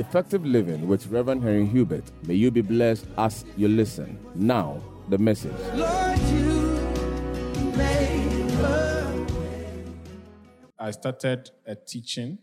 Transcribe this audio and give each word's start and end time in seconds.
Effective 0.00 0.46
Living 0.46 0.88
with 0.88 1.06
Reverend 1.08 1.42
Henry 1.42 1.66
Hubert. 1.66 2.04
May 2.26 2.32
you 2.32 2.50
be 2.50 2.62
blessed 2.62 3.06
as 3.18 3.44
you 3.54 3.68
listen. 3.68 4.18
Now, 4.34 4.82
the 5.10 5.18
message. 5.18 5.52
Lord, 5.74 6.18
you 6.18 7.72
made 7.76 8.50
started 10.90 11.50
a 11.66 11.74
teaching 11.74 12.38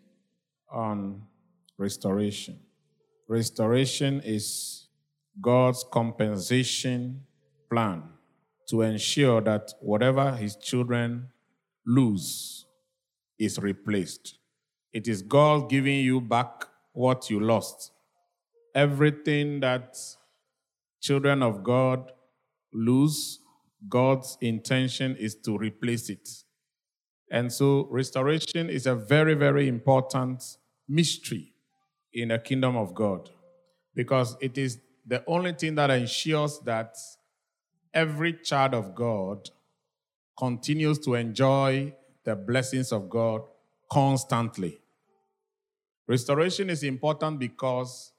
on 0.71 1.23
restoration. 1.79 2.59
Restoration 3.28 4.21
is 4.24 4.87
God's 5.42 5.83
compensation 5.92 7.24
plan 7.71 8.04
to 8.69 8.83
ensure 8.83 9.42
that 9.42 9.74
whatever 9.82 10.36
his 10.36 10.55
children 10.57 11.29
lose 11.87 12.68
is 13.39 13.57
replaced. 13.57 14.37
It 14.93 15.07
is 15.07 15.24
God 15.24 15.71
giving 15.71 16.01
you 16.01 16.21
back 16.21 16.68
what 16.97 17.29
you 17.29 17.39
lost. 17.39 17.92
Everything 18.74 19.60
that 19.60 19.96
children 21.00 21.43
of 21.43 21.64
God 21.64 22.11
lose, 22.73 23.39
God's 23.87 24.36
intention 24.42 25.15
is 25.15 25.36
to 25.46 25.56
replace 25.60 26.10
it. 26.10 26.28
And 27.29 27.54
so 27.54 27.87
restoration 27.92 28.68
is 28.68 28.87
a 28.87 28.96
very, 28.96 29.36
very 29.36 29.68
important 29.68 30.43
mystery 30.89 31.54
in 32.14 32.30
the 32.30 32.39
kingdom 32.39 32.75
of 32.75 32.95
God 32.95 33.30
because 33.94 34.36
it 34.42 34.58
is 34.58 34.80
the 35.06 35.23
only 35.28 35.53
thing 35.53 35.75
that 35.75 35.92
ensures 35.92 36.59
that 36.66 36.95
every 37.94 38.34
child 38.34 38.73
of 38.73 38.95
God 38.95 39.48
continues 40.36 40.98
to 41.00 41.14
enjoy 41.14 41.94
the 42.23 42.36
blessings 42.36 42.92
of 42.92 43.08
God 43.08 43.42
constantly. 43.92 44.80
Restoration 46.08 46.69
is 46.69 46.83
important 46.83 47.39
because 47.39 48.13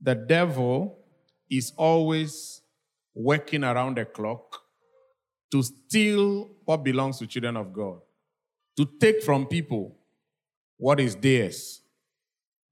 the 0.00 0.14
devil 0.14 0.98
is 1.50 1.72
always 1.76 2.62
working 3.14 3.64
around 3.64 3.96
the 3.96 4.04
clock 4.04 4.62
to 5.50 5.62
steal 5.62 6.50
what 6.64 6.82
belongs 6.82 7.18
to 7.18 7.26
children 7.26 7.56
of 7.56 7.72
God 7.72 8.00
to 8.76 8.84
take 9.00 9.22
from 9.22 9.46
people 9.46 9.96
what 10.76 11.00
is 11.00 11.16
theirs. 11.16 11.80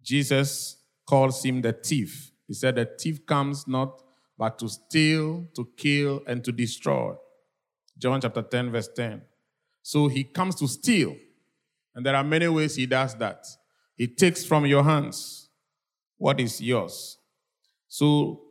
Jesus 0.02 0.76
calls 1.06 1.42
him 1.42 1.62
the 1.62 1.72
thief. 1.72 2.30
He 2.46 2.54
said, 2.54 2.76
The 2.76 2.84
thief 2.84 3.24
comes 3.24 3.66
not 3.66 4.02
but 4.36 4.58
to 4.58 4.68
steal, 4.68 5.46
to 5.54 5.68
kill, 5.76 6.22
and 6.26 6.42
to 6.44 6.52
destroy. 6.52 7.14
John 7.96 8.20
chapter 8.20 8.42
10, 8.42 8.72
verse 8.72 8.88
10. 8.94 9.22
So 9.82 10.08
he 10.08 10.24
comes 10.24 10.56
to 10.56 10.66
steal. 10.66 11.16
And 11.94 12.04
there 12.04 12.16
are 12.16 12.24
many 12.24 12.48
ways 12.48 12.74
he 12.74 12.86
does 12.86 13.14
that. 13.16 13.46
He 13.96 14.08
takes 14.08 14.44
from 14.44 14.66
your 14.66 14.82
hands 14.82 15.48
what 16.16 16.40
is 16.40 16.60
yours. 16.60 17.18
So 17.88 18.42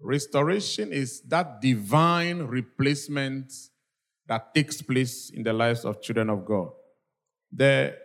restoration 0.00 0.92
is 0.92 1.20
that 1.22 1.60
divine 1.60 2.42
replacement 2.42 3.52
that 4.26 4.54
takes 4.54 4.82
place 4.82 5.30
in 5.30 5.42
the 5.42 5.52
lives 5.52 5.84
of 5.84 6.00
children 6.02 6.30
of 6.30 6.44
God. 6.44 6.68
The 7.50 7.96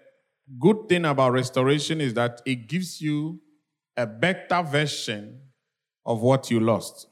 good 0.60 0.88
thing 0.90 1.06
about 1.06 1.34
restoration 1.34 2.02
is 2.02 2.14
that 2.14 2.42
it 2.46 2.68
gives 2.68 3.02
you 3.02 3.40
a 3.96 4.08
better 4.08 4.64
version 4.64 5.40
of 6.06 6.22
what 6.22 6.50
you 6.50 6.60
lost. 6.60 7.08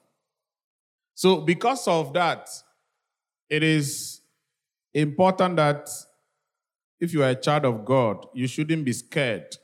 So, 1.14 1.42
because 1.42 1.88
of 1.88 2.14
that, 2.14 2.50
it 3.50 3.64
is 3.64 4.22
important 4.94 5.58
that 5.58 5.90
if 7.02 7.14
you 7.14 7.24
are 7.24 7.30
a 7.30 7.36
child 7.36 7.66
of 7.66 7.84
God, 7.84 8.28
you 8.34 8.48
shouldn't 8.48 8.86
be 8.86 8.94
scared 8.94 9.58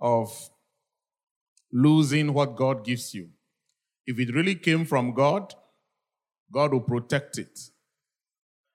of 0.00 0.50
losing 1.72 2.34
what 2.34 2.56
God 2.56 2.84
gives 2.84 3.14
you. 3.14 3.30
If 4.04 4.18
it 4.18 4.34
really 4.34 4.56
came 4.56 4.84
from 4.84 5.14
God, 5.14 5.54
God 6.52 6.72
will 6.72 6.80
protect 6.80 7.38
it. 7.38 7.58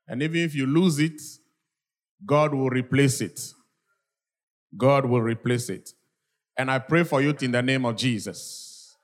And 0.08 0.24
even 0.24 0.40
if 0.40 0.56
you 0.56 0.66
lose 0.66 0.97
it, 0.97 1.22
God 2.25 2.53
will 2.53 2.69
replace 2.69 3.19
it. 3.19 3.53
God 4.75 5.06
will 5.06 5.22
replace 5.22 5.69
it. 5.69 5.92
And 6.58 6.72
I 6.72 6.80
pray 6.80 7.03
for 7.03 7.22
you 7.22 7.36
in 7.42 7.52
the 7.52 7.62
name 7.62 7.86
of 7.86 7.97
Jesus. 7.97 8.96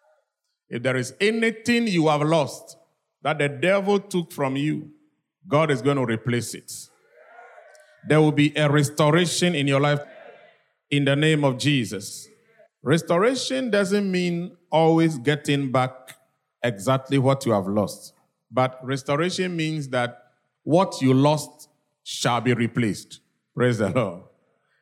If 0.69 0.81
there 0.81 0.95
is 0.95 1.13
anything 1.19 1.87
you 1.87 2.07
have 2.07 2.21
lost 2.21 2.77
that 3.21 3.37
the 3.37 3.49
devil 3.49 3.99
took 3.99 4.31
from 4.31 4.55
you, 4.55 4.89
God 5.47 5.69
is 5.69 5.81
going 5.81 5.97
to 5.97 6.05
replace 6.05 6.53
it. 6.53 6.71
There 8.07 8.19
will 8.21 8.31
be 8.31 8.53
a 8.55 8.69
restoration 8.69 9.55
in 9.55 9.67
your 9.67 9.79
life 9.79 9.99
in 10.89 11.05
the 11.05 11.15
name 11.15 11.43
of 11.43 11.57
Jesus. 11.57 12.27
Restoration 12.81 13.69
doesn't 13.69 14.11
mean 14.11 14.57
always 14.69 15.17
getting 15.17 15.71
back 15.71 16.17
exactly 16.61 17.17
what 17.17 17.45
you 17.45 17.51
have 17.53 17.67
lost, 17.67 18.13
but 18.51 18.79
restoration 18.83 19.55
means 19.55 19.89
that 19.89 20.23
what 20.63 21.01
you 21.01 21.13
lost 21.13 21.69
shall 22.03 22.41
be 22.41 22.53
replaced. 22.53 23.21
Praise 23.55 23.77
the 23.77 23.89
Lord. 23.89 24.23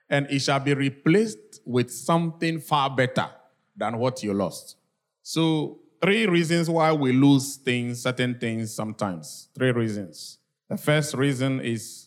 And 0.09 0.27
it 0.29 0.39
shall 0.39 0.59
be 0.59 0.73
replaced 0.73 1.61
with 1.65 1.91
something 1.91 2.59
far 2.59 2.89
better 2.89 3.29
than 3.75 3.97
what 3.97 4.23
you 4.23 4.33
lost. 4.33 4.75
So, 5.23 5.79
three 6.01 6.25
reasons 6.25 6.69
why 6.69 6.91
we 6.91 7.13
lose 7.13 7.57
things, 7.57 8.01
certain 8.03 8.38
things 8.39 8.73
sometimes. 8.73 9.49
Three 9.55 9.71
reasons. 9.71 10.39
The 10.69 10.77
first 10.77 11.13
reason 11.13 11.61
is 11.61 12.00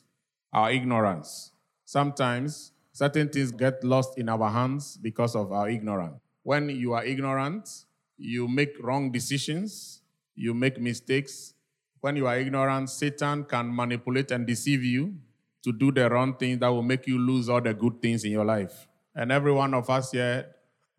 our 0.55 0.71
ignorance. 0.71 1.51
Sometimes 1.85 2.73
certain 2.93 3.29
things 3.29 3.51
get 3.51 3.83
lost 3.83 4.17
in 4.17 4.29
our 4.29 4.49
hands 4.49 4.97
because 4.97 5.35
of 5.35 5.53
our 5.53 5.69
ignorance. 5.69 6.15
When 6.45 6.69
you 6.69 6.93
are 6.93 7.05
ignorant, 7.05 7.69
you 8.17 8.47
make 8.47 8.77
wrong 8.81 9.11
decisions, 9.11 10.01
you 10.37 10.55
make 10.55 10.81
mistakes. 10.81 11.55
When 12.01 12.17
you 12.17 12.27
are 12.29 12.39
ignorant, 12.39 12.91
Satan 12.91 13.45
can 13.45 13.75
manipulate 13.75 14.31
and 14.31 14.47
deceive 14.47 14.85
you 14.85 15.15
to 15.65 15.73
do 15.73 15.91
the 15.91 16.09
wrong 16.09 16.37
things 16.37 16.61
that 16.61 16.69
will 16.69 16.83
make 16.83 17.07
you 17.07 17.19
lose 17.19 17.49
all 17.49 17.61
the 17.61 17.75
good 17.75 18.01
things 18.01 18.25
in 18.25 18.31
your 18.31 18.45
life. 18.45 18.87
And 19.15 19.33
every 19.33 19.53
one 19.53 19.75
of 19.75 19.89
us 19.91 20.13
here, 20.13 20.47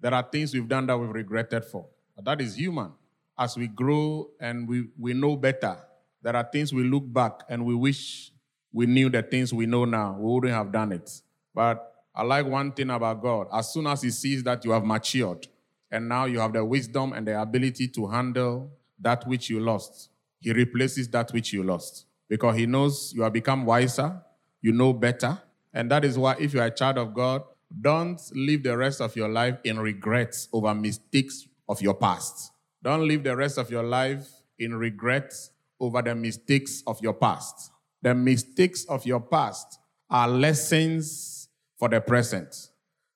there 0.01 0.13
are 0.13 0.27
things 0.29 0.53
we've 0.53 0.67
done 0.67 0.87
that 0.87 0.97
we've 0.97 1.09
regretted 1.09 1.63
for. 1.63 1.87
But 2.15 2.25
that 2.25 2.41
is 2.41 2.55
human. 2.55 2.91
As 3.37 3.55
we 3.55 3.67
grow 3.67 4.31
and 4.39 4.67
we, 4.67 4.87
we 4.97 5.13
know 5.13 5.35
better, 5.35 5.77
there 6.21 6.35
are 6.35 6.47
things 6.51 6.73
we 6.73 6.83
look 6.83 7.03
back 7.05 7.41
and 7.47 7.65
we 7.65 7.75
wish 7.75 8.31
we 8.75 8.85
knew 8.85 9.09
the 9.09 9.23
things 9.23 9.53
we 9.53 9.65
know 9.65 9.85
now. 9.85 10.17
We 10.19 10.33
wouldn't 10.33 10.53
have 10.53 10.69
done 10.69 10.91
it. 10.91 11.09
But 11.53 11.93
I 12.13 12.23
like 12.23 12.45
one 12.45 12.73
thing 12.73 12.89
about 12.89 13.21
God. 13.21 13.47
As 13.53 13.71
soon 13.71 13.87
as 13.87 14.01
He 14.01 14.11
sees 14.11 14.43
that 14.43 14.65
you 14.65 14.71
have 14.71 14.83
matured 14.83 15.47
and 15.89 16.09
now 16.09 16.25
you 16.25 16.39
have 16.39 16.51
the 16.51 16.63
wisdom 16.63 17.13
and 17.13 17.25
the 17.25 17.41
ability 17.41 17.87
to 17.87 18.05
handle 18.05 18.69
that 18.99 19.25
which 19.25 19.49
you 19.49 19.61
lost, 19.61 20.09
He 20.41 20.51
replaces 20.51 21.07
that 21.09 21.31
which 21.31 21.53
you 21.53 21.63
lost 21.63 22.05
because 22.27 22.57
He 22.57 22.65
knows 22.65 23.13
you 23.15 23.21
have 23.21 23.31
become 23.31 23.65
wiser, 23.65 24.21
you 24.61 24.73
know 24.73 24.91
better. 24.91 25.39
And 25.73 25.89
that 25.89 26.03
is 26.03 26.17
why, 26.17 26.35
if 26.37 26.53
you 26.53 26.59
are 26.59 26.67
a 26.67 26.71
child 26.71 26.97
of 26.97 27.13
God, 27.13 27.43
don't 27.79 28.21
live 28.33 28.63
the 28.63 28.75
rest 28.75 28.99
of 28.99 29.15
your 29.15 29.29
life 29.29 29.57
in 29.63 29.79
regrets 29.79 30.49
over 30.51 30.75
mistakes 30.75 31.47
of 31.69 31.81
your 31.81 31.93
past. 31.93 32.51
Don't 32.83 33.07
live 33.07 33.23
the 33.23 33.37
rest 33.37 33.57
of 33.57 33.71
your 33.71 33.83
life 33.83 34.27
in 34.59 34.75
regrets 34.75 35.51
over 35.79 36.01
the 36.01 36.13
mistakes 36.13 36.83
of 36.85 37.01
your 37.01 37.13
past. 37.13 37.71
The 38.05 38.13
mistakes 38.13 38.85
of 38.85 39.03
your 39.07 39.19
past 39.19 39.79
are 40.11 40.27
lessons 40.27 41.49
for 41.75 41.89
the 41.89 41.99
present. 41.99 42.69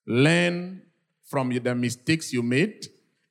Learn 0.08 0.82
from 1.28 1.52
the 1.52 1.76
mistakes 1.76 2.34
you 2.34 2.42
made 2.42 2.88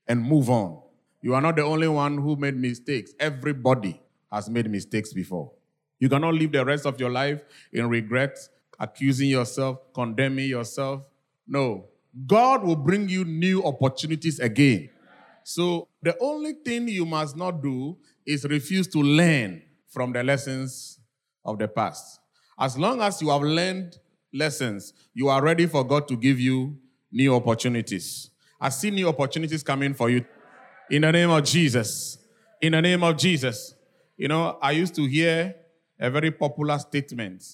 and 0.07 0.23
move 0.23 0.51
on. 0.51 0.81
You 1.21 1.35
are 1.35 1.41
not 1.41 1.57
the 1.57 1.65
only 1.65 1.89
one 1.89 2.17
who 2.17 2.37
made 2.37 2.57
mistakes. 2.57 3.11
Everybody 3.19 4.01
has 4.31 4.49
made 4.49 4.71
mistakes 4.71 5.13
before. 5.13 5.51
You 5.99 6.09
cannot 6.09 6.35
live 6.35 6.53
the 6.53 6.65
rest 6.65 6.87
of 6.87 7.01
your 7.01 7.11
life 7.11 7.43
in 7.73 7.89
regret, 7.89 8.39
accusing 8.79 9.29
yourself, 9.29 9.81
condemning 9.93 10.49
yourself. 10.49 11.09
No. 11.45 11.87
God 12.25 12.63
will 12.63 12.77
bring 12.77 13.09
you 13.09 13.25
new 13.25 13.65
opportunities 13.65 14.39
again. 14.39 14.91
So 15.43 15.89
the 16.03 16.17
only 16.21 16.53
thing 16.53 16.87
you 16.87 17.05
must 17.05 17.37
not 17.37 17.61
do 17.61 17.99
is 18.25 18.45
refuse 18.45 18.87
to 18.93 19.03
learn 19.03 19.63
from 19.89 20.13
the 20.13 20.23
lessons 20.23 21.01
of 21.49 21.59
the 21.59 21.67
past. 21.67 22.21
As 22.59 22.77
long 22.77 23.01
as 23.01 23.23
you 23.23 23.31
have 23.31 23.43
learned 23.43 23.97
lessons, 24.33 24.93
you 25.15 25.29
are 25.29 25.43
ready 25.43 25.67
for 25.67 25.85
God 25.85 26.07
to 26.09 26.17
give 26.17 26.39
you 26.39 26.77
new 27.11 27.35
opportunities. 27.35 28.31
I 28.61 28.69
see 28.69 28.91
new 28.91 29.09
opportunities 29.09 29.63
coming 29.63 29.95
for 29.95 30.11
you 30.11 30.25
in 30.91 31.03
the 31.03 31.13
name 31.13 31.31
of 31.31 31.45
Jesus. 31.45 32.19
In 32.61 32.73
the 32.73 32.83
name 32.83 33.03
of 33.03 33.17
Jesus. 33.17 33.75
You 34.17 34.29
know, 34.29 34.59
I 34.61 34.73
used 34.73 34.95
to 34.97 35.07
hear 35.07 35.55
a 35.99 36.11
very 36.11 36.31
popular 36.31 36.79
statement. 36.79 37.45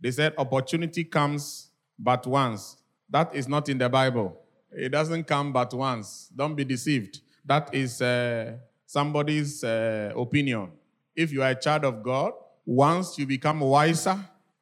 They 0.00 0.10
said, 0.10 0.34
Opportunity 0.38 1.04
comes 1.04 1.70
but 1.98 2.26
once. 2.26 2.76
That 3.10 3.34
is 3.34 3.46
not 3.46 3.68
in 3.68 3.78
the 3.78 3.88
Bible. 3.88 4.40
It 4.72 4.88
doesn't 4.88 5.24
come 5.24 5.52
but 5.52 5.72
once. 5.72 6.30
Don't 6.34 6.54
be 6.54 6.64
deceived. 6.64 7.20
That 7.44 7.72
is 7.74 8.02
uh, 8.02 8.56
somebody's 8.86 9.62
uh, 9.62 10.12
opinion. 10.16 10.72
If 11.14 11.30
you 11.30 11.42
are 11.42 11.50
a 11.50 11.54
child 11.54 11.84
of 11.84 12.02
God, 12.02 12.32
once 12.64 13.18
you 13.18 13.26
become 13.26 13.60
wiser, 13.60 14.18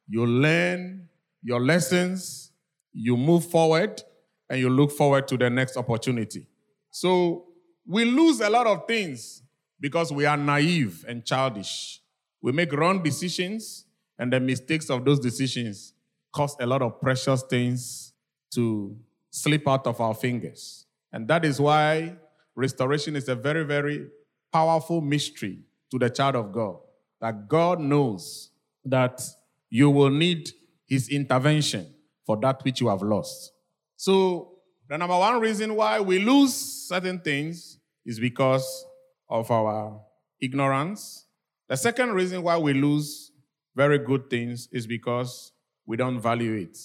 you 0.07 0.25
learn 0.25 1.07
your 1.41 1.59
lessons, 1.59 2.51
you 2.91 3.17
move 3.17 3.45
forward, 3.45 4.01
and 4.49 4.59
you 4.59 4.69
look 4.69 4.91
forward 4.91 5.27
to 5.27 5.37
the 5.37 5.49
next 5.49 5.77
opportunity. 5.77 6.47
So 6.91 7.45
we 7.85 8.05
lose 8.05 8.39
a 8.39 8.49
lot 8.49 8.67
of 8.67 8.87
things 8.87 9.41
because 9.79 10.11
we 10.11 10.25
are 10.25 10.37
naive 10.37 11.03
and 11.07 11.25
childish. 11.25 12.01
We 12.41 12.51
make 12.51 12.71
wrong 12.71 13.01
decisions, 13.01 13.85
and 14.19 14.31
the 14.31 14.39
mistakes 14.39 14.89
of 14.89 15.05
those 15.05 15.19
decisions 15.19 15.93
cause 16.33 16.55
a 16.59 16.65
lot 16.65 16.81
of 16.81 16.99
precious 17.01 17.43
things 17.43 18.13
to 18.53 18.95
slip 19.29 19.67
out 19.67 19.87
of 19.87 19.99
our 19.99 20.13
fingers. 20.13 20.85
And 21.11 21.27
that 21.27 21.45
is 21.45 21.59
why 21.59 22.15
restoration 22.55 23.15
is 23.15 23.27
a 23.27 23.35
very, 23.35 23.63
very 23.63 24.07
powerful 24.51 25.01
mystery 25.01 25.59
to 25.91 25.99
the 25.99 26.09
child 26.09 26.35
of 26.35 26.51
God. 26.51 26.77
That 27.23 27.47
God 27.47 27.79
knows 27.79 28.49
that 28.83 29.21
you 29.69 29.89
will 29.89 30.09
need 30.09 30.49
his 30.85 31.07
intervention 31.07 31.87
for 32.25 32.35
that 32.41 32.61
which 32.65 32.81
you 32.81 32.89
have 32.89 33.01
lost. 33.01 33.53
So, 33.95 34.57
the 34.89 34.97
number 34.97 35.17
one 35.17 35.39
reason 35.39 35.73
why 35.73 36.01
we 36.01 36.19
lose 36.19 36.53
certain 36.53 37.21
things 37.21 37.79
is 38.05 38.19
because 38.19 38.85
of 39.29 39.49
our 39.49 40.01
ignorance. 40.41 41.25
The 41.69 41.77
second 41.77 42.11
reason 42.11 42.43
why 42.43 42.57
we 42.57 42.73
lose 42.73 43.31
very 43.73 43.99
good 43.99 44.29
things 44.29 44.67
is 44.73 44.85
because 44.85 45.53
we 45.85 45.95
don't 45.95 46.19
value 46.19 46.55
it. 46.55 46.77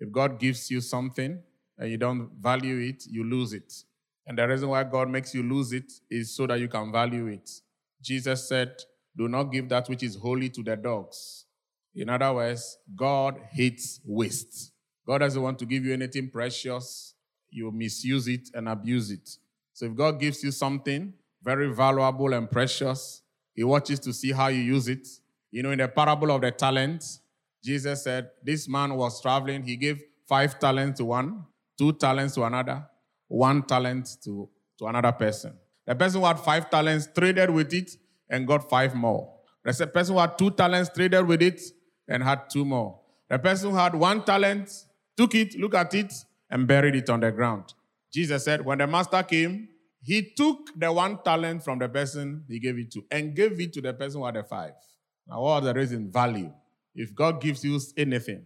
If 0.00 0.10
God 0.10 0.40
gives 0.40 0.70
you 0.70 0.80
something 0.80 1.38
and 1.76 1.90
you 1.90 1.98
don't 1.98 2.30
value 2.40 2.78
it, 2.78 3.04
you 3.10 3.24
lose 3.24 3.52
it. 3.52 3.74
And 4.26 4.38
the 4.38 4.48
reason 4.48 4.70
why 4.70 4.84
God 4.84 5.10
makes 5.10 5.34
you 5.34 5.42
lose 5.42 5.74
it 5.74 5.92
is 6.10 6.34
so 6.34 6.46
that 6.46 6.60
you 6.60 6.68
can 6.68 6.90
value 6.90 7.26
it. 7.26 7.50
Jesus 8.00 8.48
said, 8.48 8.72
Do 9.16 9.28
not 9.28 9.44
give 9.44 9.68
that 9.68 9.88
which 9.88 10.02
is 10.02 10.16
holy 10.16 10.48
to 10.50 10.62
the 10.62 10.76
dogs. 10.76 11.46
In 11.94 12.08
other 12.08 12.32
words, 12.32 12.78
God 12.96 13.38
hates 13.50 14.00
waste. 14.04 14.72
God 15.06 15.18
doesn't 15.18 15.42
want 15.42 15.58
to 15.58 15.66
give 15.66 15.84
you 15.84 15.92
anything 15.92 16.30
precious. 16.30 17.14
You 17.50 17.70
misuse 17.70 18.28
it 18.28 18.48
and 18.54 18.68
abuse 18.68 19.10
it. 19.10 19.28
So 19.74 19.86
if 19.86 19.94
God 19.94 20.18
gives 20.18 20.42
you 20.42 20.50
something 20.50 21.12
very 21.42 21.74
valuable 21.74 22.32
and 22.32 22.50
precious, 22.50 23.22
He 23.54 23.64
watches 23.64 24.00
to 24.00 24.12
see 24.12 24.32
how 24.32 24.48
you 24.48 24.62
use 24.62 24.88
it. 24.88 25.06
You 25.50 25.62
know, 25.62 25.70
in 25.70 25.78
the 25.78 25.88
parable 25.88 26.30
of 26.30 26.40
the 26.40 26.50
talents, 26.50 27.20
Jesus 27.62 28.04
said, 28.04 28.30
This 28.42 28.68
man 28.68 28.94
was 28.94 29.20
traveling. 29.20 29.62
He 29.62 29.76
gave 29.76 30.02
five 30.26 30.58
talents 30.58 30.98
to 30.98 31.04
one, 31.04 31.44
two 31.76 31.92
talents 31.92 32.34
to 32.34 32.44
another, 32.44 32.86
one 33.28 33.62
talent 33.64 34.16
to, 34.24 34.48
to 34.78 34.86
another 34.86 35.12
person. 35.12 35.54
The 35.86 35.94
person 35.94 36.20
who 36.20 36.26
had 36.26 36.38
five 36.38 36.70
talents 36.70 37.08
traded 37.14 37.50
with 37.50 37.72
it 37.74 37.90
and 38.32 38.46
got 38.46 38.68
five 38.68 38.94
more. 38.94 39.32
The 39.64 39.86
person 39.86 40.14
who 40.14 40.20
had 40.20 40.36
two 40.36 40.50
talents 40.50 40.90
traded 40.92 41.24
with 41.26 41.42
it 41.42 41.60
and 42.08 42.22
had 42.22 42.50
two 42.50 42.64
more. 42.64 42.98
The 43.28 43.38
person 43.38 43.70
who 43.70 43.76
had 43.76 43.94
one 43.94 44.24
talent 44.24 44.70
took 45.16 45.34
it, 45.36 45.56
looked 45.56 45.76
at 45.76 45.94
it, 45.94 46.12
and 46.50 46.66
buried 46.66 46.96
it 46.96 47.08
on 47.08 47.20
the 47.20 47.30
ground. 47.30 47.72
Jesus 48.12 48.44
said, 48.44 48.64
when 48.64 48.78
the 48.78 48.86
master 48.86 49.22
came, 49.22 49.68
he 50.02 50.32
took 50.36 50.70
the 50.76 50.92
one 50.92 51.22
talent 51.22 51.62
from 51.62 51.78
the 51.78 51.88
person 51.88 52.44
he 52.48 52.58
gave 52.58 52.76
it 52.76 52.90
to 52.90 53.04
and 53.10 53.36
gave 53.36 53.60
it 53.60 53.72
to 53.74 53.80
the 53.80 53.94
person 53.94 54.20
who 54.20 54.26
had 54.26 54.34
the 54.34 54.42
five. 54.42 54.72
Now, 55.28 55.42
what 55.42 55.60
the 55.60 55.72
reason? 55.72 56.10
Value. 56.10 56.52
If 56.94 57.14
God 57.14 57.40
gives 57.40 57.64
you 57.64 57.78
anything 57.96 58.44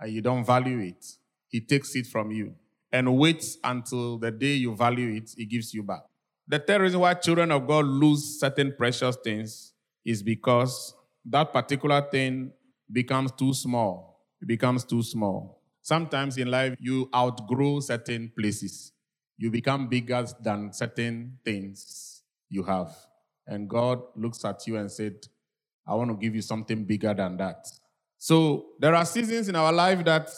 and 0.00 0.12
you 0.12 0.20
don't 0.20 0.44
value 0.44 0.80
it, 0.80 1.06
he 1.48 1.60
takes 1.60 1.94
it 1.94 2.06
from 2.06 2.32
you 2.32 2.54
and 2.92 3.16
waits 3.16 3.56
until 3.62 4.18
the 4.18 4.30
day 4.30 4.54
you 4.54 4.74
value 4.74 5.16
it, 5.16 5.30
he 5.36 5.46
gives 5.46 5.72
you 5.72 5.82
back. 5.82 6.02
The 6.48 6.58
third 6.58 6.82
reason 6.82 7.00
why 7.00 7.14
children 7.14 7.50
of 7.50 7.66
God 7.66 7.84
lose 7.86 8.38
certain 8.38 8.74
precious 8.76 9.16
things 9.24 9.72
is 10.04 10.22
because 10.22 10.94
that 11.24 11.52
particular 11.52 12.00
thing 12.10 12.52
becomes 12.90 13.32
too 13.32 13.52
small. 13.52 14.24
It 14.40 14.46
becomes 14.46 14.84
too 14.84 15.02
small. 15.02 15.62
Sometimes 15.82 16.36
in 16.36 16.50
life, 16.50 16.76
you 16.78 17.08
outgrow 17.14 17.80
certain 17.80 18.32
places. 18.38 18.92
You 19.38 19.50
become 19.50 19.88
bigger 19.88 20.24
than 20.40 20.72
certain 20.72 21.38
things 21.44 22.22
you 22.48 22.62
have. 22.62 22.94
And 23.46 23.68
God 23.68 24.02
looks 24.14 24.44
at 24.44 24.66
you 24.66 24.76
and 24.76 24.90
said, 24.90 25.14
I 25.86 25.94
want 25.94 26.10
to 26.10 26.16
give 26.16 26.34
you 26.34 26.42
something 26.42 26.84
bigger 26.84 27.14
than 27.14 27.36
that. 27.38 27.66
So 28.18 28.66
there 28.78 28.94
are 28.94 29.04
seasons 29.04 29.48
in 29.48 29.56
our 29.56 29.72
life 29.72 30.04
that 30.04 30.30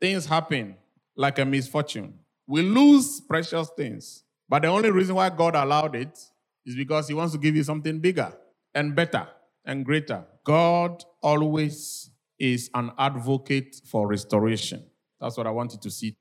things 0.00 0.26
happen 0.26 0.76
like 1.16 1.38
a 1.38 1.44
misfortune. 1.44 2.18
We 2.46 2.62
lose 2.62 3.20
precious 3.20 3.70
things. 3.76 4.24
But 4.50 4.62
the 4.62 4.68
only 4.68 4.90
reason 4.90 5.14
why 5.14 5.30
God 5.30 5.54
allowed 5.54 5.94
it 5.94 6.18
is 6.66 6.74
because 6.74 7.06
He 7.06 7.14
wants 7.14 7.32
to 7.32 7.38
give 7.38 7.54
you 7.54 7.62
something 7.62 8.00
bigger 8.00 8.32
and 8.74 8.96
better 8.96 9.28
and 9.64 9.84
greater. 9.84 10.24
God 10.44 11.04
always 11.22 12.10
is 12.36 12.68
an 12.74 12.90
advocate 12.98 13.76
for 13.86 14.08
restoration. 14.08 14.84
That's 15.20 15.36
what 15.36 15.46
I 15.46 15.50
want 15.50 15.72
you 15.74 15.78
to 15.78 15.90
see. 15.90 16.16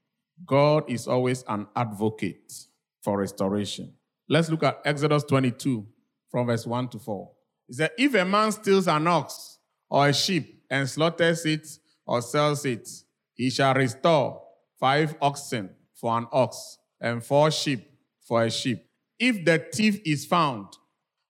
God 0.46 0.90
is 0.90 1.08
always 1.08 1.44
an 1.48 1.68
advocate 1.76 2.54
for 3.02 3.18
restoration. 3.18 3.94
Let's 4.30 4.50
look 4.50 4.64
at 4.64 4.80
Exodus 4.86 5.24
22 5.24 5.88
from 6.30 6.48
verse 6.48 6.68
1 6.68 6.90
to 6.90 7.00
4. 7.00 7.32
It 7.70 7.76
says, 7.76 7.90
If 7.98 8.14
a 8.14 8.26
man 8.26 8.52
steals 8.52 8.88
an 8.88 9.08
ox 9.08 9.58
or 9.90 10.08
a 10.08 10.14
sheep 10.14 10.64
and 10.70 10.88
slaughters 10.88 11.46
it 11.46 11.68
or 12.06 12.22
sells 12.22 12.64
it, 12.66 12.88
he 13.34 13.50
shall 13.50 13.74
restore 13.74 14.44
five 14.80 15.16
oxen 15.20 15.72
for 15.96 16.16
an 16.16 16.28
ox 16.32 16.78
and 17.02 17.24
four 17.24 17.50
sheep 17.50 17.89
for 18.30 18.44
a 18.44 18.52
sheep. 18.52 18.86
If 19.20 19.44
the 19.44 19.58
thief 19.74 20.00
is 20.06 20.26
found 20.26 20.68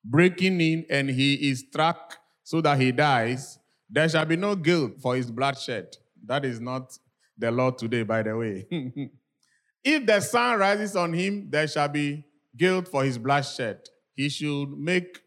breaking 0.04 0.60
in 0.60 0.86
and 0.90 1.10
he 1.10 1.50
is 1.50 1.62
struck 1.62 2.18
so 2.44 2.62
that 2.62 2.80
he 2.80 2.92
dies, 2.92 3.57
there 3.90 4.07
shall 4.07 4.25
be 4.25 4.36
no 4.36 4.56
guilt 4.56 5.00
for 5.01 5.16
his 5.16 5.31
bloodshed. 5.31 5.96
That 6.25 6.46
is 6.46 6.60
not 6.60 6.96
the 7.38 7.50
law 7.50 7.72
today, 7.72 8.04
by 8.04 8.22
the 8.22 8.36
way. 8.38 8.68
if 9.84 10.06
the 10.06 10.19
sun 10.19 10.60
rises 10.60 10.96
on 10.96 11.13
him, 11.13 11.50
there 11.50 11.68
shall 11.68 11.88
be 11.88 12.25
guilt 12.56 12.88
for 12.90 13.04
his 13.04 13.18
bloodshed. 13.18 13.80
He 14.13 14.28
should 14.28 14.78
make 14.78 15.22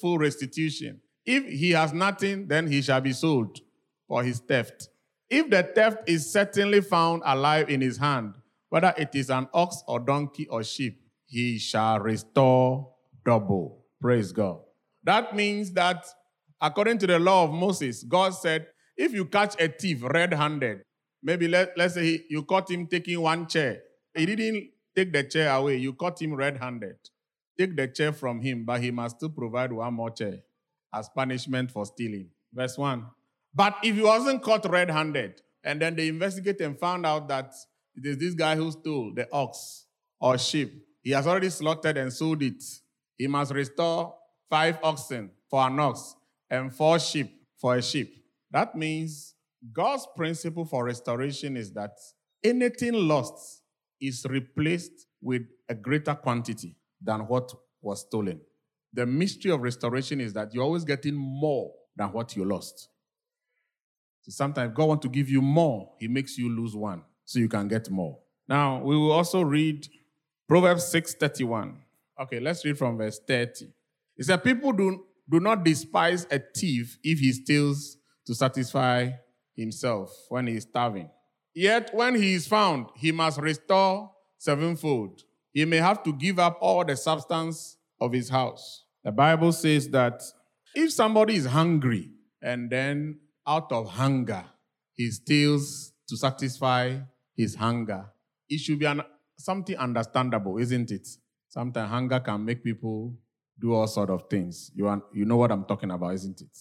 full 0.00 0.18
restitution. 0.18 1.00
If 1.26 1.44
he 1.44 1.72
has 1.72 1.92
nothing, 1.92 2.48
then 2.48 2.66
he 2.66 2.80
shall 2.80 3.02
be 3.02 3.12
sold 3.12 3.60
for 4.08 4.24
his 4.24 4.40
theft. 4.40 4.88
If 5.28 5.50
the 5.50 5.62
theft 5.62 6.08
is 6.08 6.32
certainly 6.32 6.80
found 6.80 7.22
alive 7.26 7.68
in 7.68 7.82
his 7.82 7.98
hand, 7.98 8.34
whether 8.70 8.94
it 8.96 9.14
is 9.14 9.28
an 9.28 9.48
ox 9.52 9.84
or 9.86 10.00
donkey 10.00 10.46
or 10.48 10.64
sheep, 10.64 10.99
he 11.30 11.58
shall 11.58 12.00
restore 12.00 12.92
double. 13.24 13.86
Praise 14.00 14.32
God. 14.32 14.58
That 15.04 15.36
means 15.36 15.72
that 15.72 16.04
according 16.60 16.98
to 16.98 17.06
the 17.06 17.18
law 17.20 17.44
of 17.44 17.52
Moses, 17.52 18.02
God 18.02 18.34
said, 18.34 18.66
if 18.96 19.12
you 19.12 19.24
catch 19.24 19.58
a 19.60 19.68
thief 19.68 20.02
red 20.02 20.34
handed, 20.34 20.82
maybe 21.22 21.46
let, 21.46 21.78
let's 21.78 21.94
say 21.94 22.04
he, 22.04 22.24
you 22.28 22.42
caught 22.42 22.68
him 22.68 22.88
taking 22.88 23.20
one 23.20 23.46
chair, 23.46 23.80
he 24.14 24.26
didn't 24.26 24.70
take 24.96 25.12
the 25.12 25.22
chair 25.22 25.52
away, 25.52 25.76
you 25.76 25.92
caught 25.92 26.20
him 26.20 26.34
red 26.34 26.56
handed. 26.56 26.96
Take 27.56 27.76
the 27.76 27.86
chair 27.86 28.12
from 28.12 28.40
him, 28.40 28.64
but 28.64 28.80
he 28.80 28.90
must 28.90 29.16
still 29.16 29.28
provide 29.28 29.72
one 29.72 29.94
more 29.94 30.10
chair 30.10 30.40
as 30.92 31.08
punishment 31.10 31.70
for 31.70 31.86
stealing. 31.86 32.30
Verse 32.52 32.76
1. 32.76 33.06
But 33.54 33.76
if 33.84 33.94
he 33.94 34.02
wasn't 34.02 34.42
caught 34.42 34.68
red 34.68 34.90
handed, 34.90 35.42
and 35.62 35.80
then 35.80 35.94
they 35.94 36.08
investigated 36.08 36.62
and 36.62 36.78
found 36.78 37.06
out 37.06 37.28
that 37.28 37.52
it 37.94 38.04
is 38.04 38.18
this 38.18 38.34
guy 38.34 38.56
who 38.56 38.72
stole 38.72 39.12
the 39.14 39.28
ox 39.32 39.86
or 40.20 40.36
sheep, 40.38 40.86
he 41.02 41.10
has 41.12 41.26
already 41.26 41.50
slaughtered 41.50 41.96
and 41.96 42.12
sold 42.12 42.42
it. 42.42 42.62
He 43.16 43.26
must 43.26 43.52
restore 43.52 44.14
five 44.48 44.78
oxen 44.82 45.30
for 45.48 45.66
an 45.66 45.78
ox 45.78 46.14
and 46.50 46.74
four 46.74 46.98
sheep 46.98 47.30
for 47.58 47.76
a 47.76 47.82
sheep. 47.82 48.14
That 48.50 48.74
means 48.74 49.34
God's 49.72 50.06
principle 50.16 50.64
for 50.64 50.84
restoration 50.84 51.56
is 51.56 51.72
that 51.72 51.92
anything 52.42 52.94
lost 52.94 53.62
is 54.00 54.26
replaced 54.28 55.06
with 55.20 55.42
a 55.68 55.74
greater 55.74 56.14
quantity 56.14 56.76
than 57.02 57.20
what 57.20 57.52
was 57.80 58.00
stolen. 58.00 58.40
The 58.92 59.06
mystery 59.06 59.52
of 59.52 59.60
restoration 59.60 60.20
is 60.20 60.32
that 60.32 60.52
you're 60.52 60.64
always 60.64 60.84
getting 60.84 61.14
more 61.14 61.72
than 61.96 62.08
what 62.08 62.34
you 62.34 62.44
lost. 62.44 62.88
So 64.22 64.30
sometimes 64.30 64.72
God 64.74 64.86
wants 64.86 65.02
to 65.02 65.08
give 65.08 65.28
you 65.28 65.40
more, 65.40 65.92
He 65.98 66.08
makes 66.08 66.36
you 66.36 66.54
lose 66.54 66.74
one 66.74 67.02
so 67.24 67.38
you 67.38 67.48
can 67.48 67.68
get 67.68 67.88
more. 67.90 68.18
Now, 68.48 68.82
we 68.82 68.96
will 68.96 69.12
also 69.12 69.42
read 69.42 69.86
Proverbs 70.50 70.92
6:31. 70.92 71.76
Okay, 72.20 72.40
let's 72.40 72.64
read 72.64 72.76
from 72.76 72.98
verse 72.98 73.20
30. 73.20 73.66
It 74.16 74.24
said, 74.24 74.42
People 74.42 74.72
do, 74.72 75.04
do 75.30 75.38
not 75.38 75.64
despise 75.64 76.26
a 76.28 76.40
thief 76.40 76.98
if 77.04 77.20
he 77.20 77.30
steals 77.30 77.96
to 78.26 78.34
satisfy 78.34 79.10
himself 79.54 80.10
when 80.28 80.48
he 80.48 80.56
is 80.56 80.64
starving. 80.64 81.08
Yet 81.54 81.94
when 81.94 82.16
he 82.16 82.34
is 82.34 82.48
found, 82.48 82.86
he 82.96 83.12
must 83.12 83.38
restore 83.38 84.10
sevenfold. 84.38 85.22
He 85.52 85.64
may 85.64 85.76
have 85.76 86.02
to 86.02 86.12
give 86.12 86.40
up 86.40 86.58
all 86.60 86.84
the 86.84 86.96
substance 86.96 87.76
of 88.00 88.12
his 88.12 88.28
house. 88.28 88.86
The 89.04 89.12
Bible 89.12 89.52
says 89.52 89.88
that 89.90 90.20
if 90.74 90.90
somebody 90.90 91.36
is 91.36 91.46
hungry 91.46 92.10
and 92.42 92.68
then 92.68 93.20
out 93.46 93.70
of 93.70 93.90
hunger 93.90 94.44
he 94.94 95.12
steals 95.12 95.92
to 96.08 96.16
satisfy 96.16 96.98
his 97.36 97.54
hunger, 97.54 98.06
it 98.48 98.58
should 98.58 98.80
be 98.80 98.86
an 98.86 99.02
something 99.44 99.76
understandable, 99.76 100.58
isn't 100.58 100.90
it? 100.90 101.08
Sometimes 101.48 101.90
hunger 101.90 102.20
can 102.20 102.44
make 102.44 102.62
people 102.62 103.14
do 103.58 103.74
all 103.74 103.86
sort 103.86 104.10
of 104.10 104.28
things. 104.30 104.70
You, 104.74 104.86
are, 104.88 105.02
you 105.12 105.24
know 105.24 105.36
what 105.36 105.50
I'm 105.50 105.64
talking 105.64 105.90
about, 105.90 106.14
isn't 106.14 106.40
it? 106.40 106.58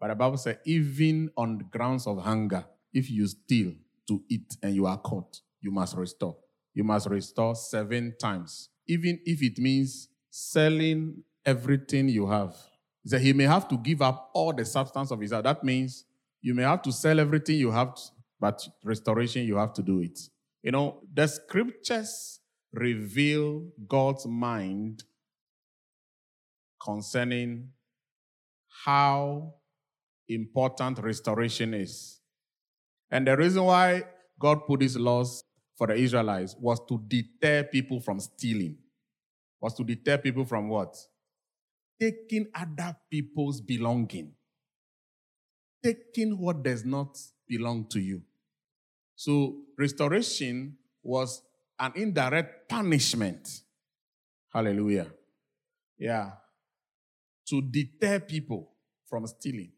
But 0.00 0.08
the 0.08 0.14
Bible 0.14 0.36
says, 0.36 0.56
even 0.64 1.30
on 1.36 1.58
the 1.58 1.64
grounds 1.64 2.06
of 2.06 2.18
hunger, 2.18 2.64
if 2.92 3.10
you 3.10 3.26
steal 3.26 3.72
to 4.08 4.22
eat 4.28 4.56
and 4.62 4.74
you 4.74 4.86
are 4.86 4.98
caught, 4.98 5.40
you 5.60 5.70
must 5.70 5.96
restore. 5.96 6.36
you 6.74 6.84
must 6.84 7.08
restore 7.08 7.54
seven 7.54 8.14
times, 8.18 8.68
even 8.86 9.20
if 9.24 9.42
it 9.42 9.58
means 9.58 10.08
selling 10.30 11.22
everything 11.44 12.08
you 12.08 12.26
have. 12.26 12.56
Said 13.04 13.20
he 13.20 13.32
may 13.32 13.44
have 13.44 13.68
to 13.68 13.76
give 13.76 14.00
up 14.00 14.30
all 14.32 14.52
the 14.52 14.64
substance 14.64 15.10
of 15.10 15.20
his 15.20 15.32
house. 15.32 15.42
That 15.42 15.64
means 15.64 16.04
you 16.40 16.54
may 16.54 16.62
have 16.62 16.82
to 16.82 16.92
sell 16.92 17.18
everything 17.18 17.56
you 17.56 17.70
have, 17.70 17.98
but 18.40 18.66
restoration, 18.84 19.44
you 19.46 19.56
have 19.56 19.72
to 19.74 19.82
do 19.82 20.00
it. 20.00 20.18
You 20.62 20.70
know, 20.70 21.00
the 21.12 21.26
scriptures 21.26 22.40
reveal 22.72 23.66
God's 23.88 24.26
mind 24.26 25.02
concerning 26.82 27.68
how 28.84 29.54
important 30.28 30.98
restoration 30.98 31.74
is. 31.74 32.20
And 33.10 33.26
the 33.26 33.36
reason 33.36 33.64
why 33.64 34.04
God 34.38 34.66
put 34.66 34.80
these 34.80 34.96
laws 34.96 35.44
for 35.76 35.86
the 35.86 35.94
Israelites 35.94 36.56
was 36.58 36.80
to 36.88 37.02
deter 37.08 37.64
people 37.64 38.00
from 38.00 38.20
stealing. 38.20 38.76
Was 39.60 39.74
to 39.74 39.84
deter 39.84 40.18
people 40.18 40.44
from 40.44 40.68
what? 40.68 40.96
Taking 42.00 42.46
other 42.54 42.96
people's 43.10 43.60
belonging. 43.60 44.32
Taking 45.84 46.38
what 46.38 46.62
does 46.62 46.84
not 46.84 47.18
belong 47.48 47.86
to 47.90 48.00
you. 48.00 48.22
So 49.22 49.54
restoration 49.78 50.76
was 51.00 51.42
an 51.78 51.92
indirect 51.94 52.68
punishment. 52.68 53.60
Hallelujah. 54.52 55.12
Yeah. 55.96 56.32
To 57.46 57.62
deter 57.62 58.18
people 58.18 58.72
from 59.06 59.28
stealing. 59.28 59.70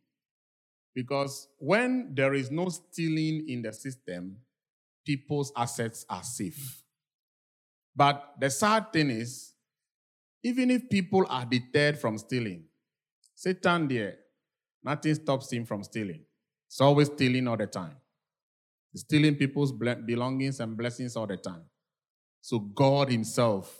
Because 0.94 1.46
when 1.58 2.14
there 2.14 2.32
is 2.32 2.50
no 2.50 2.70
stealing 2.70 3.46
in 3.46 3.60
the 3.60 3.74
system, 3.74 4.38
people's 5.04 5.52
assets 5.54 6.06
are 6.08 6.22
safe. 6.22 6.82
But 7.94 8.36
the 8.40 8.48
sad 8.48 8.94
thing 8.94 9.10
is, 9.10 9.52
even 10.42 10.70
if 10.70 10.88
people 10.88 11.26
are 11.28 11.44
deterred 11.44 11.98
from 11.98 12.16
stealing, 12.16 12.64
Satan 13.34 13.88
there, 13.88 14.16
nothing 14.82 15.14
stops 15.14 15.52
him 15.52 15.66
from 15.66 15.84
stealing. 15.84 16.24
He's 16.66 16.80
always 16.80 17.08
stealing 17.08 17.46
all 17.46 17.58
the 17.58 17.66
time. 17.66 17.96
Stealing 18.94 19.34
people's 19.34 19.72
belongings 19.72 20.60
and 20.60 20.76
blessings 20.76 21.16
all 21.16 21.26
the 21.26 21.36
time. 21.36 21.64
So 22.40 22.58
God 22.58 23.10
Himself 23.10 23.76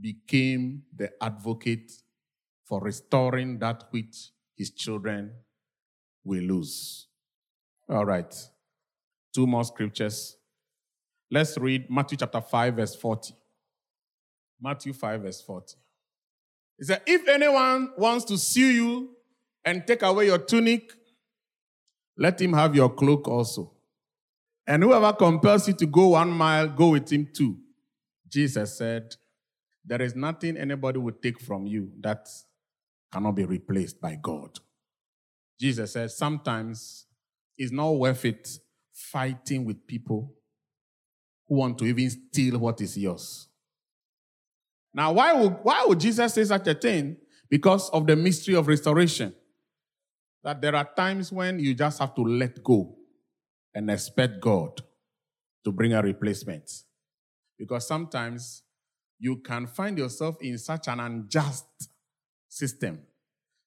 became 0.00 0.82
the 0.94 1.10
advocate 1.22 1.92
for 2.64 2.80
restoring 2.80 3.58
that 3.60 3.84
which 3.90 4.30
His 4.56 4.70
children 4.70 5.32
will 6.24 6.42
lose. 6.42 7.06
All 7.88 8.04
right. 8.04 8.34
Two 9.32 9.46
more 9.46 9.64
scriptures. 9.64 10.36
Let's 11.30 11.56
read 11.58 11.90
Matthew 11.90 12.18
chapter 12.18 12.40
5, 12.40 12.74
verse 12.74 12.94
40. 12.96 13.34
Matthew 14.60 14.92
5, 14.92 15.22
verse 15.22 15.42
40. 15.42 15.74
He 16.78 16.84
said, 16.84 17.02
If 17.06 17.28
anyone 17.28 17.92
wants 17.96 18.24
to 18.26 18.38
sue 18.38 18.70
you 18.72 19.10
and 19.64 19.86
take 19.86 20.02
away 20.02 20.26
your 20.26 20.38
tunic, 20.38 20.92
let 22.16 22.40
him 22.40 22.52
have 22.54 22.74
your 22.74 22.88
cloak 22.88 23.28
also. 23.28 23.75
And 24.66 24.82
whoever 24.82 25.12
compels 25.12 25.68
you 25.68 25.74
to 25.74 25.86
go 25.86 26.08
one 26.08 26.30
mile, 26.30 26.68
go 26.68 26.90
with 26.90 27.10
him 27.10 27.28
too. 27.32 27.58
Jesus 28.28 28.76
said, 28.76 29.14
There 29.84 30.02
is 30.02 30.16
nothing 30.16 30.56
anybody 30.56 30.98
would 30.98 31.22
take 31.22 31.40
from 31.40 31.66
you 31.66 31.92
that 32.00 32.28
cannot 33.12 33.32
be 33.32 33.44
replaced 33.44 34.00
by 34.00 34.18
God. 34.20 34.58
Jesus 35.60 35.92
said, 35.92 36.10
Sometimes 36.10 37.06
it's 37.56 37.70
not 37.70 37.90
worth 37.90 38.24
it 38.24 38.58
fighting 38.92 39.64
with 39.64 39.86
people 39.86 40.34
who 41.48 41.56
want 41.56 41.78
to 41.78 41.84
even 41.84 42.10
steal 42.10 42.58
what 42.58 42.80
is 42.80 42.98
yours. 42.98 43.48
Now, 44.92 45.12
why 45.12 45.32
would, 45.32 45.58
why 45.62 45.84
would 45.86 46.00
Jesus 46.00 46.34
say 46.34 46.42
such 46.42 46.66
a 46.66 46.74
thing? 46.74 47.18
Because 47.48 47.88
of 47.90 48.06
the 48.06 48.16
mystery 48.16 48.56
of 48.56 48.66
restoration. 48.66 49.32
That 50.42 50.60
there 50.60 50.74
are 50.74 50.88
times 50.96 51.30
when 51.30 51.60
you 51.60 51.74
just 51.74 52.00
have 52.00 52.14
to 52.16 52.22
let 52.22 52.62
go 52.64 52.95
and 53.76 53.90
expect 53.90 54.40
God 54.40 54.80
to 55.62 55.70
bring 55.70 55.92
a 55.92 56.00
replacement. 56.00 56.70
Because 57.58 57.86
sometimes 57.86 58.62
you 59.18 59.36
can 59.36 59.66
find 59.66 59.98
yourself 59.98 60.38
in 60.40 60.56
such 60.56 60.88
an 60.88 60.98
unjust 60.98 61.66
system 62.48 63.02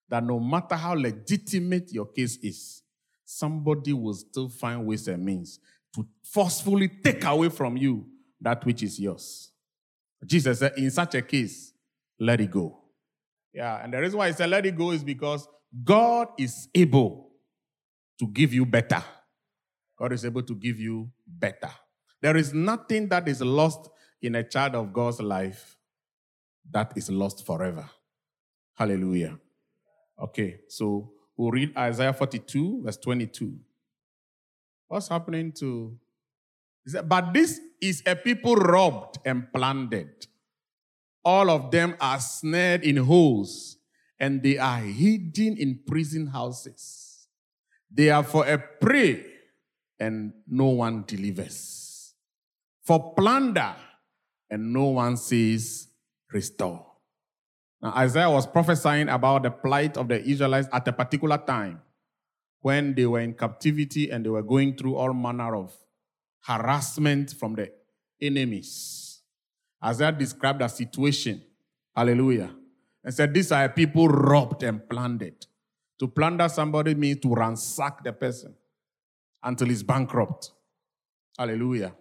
that 0.09 0.23
no 0.23 0.39
matter 0.39 0.75
how 0.75 0.95
legitimate 0.95 1.93
your 1.93 2.07
case 2.07 2.37
is, 2.37 2.81
somebody 3.23 3.93
will 3.93 4.15
still 4.15 4.49
find 4.49 4.83
ways 4.83 5.07
and 5.07 5.23
means 5.23 5.59
to 5.93 6.07
forcefully 6.23 6.87
take 6.87 7.23
away 7.25 7.49
from 7.49 7.77
you 7.77 8.07
that 8.41 8.65
which 8.65 8.81
is 8.81 8.99
yours. 8.99 9.51
Jesus 10.25 10.57
said, 10.57 10.73
in 10.75 10.89
such 10.89 11.13
a 11.13 11.21
case, 11.21 11.71
let 12.19 12.41
it 12.41 12.49
go. 12.49 12.79
Yeah, 13.53 13.83
and 13.83 13.93
the 13.93 13.99
reason 14.01 14.17
why 14.17 14.27
he 14.27 14.33
said 14.33 14.49
let 14.49 14.65
it 14.65 14.75
go 14.75 14.89
is 14.89 15.03
because 15.03 15.47
God 15.83 16.29
is 16.39 16.67
able 16.73 17.29
to 18.17 18.25
give 18.25 18.55
you 18.55 18.65
better. 18.65 19.03
God 20.00 20.13
is 20.13 20.24
able 20.24 20.44
to 20.44 20.56
give 20.56 20.79
you 20.79 21.12
better. 21.27 21.72
There 22.22 22.38
is 22.38 22.53
nothing 22.53 23.10
that 23.10 23.27
is 23.27 23.41
lost 23.41 23.89
in 24.22 24.36
a 24.36 24.44
child 24.44 24.75
of 24.75 24.94
God's 24.94 25.22
life 25.22 25.75
that 26.72 26.94
is 26.96 27.10
lost 27.10 27.46
forever. 27.46 27.89
Hallelujah. 28.75 29.38
Okay, 30.22 30.62
so 30.70 31.12
we'll 31.36 31.51
read 31.51 31.77
Isaiah 31.77 32.13
42, 32.13 32.84
verse 32.84 32.98
22. 32.98 33.58
What's 34.88 35.10
happening 35.10 35.51
to. 35.53 35.98
But 37.06 37.34
this 37.34 37.60
is 37.82 38.01
a 38.06 38.15
people 38.15 38.56
robbed 38.56 39.20
and 39.25 39.51
plundered. 39.53 40.27
All 41.24 41.50
of 41.50 41.72
them 41.72 41.96
are 42.00 42.20
snared 42.20 42.84
in 42.84 42.98
holes, 42.98 43.77
and 44.18 44.41
they 44.41 44.58
are 44.58 44.79
hidden 44.79 45.58
in 45.58 45.82
prison 45.86 46.27
houses. 46.27 47.27
They 47.91 48.10
are 48.10 48.24
for 48.24 48.48
a 48.48 48.58
prey, 48.58 49.25
and 50.00 50.34
no 50.48 50.65
one 50.65 51.03
delivers 51.06 51.79
for 52.89 53.13
plunder, 53.13 53.75
and 54.50 54.74
no 54.74 54.86
one 54.86 55.15
says, 55.15 55.89
Restore. 56.34 56.88
Now, 57.79 57.94
Isaiah 57.96 58.32
was 58.32 58.48
prophesying 58.48 59.10
about 59.10 59.44
the 59.44 59.51
plight 59.51 59.96
of 59.96 60.08
the 60.08 60.20
Israelites 60.20 60.68
at 60.74 60.88
a 60.88 60.91
particular 60.91 61.38
time 61.38 61.82
when 62.62 62.96
they 62.96 63.06
were 63.06 63.20
in 63.20 63.36
captivity 63.36 64.10
and 64.10 64.25
they 64.25 64.29
were 64.32 64.41
going 64.41 64.75
through 64.75 64.96
all 64.96 65.13
manner 65.13 65.56
of 65.56 65.77
harassment 66.41 67.36
from 67.39 67.53
the 67.53 67.72
enemies. 68.20 69.22
Isaiah 69.86 70.12
described 70.12 70.63
a 70.63 70.70
situation, 70.70 71.44
hallelujah, 71.96 72.50
and 73.03 73.13
said, 73.13 73.36
These 73.36 73.51
are 73.51 73.70
people 73.70 74.08
robbed 74.08 74.63
and 74.63 74.89
plundered. 74.89 75.46
To 76.00 76.08
plunder 76.08 76.50
somebody 76.50 76.96
means 76.96 77.20
to 77.20 77.36
ransack 77.36 78.03
the 78.03 78.13
person 78.13 78.56
until 79.43 79.67
he's 79.67 79.84
bankrupt. 79.84 80.51
Hallelujah. 81.38 81.93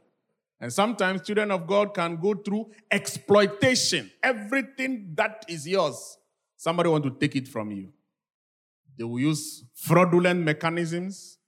And 0.61 0.73
sometimes 0.73 1.23
children 1.23 1.51
of 1.51 1.67
God 1.67 1.95
can 1.95 2.17
go 2.17 2.35
through 2.35 2.71
exploitation. 2.91 4.11
Everything 4.23 5.13
that 5.15 5.45
is 5.49 5.69
yours, 5.69 6.19
somebody 6.57 6.89
want 6.89 7.05
to 7.05 7.11
take 7.11 7.37
it 7.37 7.47
from 7.47 7.71
you. 7.71 7.93
They 8.97 9.05
will 9.05 9.21
use 9.21 9.65
fraudulent 9.75 10.41
mechanisms. 10.41 11.39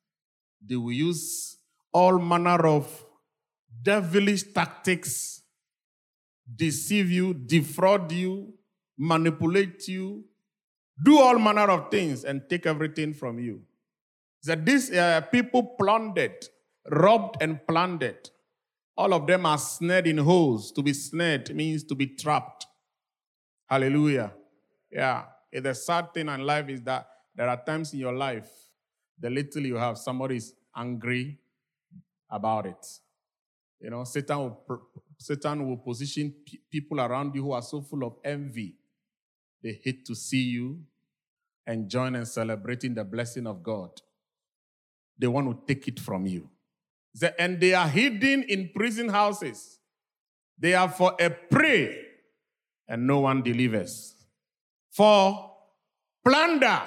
They 0.65 0.77
will 0.77 0.93
use 0.93 1.59
all 1.93 2.19
manner 2.21 2.65
of 2.67 3.05
devilish 3.83 4.45
tactics, 4.53 5.43
deceive 6.55 7.11
you, 7.11 7.35
defraud 7.35 8.13
you, 8.13 8.55
manipulate 8.97 9.89
you, 9.89 10.25
do 11.03 11.19
all 11.19 11.39
manner 11.39 11.71
of 11.71 11.91
things 11.91 12.25
and 12.25 12.43
take 12.49 12.67
everything 12.67 13.15
from 13.15 13.39
you. 13.39 13.63
That 14.45 14.65
these 14.65 14.91
uh, 14.91 15.21
people 15.33 15.75
plundered, 15.79 16.47
robbed 16.91 17.43
and 17.43 17.65
plundered. 17.67 18.31
All 18.97 19.13
of 19.15 19.27
them 19.27 19.47
are 19.47 19.59
snared 19.59 20.07
in 20.07 20.19
holes. 20.19 20.73
To 20.73 20.83
be 20.83 20.93
snared 20.93 21.55
means 21.55 21.85
to 21.85 21.95
be 21.95 22.07
trapped. 22.07 22.67
Hallelujah. 23.67 24.33
Yeah. 24.91 25.25
The 25.53 25.75
sad 25.75 26.15
thing 26.15 26.29
in 26.29 26.41
life 26.47 26.69
is 26.69 26.83
that 26.83 27.09
there 27.35 27.49
are 27.49 27.63
times 27.65 27.93
in 27.93 28.01
your 28.01 28.13
life, 28.13 28.49
the 29.19 29.31
little 29.31 29.63
you 29.63 29.77
have, 29.77 29.99
somebody 29.99 30.37
is 30.37 30.55
angry 30.77 31.39
about 32.31 32.67
it. 32.67 32.87
You 33.81 33.91
know, 33.91 34.05
Satan 34.05 34.39
will, 34.39 34.83
Satan 35.19 35.67
will 35.67 35.79
position 35.79 36.35
people 36.71 37.01
around 37.01 37.35
you 37.35 37.43
who 37.43 37.53
are 37.53 37.63
so 37.63 37.81
full 37.81 38.05
of 38.05 38.17
envy. 38.25 38.75
They 39.63 39.81
hate 39.83 40.05
to 40.07 40.15
see 40.15 40.43
you 40.43 40.81
enjoying 41.67 42.17
and 42.17 42.27
celebrating 42.27 42.95
the 42.95 43.05
blessing 43.05 43.47
of 43.47 43.63
God. 43.63 43.91
They 45.21 45.27
want 45.27 45.51
to 45.51 45.75
take 45.75 45.87
it 45.87 46.01
from 46.01 46.27
you. 46.27 46.49
And 47.39 47.61
they 47.61 47.75
are 47.75 47.89
hidden 47.89 48.45
in 48.45 48.71
prison 48.75 49.09
houses. 49.09 49.79
They 50.59 50.75
are 50.75 50.89
for 50.89 51.15
a 51.21 51.29
prey, 51.29 51.99
and 52.89 53.07
no 53.07 53.21
one 53.21 53.43
delivers. 53.43 54.15
For 54.91 55.53
plunder, 56.25 56.83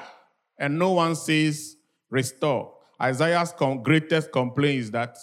and 0.57 0.79
no 0.79 0.93
one 0.93 1.15
says, 1.15 1.75
restore. 2.09 2.73
Isaiah's 3.01 3.53
greatest 3.83 4.31
complaint 4.31 4.79
is 4.79 4.91
that 4.91 5.17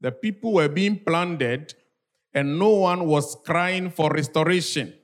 the 0.00 0.10
people 0.10 0.54
were 0.54 0.68
being 0.68 0.98
plundered, 0.98 1.74
and 2.34 2.58
no 2.58 2.70
one 2.70 3.06
was 3.06 3.36
crying 3.44 3.90
for 3.90 4.10
restoration. 4.10 4.94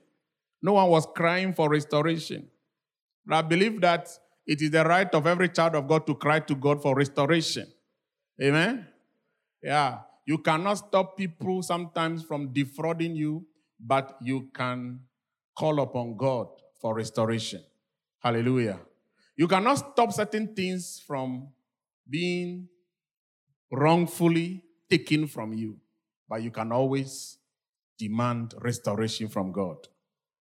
No 0.61 0.73
one 0.73 0.89
was 0.89 1.07
crying 1.15 1.53
for 1.53 1.69
restoration. 1.69 2.49
But 3.25 3.35
I 3.35 3.41
believe 3.43 3.79
that 3.81 4.09
it 4.49 4.63
is 4.63 4.71
the 4.71 4.83
right 4.83 5.13
of 5.13 5.27
every 5.27 5.47
child 5.47 5.75
of 5.75 5.87
God 5.87 6.07
to 6.07 6.15
cry 6.15 6.39
to 6.39 6.55
God 6.55 6.81
for 6.81 6.95
restoration. 6.95 7.71
Amen? 8.41 8.87
Yeah. 9.61 9.99
You 10.25 10.39
cannot 10.39 10.79
stop 10.79 11.15
people 11.15 11.61
sometimes 11.61 12.23
from 12.23 12.51
defrauding 12.51 13.15
you, 13.15 13.45
but 13.79 14.17
you 14.23 14.49
can 14.51 15.01
call 15.55 15.79
upon 15.79 16.17
God 16.17 16.47
for 16.81 16.95
restoration. 16.95 17.63
Hallelujah. 18.17 18.79
You 19.37 19.47
cannot 19.47 19.75
stop 19.75 20.11
certain 20.13 20.55
things 20.55 20.99
from 21.05 21.49
being 22.09 22.69
wrongfully 23.71 24.63
taken 24.89 25.27
from 25.27 25.53
you, 25.53 25.77
but 26.27 26.41
you 26.41 26.49
can 26.49 26.71
always 26.71 27.37
demand 27.99 28.55
restoration 28.61 29.27
from 29.27 29.51
God. 29.51 29.77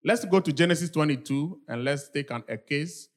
Let's 0.05 0.27
go 0.27 0.41
to 0.41 0.53
Genesis 0.53 0.91
22 0.91 1.61
and 1.69 1.85
let's 1.85 2.11
take 2.11 2.31
an, 2.31 2.45
a 2.51 2.59
case. 2.59 3.09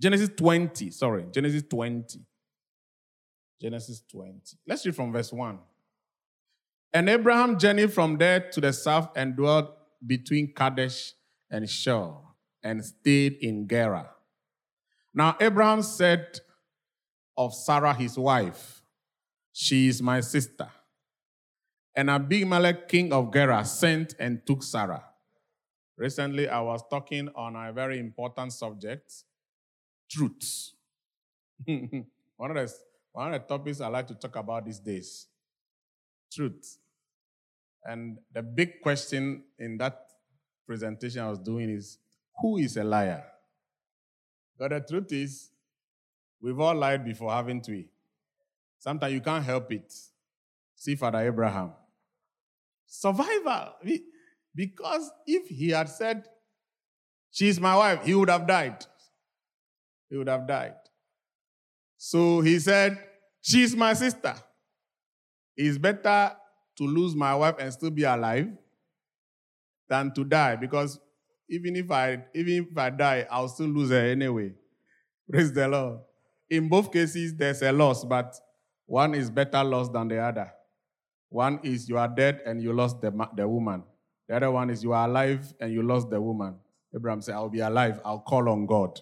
Genesis 0.00 0.30
20, 0.36 0.90
sorry, 0.90 1.26
Genesis 1.32 1.62
20. 1.68 2.20
Genesis 3.60 4.02
20. 4.10 4.40
Let's 4.66 4.84
read 4.84 4.96
from 4.96 5.12
verse 5.12 5.32
1. 5.32 5.58
And 6.92 7.08
Abraham 7.08 7.58
journeyed 7.58 7.92
from 7.92 8.18
there 8.18 8.40
to 8.50 8.60
the 8.60 8.72
south 8.72 9.10
and 9.16 9.36
dwelt 9.36 9.70
between 10.04 10.52
Kadesh 10.52 11.12
and 11.50 11.68
Shur 11.70 12.12
and 12.62 12.84
stayed 12.84 13.38
in 13.40 13.68
Gerar. 13.68 14.10
Now 15.14 15.36
Abraham 15.40 15.82
said 15.82 16.40
of 17.36 17.54
Sarah 17.54 17.94
his 17.94 18.18
wife, 18.18 18.82
She 19.52 19.88
is 19.88 20.02
my 20.02 20.20
sister. 20.20 20.68
And 21.94 22.10
Abimelech, 22.10 22.88
king 22.88 23.12
of 23.12 23.32
Gerar, 23.32 23.64
sent 23.64 24.14
and 24.18 24.44
took 24.46 24.62
Sarah. 24.62 25.04
Recently, 25.96 26.48
I 26.48 26.60
was 26.60 26.82
talking 26.90 27.28
on 27.36 27.54
a 27.54 27.72
very 27.72 27.98
important 27.98 28.52
subject 28.52 29.12
truth. 30.12 30.72
one, 31.66 32.56
of 32.56 32.56
the, 32.56 32.74
one 33.12 33.32
of 33.34 33.40
the 33.40 33.46
topics 33.46 33.80
I 33.80 33.88
like 33.88 34.06
to 34.08 34.14
talk 34.14 34.36
about 34.36 34.64
these 34.64 34.78
days 34.78 35.26
truth. 36.32 36.78
And 37.84 38.18
the 38.32 38.42
big 38.42 38.80
question 38.80 39.42
in 39.58 39.76
that 39.78 39.98
presentation 40.66 41.20
I 41.20 41.30
was 41.30 41.38
doing 41.38 41.68
is 41.68 41.98
who 42.40 42.58
is 42.58 42.76
a 42.76 42.84
liar? 42.84 43.24
But 44.58 44.70
the 44.70 44.80
truth 44.80 45.12
is, 45.12 45.50
we've 46.40 46.58
all 46.58 46.74
lied 46.74 47.04
before, 47.04 47.32
haven't 47.32 47.66
we? 47.68 47.88
Sometimes 48.78 49.12
you 49.12 49.20
can't 49.20 49.44
help 49.44 49.72
it. 49.72 49.92
See 50.74 50.94
Father 50.94 51.18
Abraham. 51.18 51.72
Survival. 52.86 53.74
Because 54.54 55.10
if 55.26 55.48
he 55.48 55.70
had 55.70 55.88
said, 55.88 56.26
She's 57.32 57.58
my 57.58 57.74
wife, 57.74 58.04
he 58.04 58.14
would 58.14 58.28
have 58.28 58.46
died. 58.46 58.84
He 60.12 60.18
would 60.18 60.28
have 60.28 60.46
died. 60.46 60.74
So 61.96 62.42
he 62.42 62.58
said, 62.58 62.98
She's 63.40 63.74
my 63.74 63.94
sister. 63.94 64.34
It's 65.56 65.78
better 65.78 66.32
to 66.76 66.84
lose 66.84 67.16
my 67.16 67.34
wife 67.34 67.54
and 67.58 67.72
still 67.72 67.90
be 67.90 68.02
alive 68.02 68.48
than 69.88 70.12
to 70.12 70.24
die 70.24 70.56
because 70.56 71.00
even 71.48 71.76
if 71.76 71.90
I 71.90 72.24
even 72.34 72.68
if 72.70 72.76
I 72.76 72.90
die, 72.90 73.26
I'll 73.30 73.48
still 73.48 73.68
lose 73.68 73.88
her 73.88 74.04
anyway. 74.04 74.52
Praise 75.30 75.50
the 75.50 75.66
Lord. 75.66 76.00
In 76.50 76.68
both 76.68 76.92
cases, 76.92 77.34
there's 77.34 77.62
a 77.62 77.72
loss, 77.72 78.04
but 78.04 78.38
one 78.84 79.14
is 79.14 79.30
better 79.30 79.64
loss 79.64 79.88
than 79.88 80.08
the 80.08 80.18
other. 80.18 80.52
One 81.30 81.58
is 81.62 81.88
you 81.88 81.96
are 81.96 82.08
dead 82.08 82.42
and 82.44 82.62
you 82.62 82.74
lost 82.74 83.00
the, 83.00 83.10
the 83.34 83.48
woman. 83.48 83.82
The 84.28 84.36
other 84.36 84.50
one 84.50 84.68
is 84.68 84.84
you 84.84 84.92
are 84.92 85.08
alive 85.08 85.54
and 85.58 85.72
you 85.72 85.82
lost 85.82 86.10
the 86.10 86.20
woman. 86.20 86.56
Abraham 86.94 87.22
said, 87.22 87.34
I'll 87.34 87.48
be 87.48 87.60
alive. 87.60 87.98
I'll 88.04 88.20
call 88.20 88.50
on 88.50 88.66
God 88.66 89.00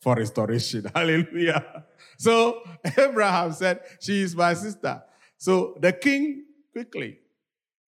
for 0.00 0.16
restoration. 0.16 0.90
Hallelujah. 0.94 1.84
So 2.18 2.62
Abraham 2.98 3.52
said, 3.52 3.80
She 4.00 4.22
is 4.22 4.34
my 4.34 4.54
sister. 4.54 5.02
So 5.36 5.76
the 5.80 5.92
king 5.92 6.44
quickly, 6.72 7.18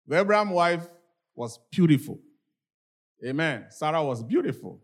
the 0.06 0.20
Abraham 0.20 0.50
wife 0.50 0.86
was 1.34 1.58
beautiful. 1.70 2.18
Amen. 3.24 3.66
Sarah 3.70 4.02
was 4.04 4.22
beautiful. 4.22 4.80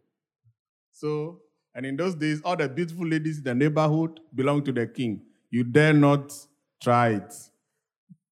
So, 0.90 1.40
and 1.74 1.86
in 1.86 1.96
those 1.96 2.14
days, 2.14 2.40
all 2.44 2.56
the 2.56 2.68
beautiful 2.68 3.06
ladies 3.06 3.38
in 3.38 3.44
the 3.44 3.54
neighborhood 3.54 4.20
belonged 4.34 4.64
to 4.66 4.72
the 4.72 4.86
king. 4.86 5.22
You 5.50 5.64
dare 5.64 5.92
not 5.92 6.32
try 6.82 7.10
it. 7.10 7.34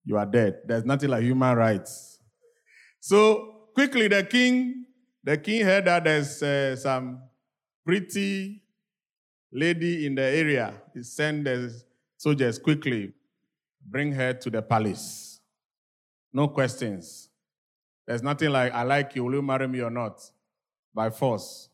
You 0.04 0.16
are 0.16 0.26
dead. 0.26 0.60
There's 0.66 0.84
nothing 0.84 1.10
like 1.10 1.22
human 1.22 1.56
rights. 1.56 2.18
So 2.98 3.68
quickly, 3.74 4.08
the 4.08 4.24
king, 4.24 4.86
the 5.22 5.36
king 5.36 5.64
heard 5.64 5.84
that 5.86 6.04
there's 6.04 6.42
uh, 6.42 6.76
some 6.76 7.22
pretty 7.84 8.62
lady 9.52 10.06
in 10.06 10.14
the 10.14 10.22
area. 10.22 10.74
He 10.94 11.02
sent 11.02 11.44
the 11.44 11.74
soldiers 12.16 12.58
quickly, 12.58 13.12
bring 13.84 14.12
her 14.12 14.32
to 14.32 14.50
the 14.50 14.62
palace. 14.62 15.40
No 16.32 16.48
questions. 16.48 17.28
There's 18.06 18.22
nothing 18.22 18.50
like, 18.50 18.72
I 18.72 18.82
like 18.82 19.14
you, 19.14 19.24
will 19.24 19.34
you 19.34 19.42
marry 19.42 19.68
me 19.68 19.80
or 19.80 19.90
not? 19.90 20.20
By 20.94 21.10
force. 21.10 21.68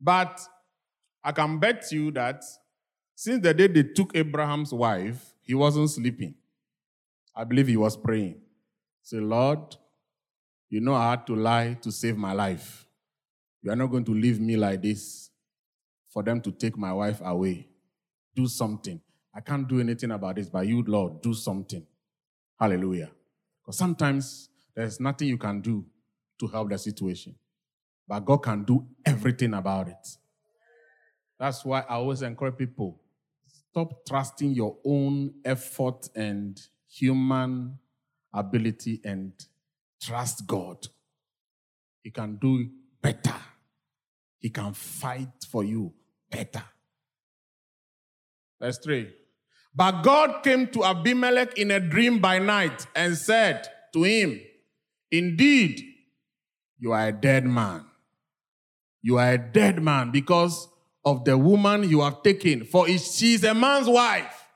But 0.00 0.40
I 1.22 1.32
can 1.32 1.58
bet 1.58 1.90
you 1.90 2.10
that 2.12 2.44
since 3.14 3.42
the 3.42 3.54
day 3.54 3.68
they 3.68 3.82
took 3.82 4.14
Abraham's 4.16 4.72
wife, 4.72 5.34
he 5.40 5.54
wasn't 5.54 5.90
sleeping. 5.90 6.34
I 7.34 7.44
believe 7.44 7.68
he 7.68 7.76
was 7.76 7.96
praying. 7.96 8.40
Say, 9.02 9.18
Lord, 9.18 9.76
you 10.68 10.80
know 10.80 10.94
I 10.94 11.10
had 11.10 11.26
to 11.28 11.36
lie 11.36 11.74
to 11.82 11.92
save 11.92 12.16
my 12.16 12.32
life. 12.32 12.86
You 13.62 13.70
are 13.70 13.76
not 13.76 13.86
going 13.86 14.04
to 14.04 14.12
leave 14.12 14.40
me 14.40 14.56
like 14.56 14.82
this 14.82 15.30
for 16.14 16.22
them 16.22 16.40
to 16.40 16.52
take 16.52 16.78
my 16.78 16.92
wife 16.92 17.20
away. 17.24 17.66
Do 18.36 18.46
something. 18.46 19.00
I 19.34 19.40
can't 19.40 19.68
do 19.68 19.80
anything 19.80 20.12
about 20.12 20.36
this, 20.36 20.48
but 20.48 20.64
you, 20.64 20.84
Lord, 20.86 21.20
do 21.20 21.34
something. 21.34 21.84
Hallelujah. 22.58 23.10
Because 23.60 23.76
sometimes 23.76 24.48
there's 24.76 25.00
nothing 25.00 25.26
you 25.26 25.36
can 25.36 25.60
do 25.60 25.84
to 26.38 26.46
help 26.46 26.70
the 26.70 26.78
situation. 26.78 27.34
But 28.06 28.20
God 28.20 28.38
can 28.38 28.62
do 28.62 28.86
everything 29.04 29.54
about 29.54 29.88
it. 29.88 30.08
That's 31.38 31.64
why 31.64 31.80
I 31.80 31.94
always 31.94 32.22
encourage 32.22 32.56
people 32.56 33.00
stop 33.70 34.06
trusting 34.06 34.52
your 34.52 34.76
own 34.84 35.34
effort 35.44 36.08
and 36.14 36.60
human 36.88 37.76
ability 38.32 39.00
and 39.04 39.32
trust 40.00 40.46
God. 40.46 40.86
He 42.04 42.10
can 42.10 42.36
do 42.36 42.70
better. 43.02 43.34
He 44.38 44.50
can 44.50 44.74
fight 44.74 45.44
for 45.50 45.64
you 45.64 45.92
better. 46.34 46.64
Verse 48.60 48.78
3. 48.78 49.12
But 49.74 50.02
God 50.02 50.42
came 50.42 50.68
to 50.68 50.84
Abimelech 50.84 51.58
in 51.58 51.70
a 51.70 51.80
dream 51.80 52.20
by 52.20 52.38
night 52.38 52.86
and 52.94 53.16
said 53.16 53.68
to 53.92 54.02
him, 54.02 54.40
Indeed, 55.10 55.82
you 56.78 56.92
are 56.92 57.08
a 57.08 57.12
dead 57.12 57.44
man. 57.44 57.84
You 59.02 59.18
are 59.18 59.32
a 59.32 59.38
dead 59.38 59.82
man 59.82 60.10
because 60.10 60.68
of 61.04 61.24
the 61.24 61.36
woman 61.36 61.88
you 61.88 62.00
have 62.00 62.22
taken, 62.22 62.64
for 62.64 62.88
she 62.88 63.34
is 63.34 63.44
a 63.44 63.54
man's 63.54 63.88
wife. 63.88 64.48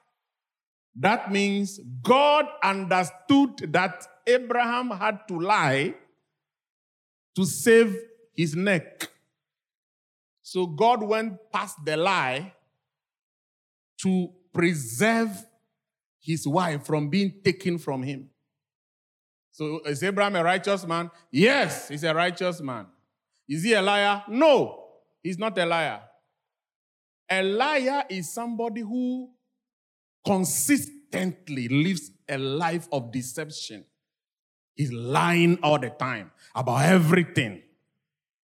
That 0.97 1.31
means 1.31 1.79
God 2.03 2.47
understood 2.63 3.73
that 3.73 4.05
Abraham 4.27 4.91
had 4.91 5.29
to 5.29 5.39
lie 5.39 5.95
to 7.37 7.45
save 7.45 7.97
his 8.35 8.57
neck. 8.57 9.11
So 10.49 10.65
God 10.67 11.03
went 11.03 11.35
past 11.53 11.77
the 11.85 11.95
lie 11.95 12.55
to 14.01 14.31
preserve 14.51 15.45
his 16.23 16.49
wife 16.49 16.87
from 16.87 17.11
being 17.11 17.35
taken 17.45 17.77
from 17.77 18.03
him. 18.03 18.31
So 19.53 19.81
is 19.85 20.03
Abraham 20.03 20.37
a 20.37 20.43
righteous 20.43 20.87
man? 20.87 21.11
Yes, 21.31 21.89
he's 21.89 22.03
a 22.03 22.15
righteous 22.15 22.63
man. 22.63 22.87
Is 23.47 23.63
he 23.63 23.75
a 23.75 23.83
liar? 23.83 24.25
No, 24.27 24.87
he's 25.23 25.39
not 25.39 25.59
a 25.59 25.67
liar. 25.67 26.01
A 27.31 27.43
liar 27.43 28.05
is 28.09 28.33
somebody 28.33 28.81
who 28.81 29.29
consistently 30.25 31.69
lives 31.69 32.11
a 32.27 32.39
life 32.39 32.89
of 32.91 33.13
deception. 33.13 33.85
He's 34.75 34.93
lying 34.93 35.59
all 35.63 35.79
the 35.79 35.91
time 35.91 36.31
about 36.55 36.87
everything. 36.87 37.65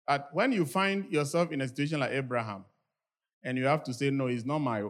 But 0.07 0.29
when 0.33 0.53
you 0.53 0.67
find 0.67 1.11
yourself 1.11 1.51
in 1.53 1.61
a 1.61 1.69
situation 1.69 2.01
like 2.01 2.13
Abraham, 2.13 2.65
and 3.43 3.59
you 3.59 3.65
have 3.67 3.83
to 3.85 3.95
say, 3.95 4.11
No, 4.11 4.27
he's 4.27 4.45
not 4.45 4.59
my 4.59 4.85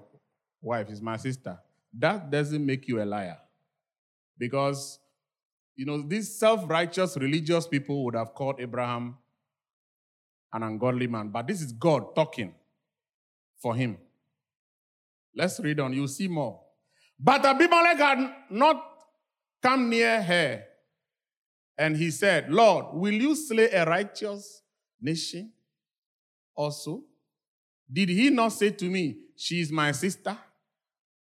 wife, 0.61 0.89
he's 0.89 1.03
my 1.03 1.17
sister, 1.17 1.59
that 1.99 2.31
doesn't 2.31 2.65
make 2.65 2.89
you 2.89 3.03
a 3.03 3.05
liar. 3.05 3.39
Because 4.39 4.99
you 5.77 5.87
know, 5.87 6.03
these 6.03 6.39
self 6.39 6.69
righteous 6.69 7.17
religious 7.17 7.67
people 7.67 8.05
would 8.05 8.15
have 8.15 8.35
called 8.35 8.61
Abraham 8.61 9.17
an 10.53 10.63
ungodly 10.63 11.09
man, 11.09 11.29
but 11.29 11.49
this 11.49 11.61
is 11.61 11.73
God 11.73 12.15
talking 12.15 12.55
for 13.61 13.75
him. 13.75 13.99
Let's 15.35 15.59
read 15.59 15.81
on, 15.81 15.93
you'll 15.93 16.07
see 16.07 16.29
more. 16.29 16.61
But 17.19 17.45
Abimelech 17.45 17.99
had 17.99 18.35
not 18.51 18.85
come 19.63 19.91
near 19.91 20.23
her 20.23 20.65
And 21.77 21.97
he 21.97 22.11
said, 22.11 22.53
Lord, 22.53 22.87
will 22.93 23.15
you 23.15 23.35
slay 23.35 23.69
a 23.71 23.85
righteous 23.85 24.63
nation 25.05 25.53
also? 26.57 27.05
Did 27.93 28.09
he 28.09 28.31
not 28.31 28.53
say 28.53 28.71
to 28.71 28.85
me, 28.87 29.19
She 29.37 29.61
is 29.61 29.71
my 29.71 29.93
sister? 29.93 30.37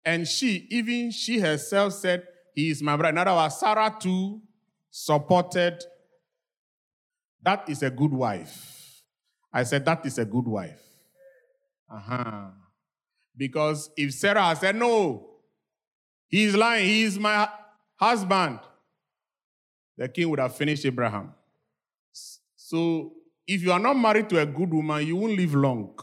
And 0.03 0.27
she, 0.27 0.67
even 0.69 1.11
she 1.11 1.39
herself, 1.39 1.93
said, 1.93 2.27
He 2.53 2.69
is 2.69 2.81
my 2.81 2.95
brother. 2.95 3.09
In 3.09 3.17
other 3.17 3.33
words, 3.33 3.57
Sarah 3.57 3.95
too 3.99 4.41
supported. 4.91 5.83
That 7.41 7.67
is 7.67 7.81
a 7.83 7.89
good 7.89 8.11
wife. 8.11 9.01
I 9.51 9.63
said, 9.63 9.83
That 9.85 10.05
is 10.05 10.17
a 10.19 10.25
good 10.25 10.47
wife. 10.47 10.81
Uh-huh. 11.91 12.49
Because 13.35 13.89
if 13.97 14.13
Sarah 14.13 14.55
said, 14.55 14.75
No, 14.75 15.29
he 16.27 16.43
is 16.43 16.55
lying, 16.55 16.85
he 16.85 17.03
is 17.03 17.17
my 17.17 17.49
husband, 17.95 18.59
the 19.97 20.07
king 20.07 20.29
would 20.29 20.39
have 20.39 20.55
finished 20.55 20.85
Abraham. 20.85 21.33
So 22.55 23.13
if 23.47 23.61
you 23.61 23.71
are 23.71 23.79
not 23.79 23.95
married 23.95 24.29
to 24.29 24.39
a 24.39 24.45
good 24.45 24.73
woman, 24.73 25.05
you 25.05 25.15
won't 25.15 25.37
live 25.37 25.53
long. 25.53 25.99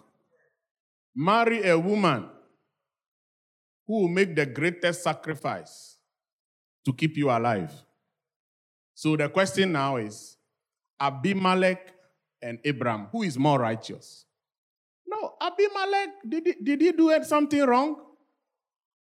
Marry 1.15 1.69
a 1.69 1.79
woman 1.79 2.29
who 3.87 4.03
will 4.03 4.09
make 4.09 4.35
the 4.35 4.47
greatest 4.47 5.03
sacrifice 5.03 5.97
to 6.85 6.93
keep 6.93 7.17
you 7.17 7.31
alive. 7.31 7.73
So 8.95 9.17
the 9.17 9.29
question 9.29 9.73
now 9.73 9.97
is 9.97 10.37
Abimelech 11.01 11.93
and 12.41 12.59
Abraham, 12.65 13.09
who 13.11 13.23
is 13.23 13.39
more 13.39 13.59
righteous? 13.59 14.25
No, 15.07 15.35
Abimelech, 15.41 16.09
did 16.29 16.47
he, 16.47 16.55
did 16.63 16.81
he 16.81 16.93
do 16.93 17.23
something 17.25 17.63
wrong? 17.63 17.97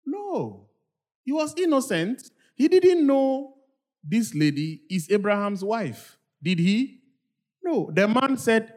No. 0.07 0.68
He 1.24 1.33
was 1.33 1.55
innocent. 1.59 2.31
He 2.55 2.68
didn't 2.68 3.07
know 3.07 3.55
this 4.03 4.35
lady 4.35 4.83
is 4.88 5.11
Abraham's 5.11 5.62
wife. 5.62 6.16
Did 6.42 6.59
he? 6.59 7.01
No. 7.69 7.91
The 7.93 8.09
man 8.09 8.37
said, 8.37 8.73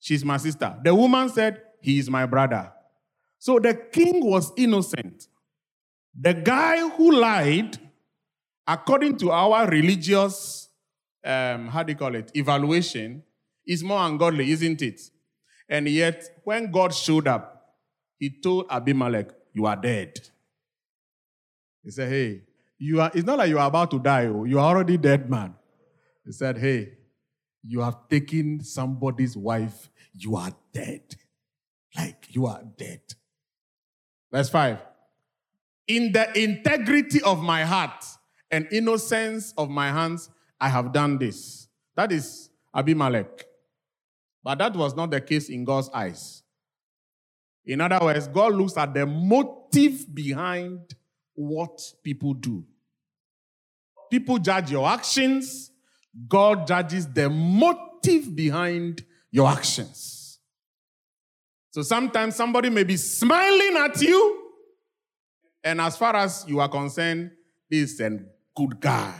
She's 0.00 0.24
my 0.24 0.36
sister. 0.36 0.76
The 0.84 0.94
woman 0.94 1.28
said, 1.28 1.62
He 1.80 1.98
is 1.98 2.10
my 2.10 2.26
brother. 2.26 2.72
So 3.38 3.58
the 3.58 3.74
king 3.74 4.24
was 4.24 4.52
innocent. 4.56 5.28
The 6.20 6.34
guy 6.34 6.88
who 6.88 7.12
lied, 7.12 7.78
according 8.66 9.18
to 9.18 9.30
our 9.30 9.68
religious, 9.68 10.68
um, 11.24 11.68
how 11.68 11.82
do 11.84 11.92
you 11.92 11.98
call 11.98 12.14
it, 12.14 12.30
evaluation, 12.34 13.22
is 13.66 13.84
more 13.84 14.04
ungodly, 14.06 14.50
isn't 14.50 14.82
it? 14.82 15.00
And 15.68 15.88
yet, 15.88 16.24
when 16.44 16.70
God 16.70 16.94
showed 16.94 17.28
up, 17.28 17.76
he 18.18 18.30
told 18.40 18.66
Abimelech, 18.70 19.30
You 19.52 19.66
are 19.66 19.76
dead. 19.76 20.18
He 21.84 21.90
said, 21.90 22.08
Hey, 22.08 22.42
you 22.78 23.00
are, 23.00 23.10
it's 23.14 23.26
not 23.26 23.38
like 23.38 23.50
you 23.50 23.58
are 23.58 23.68
about 23.68 23.90
to 23.92 23.98
die, 24.00 24.26
oh, 24.26 24.44
you 24.44 24.58
are 24.58 24.74
already 24.74 24.96
dead, 24.96 25.30
man. 25.30 25.54
He 26.24 26.32
said, 26.32 26.58
Hey, 26.58 26.97
you 27.62 27.80
have 27.80 28.08
taken 28.08 28.62
somebody's 28.62 29.36
wife, 29.36 29.90
you 30.14 30.36
are 30.36 30.52
dead. 30.72 31.02
Like 31.96 32.26
you 32.34 32.46
are 32.46 32.62
dead. 32.76 33.00
Verse 34.30 34.50
5. 34.50 34.78
In 35.88 36.12
the 36.12 36.38
integrity 36.38 37.22
of 37.22 37.42
my 37.42 37.64
heart 37.64 38.04
and 38.50 38.68
innocence 38.70 39.54
of 39.56 39.70
my 39.70 39.90
hands, 39.90 40.30
I 40.60 40.68
have 40.68 40.92
done 40.92 41.18
this. 41.18 41.68
That 41.96 42.12
is 42.12 42.50
Abimelech. 42.74 43.44
But 44.42 44.58
that 44.58 44.76
was 44.76 44.94
not 44.94 45.10
the 45.10 45.20
case 45.20 45.48
in 45.48 45.64
God's 45.64 45.90
eyes. 45.92 46.42
In 47.64 47.80
other 47.80 47.98
words, 48.00 48.28
God 48.28 48.54
looks 48.54 48.76
at 48.76 48.94
the 48.94 49.04
motive 49.04 50.14
behind 50.14 50.94
what 51.34 51.80
people 52.02 52.34
do. 52.34 52.64
People 54.10 54.38
judge 54.38 54.70
your 54.70 54.88
actions, 54.88 55.70
God 56.28 56.66
judges 56.66 57.06
the 57.06 57.28
motive 57.30 58.34
behind 58.34 59.04
your 59.30 59.48
actions. 59.48 60.38
So 61.70 61.82
sometimes 61.82 62.34
somebody 62.34 62.70
may 62.70 62.84
be 62.84 62.96
smiling 62.96 63.76
at 63.76 64.00
you, 64.00 64.50
and 65.62 65.80
as 65.80 65.96
far 65.96 66.16
as 66.16 66.44
you 66.48 66.60
are 66.60 66.68
concerned, 66.68 67.30
this 67.70 67.92
is 67.92 68.00
a 68.00 68.18
good 68.56 68.80
guy. 68.80 69.14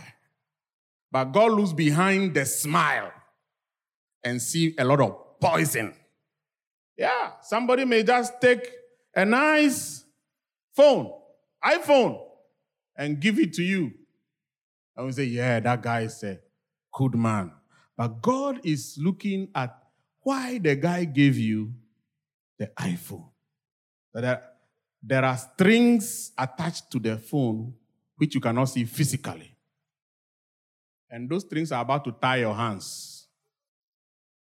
But 1.10 1.26
God 1.26 1.52
looks 1.52 1.72
behind 1.72 2.34
the 2.34 2.44
smile 2.44 3.12
and 4.24 4.40
see 4.40 4.74
a 4.78 4.84
lot 4.84 5.00
of 5.00 5.40
poison. 5.40 5.94
Yeah, 6.96 7.32
somebody 7.42 7.84
may 7.84 8.02
just 8.02 8.40
take 8.40 8.68
a 9.14 9.24
nice 9.24 10.04
phone, 10.74 11.12
iPhone, 11.64 12.20
and 12.96 13.20
give 13.20 13.38
it 13.38 13.52
to 13.54 13.62
you. 13.62 13.92
And 14.96 15.06
we 15.06 15.12
say, 15.12 15.24
yeah, 15.24 15.60
that 15.60 15.80
guy 15.80 16.00
is 16.00 16.22
a 16.24 16.38
good 16.98 17.14
man. 17.14 17.52
But 17.96 18.20
God 18.20 18.60
is 18.64 18.98
looking 19.00 19.50
at 19.54 19.70
why 20.22 20.58
the 20.58 20.74
guy 20.74 21.04
gave 21.04 21.38
you 21.38 21.72
the 22.58 22.66
iPhone. 22.76 23.28
There, 24.12 25.24
are 25.24 25.36
strings 25.36 26.32
attached 26.36 26.90
to 26.90 26.98
the 26.98 27.16
phone 27.18 27.72
which 28.16 28.34
you 28.34 28.40
cannot 28.40 28.64
see 28.64 28.84
physically. 28.84 29.54
And 31.08 31.30
those 31.30 31.42
strings 31.42 31.70
are 31.70 31.80
about 31.80 32.04
to 32.04 32.12
tie 32.20 32.38
your 32.38 32.54
hands. 32.54 33.28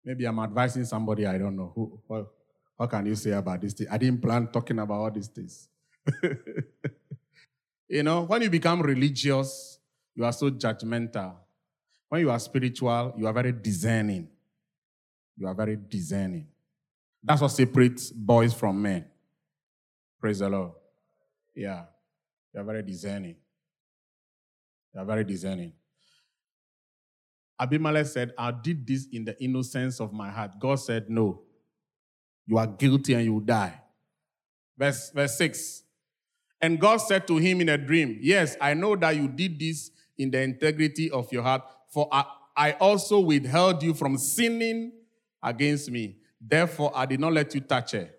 Maybe 0.05 0.23
I'm 0.23 0.39
advising 0.39 0.85
somebody, 0.85 1.25
I 1.25 1.37
don't 1.37 1.57
know. 1.57 1.73
Who, 1.75 1.99
what, 2.07 2.31
what 2.77 2.89
can 2.89 3.05
you 3.05 3.15
say 3.15 3.31
about 3.31 3.59
this 3.59 3.73
thing? 3.73 3.87
I 3.91 3.97
didn't 3.97 4.21
plan 4.21 4.47
talking 4.47 4.79
about 4.79 4.95
all 4.95 5.11
these 5.11 5.27
things. 5.27 5.67
you 7.89 8.01
know, 8.01 8.21
when 8.23 8.41
you 8.41 8.49
become 8.49 8.81
religious, 8.81 9.77
you 10.15 10.23
are 10.23 10.31
so 10.31 10.49
judgmental. 10.49 11.35
When 12.09 12.21
you 12.21 12.31
are 12.31 12.39
spiritual, 12.39 13.13
you 13.17 13.27
are 13.27 13.33
very 13.33 13.51
discerning. 13.51 14.27
You 15.37 15.47
are 15.47 15.53
very 15.53 15.77
discerning. 15.77 16.47
That's 17.23 17.41
what 17.41 17.51
separates 17.51 18.11
boys 18.11 18.53
from 18.53 18.81
men. 18.81 19.05
Praise 20.19 20.39
the 20.39 20.49
Lord. 20.49 20.71
Yeah. 21.55 21.85
You 22.53 22.61
are 22.61 22.63
very 22.63 22.83
discerning. 22.83 23.35
You 24.93 25.01
are 25.01 25.05
very 25.05 25.23
discerning. 25.23 25.73
Abimelech 27.59 28.05
said, 28.05 28.33
I 28.37 28.51
did 28.51 28.87
this 28.87 29.07
in 29.11 29.25
the 29.25 29.41
innocence 29.43 29.99
of 29.99 30.13
my 30.13 30.29
heart. 30.29 30.51
God 30.59 30.75
said, 30.75 31.09
No. 31.09 31.41
You 32.47 32.57
are 32.57 32.67
guilty 32.67 33.13
and 33.13 33.25
you 33.25 33.33
will 33.33 33.41
die. 33.41 33.79
Verse, 34.77 35.11
verse 35.11 35.37
6. 35.37 35.83
And 36.61 36.79
God 36.79 36.97
said 36.97 37.27
to 37.27 37.37
him 37.37 37.61
in 37.61 37.69
a 37.69 37.77
dream, 37.77 38.17
Yes, 38.21 38.57
I 38.59 38.73
know 38.73 38.95
that 38.95 39.15
you 39.15 39.27
did 39.27 39.59
this 39.59 39.91
in 40.17 40.31
the 40.31 40.41
integrity 40.41 41.11
of 41.11 41.31
your 41.31 41.43
heart, 41.43 41.63
for 41.89 42.07
I, 42.11 42.25
I 42.55 42.71
also 42.73 43.19
withheld 43.19 43.83
you 43.83 43.93
from 43.93 44.17
sinning 44.17 44.91
against 45.43 45.89
me. 45.89 46.17
Therefore, 46.39 46.91
I 46.95 47.05
did 47.05 47.19
not 47.19 47.33
let 47.33 47.53
you 47.53 47.61
touch 47.61 47.91
her. 47.91 48.09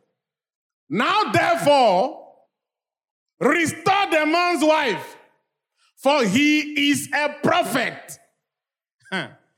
Now, 0.89 1.31
therefore, 1.31 2.27
restore 3.39 4.11
the 4.11 4.27
man's 4.27 4.65
wife, 4.65 5.17
for 5.97 6.25
he 6.25 6.91
is 6.91 7.09
a 7.15 7.37
prophet. 7.43 8.19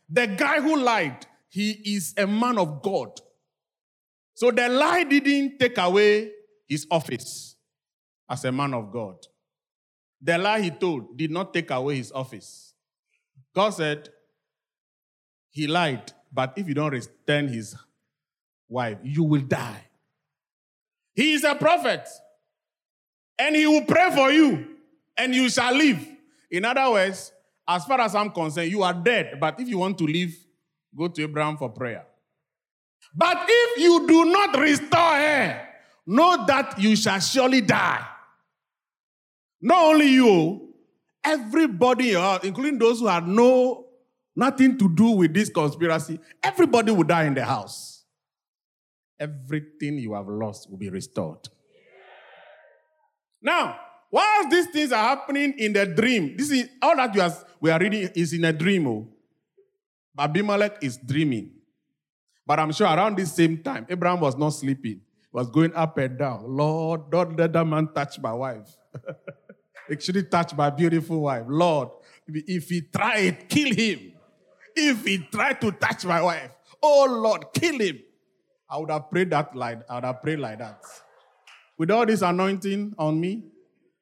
The 0.08 0.26
guy 0.26 0.60
who 0.60 0.78
lied, 0.78 1.26
he 1.48 1.70
is 1.96 2.14
a 2.16 2.26
man 2.26 2.58
of 2.58 2.82
God. 2.82 3.18
So 4.34 4.50
the 4.50 4.68
lie 4.68 5.04
didn't 5.04 5.58
take 5.58 5.78
away 5.78 6.30
his 6.68 6.86
office 6.90 7.56
as 8.28 8.44
a 8.44 8.52
man 8.52 8.74
of 8.74 8.92
God. 8.92 9.16
The 10.20 10.38
lie 10.38 10.60
he 10.60 10.70
told 10.70 11.16
did 11.16 11.30
not 11.30 11.52
take 11.52 11.70
away 11.70 11.96
his 11.96 12.12
office. 12.12 12.71
God 13.54 13.70
said, 13.70 14.08
He 15.50 15.66
lied, 15.66 16.12
but 16.32 16.54
if 16.56 16.68
you 16.68 16.74
don't 16.74 16.92
return 16.92 17.48
his 17.48 17.76
wife, 18.68 18.98
you 19.02 19.22
will 19.22 19.42
die. 19.42 19.84
He 21.14 21.34
is 21.34 21.44
a 21.44 21.54
prophet, 21.54 22.08
and 23.38 23.54
he 23.54 23.66
will 23.66 23.84
pray 23.84 24.10
for 24.14 24.30
you, 24.30 24.76
and 25.16 25.34
you 25.34 25.50
shall 25.50 25.74
live. 25.74 26.06
In 26.50 26.64
other 26.64 26.90
words, 26.90 27.32
as 27.68 27.84
far 27.84 28.00
as 28.00 28.14
I'm 28.14 28.30
concerned, 28.30 28.70
you 28.70 28.82
are 28.82 28.94
dead, 28.94 29.38
but 29.38 29.60
if 29.60 29.68
you 29.68 29.78
want 29.78 29.98
to 29.98 30.04
live, 30.04 30.34
go 30.96 31.08
to 31.08 31.22
Abraham 31.22 31.56
for 31.56 31.68
prayer. 31.68 32.04
But 33.14 33.44
if 33.46 33.78
you 33.78 34.06
do 34.06 34.24
not 34.26 34.56
restore 34.58 35.16
her, 35.16 35.68
know 36.06 36.46
that 36.46 36.78
you 36.80 36.96
shall 36.96 37.20
surely 37.20 37.60
die. 37.60 38.06
Not 39.60 39.84
only 39.84 40.08
you, 40.08 40.71
everybody, 41.24 42.14
uh, 42.16 42.38
including 42.42 42.78
those 42.78 43.00
who 43.00 43.06
had 43.06 43.26
no 43.26 43.86
nothing 44.34 44.78
to 44.78 44.88
do 44.88 45.10
with 45.10 45.34
this 45.34 45.50
conspiracy, 45.50 46.18
everybody 46.42 46.92
will 46.92 47.04
die 47.04 47.24
in 47.24 47.34
the 47.34 47.44
house. 47.44 48.04
Everything 49.18 49.98
you 49.98 50.14
have 50.14 50.26
lost 50.26 50.70
will 50.70 50.78
be 50.78 50.88
restored. 50.88 51.48
Now, 53.40 53.78
whilst 54.10 54.50
these 54.50 54.66
things 54.68 54.92
are 54.92 55.02
happening 55.02 55.54
in 55.58 55.72
the 55.72 55.86
dream, 55.86 56.36
this 56.36 56.50
is 56.50 56.68
all 56.80 56.96
that 56.96 57.14
you 57.14 57.20
are, 57.20 57.32
we 57.60 57.70
are 57.70 57.78
reading 57.78 58.08
is 58.14 58.32
in 58.32 58.44
a 58.44 58.52
dream. 58.52 58.86
Oh. 58.86 59.08
Abimelech 60.18 60.78
is 60.82 60.98
dreaming. 60.98 61.52
But 62.46 62.60
I'm 62.60 62.72
sure 62.72 62.86
around 62.86 63.16
this 63.16 63.32
same 63.32 63.62
time, 63.62 63.86
Abraham 63.88 64.20
was 64.20 64.36
not 64.36 64.50
sleeping. 64.50 65.00
He 65.00 65.28
was 65.32 65.48
going 65.50 65.74
up 65.74 65.96
and 65.98 66.18
down. 66.18 66.44
Lord, 66.46 67.10
don't 67.10 67.36
let 67.36 67.52
that 67.52 67.64
man 67.64 67.88
touch 67.94 68.18
my 68.20 68.32
wife. 68.32 68.76
Actually, 69.90 70.24
touch 70.24 70.54
my 70.54 70.70
beautiful 70.70 71.20
wife. 71.20 71.44
Lord, 71.48 71.88
if 72.26 72.68
he 72.68 72.82
it, 72.94 73.48
kill 73.48 73.74
him. 73.74 74.12
if 74.76 75.04
he 75.04 75.18
tried 75.18 75.60
to 75.60 75.72
touch 75.72 76.04
my 76.04 76.22
wife, 76.22 76.50
oh 76.82 77.06
Lord, 77.08 77.46
kill 77.52 77.78
him. 77.78 77.98
I 78.68 78.78
would 78.78 78.90
have 78.90 79.10
prayed 79.10 79.30
that 79.30 79.54
like 79.54 79.80
I 79.90 79.96
would 79.96 80.04
have 80.04 80.22
prayed 80.22 80.38
like 80.38 80.58
that. 80.58 80.80
With 81.76 81.90
all 81.90 82.06
this 82.06 82.22
anointing 82.22 82.94
on 82.98 83.20
me, 83.20 83.44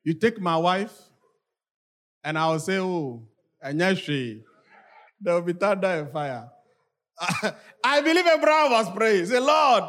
you 0.05 0.15
take 0.15 0.41
my 0.41 0.57
wife, 0.57 0.97
and 2.23 2.39
I 2.39 2.49
will 2.49 2.59
say, 2.59 2.79
Oh, 2.79 3.23
Anyashi, 3.65 4.43
there 5.21 5.35
will 5.35 5.43
be 5.43 5.53
thunder 5.53 5.89
and 5.89 6.13
fire. 6.13 6.49
I 7.85 8.01
believe 8.01 8.27
Abraham 8.27 8.73
was 8.73 8.91
praying. 8.91 9.27
Say, 9.27 9.39
Lord, 9.39 9.85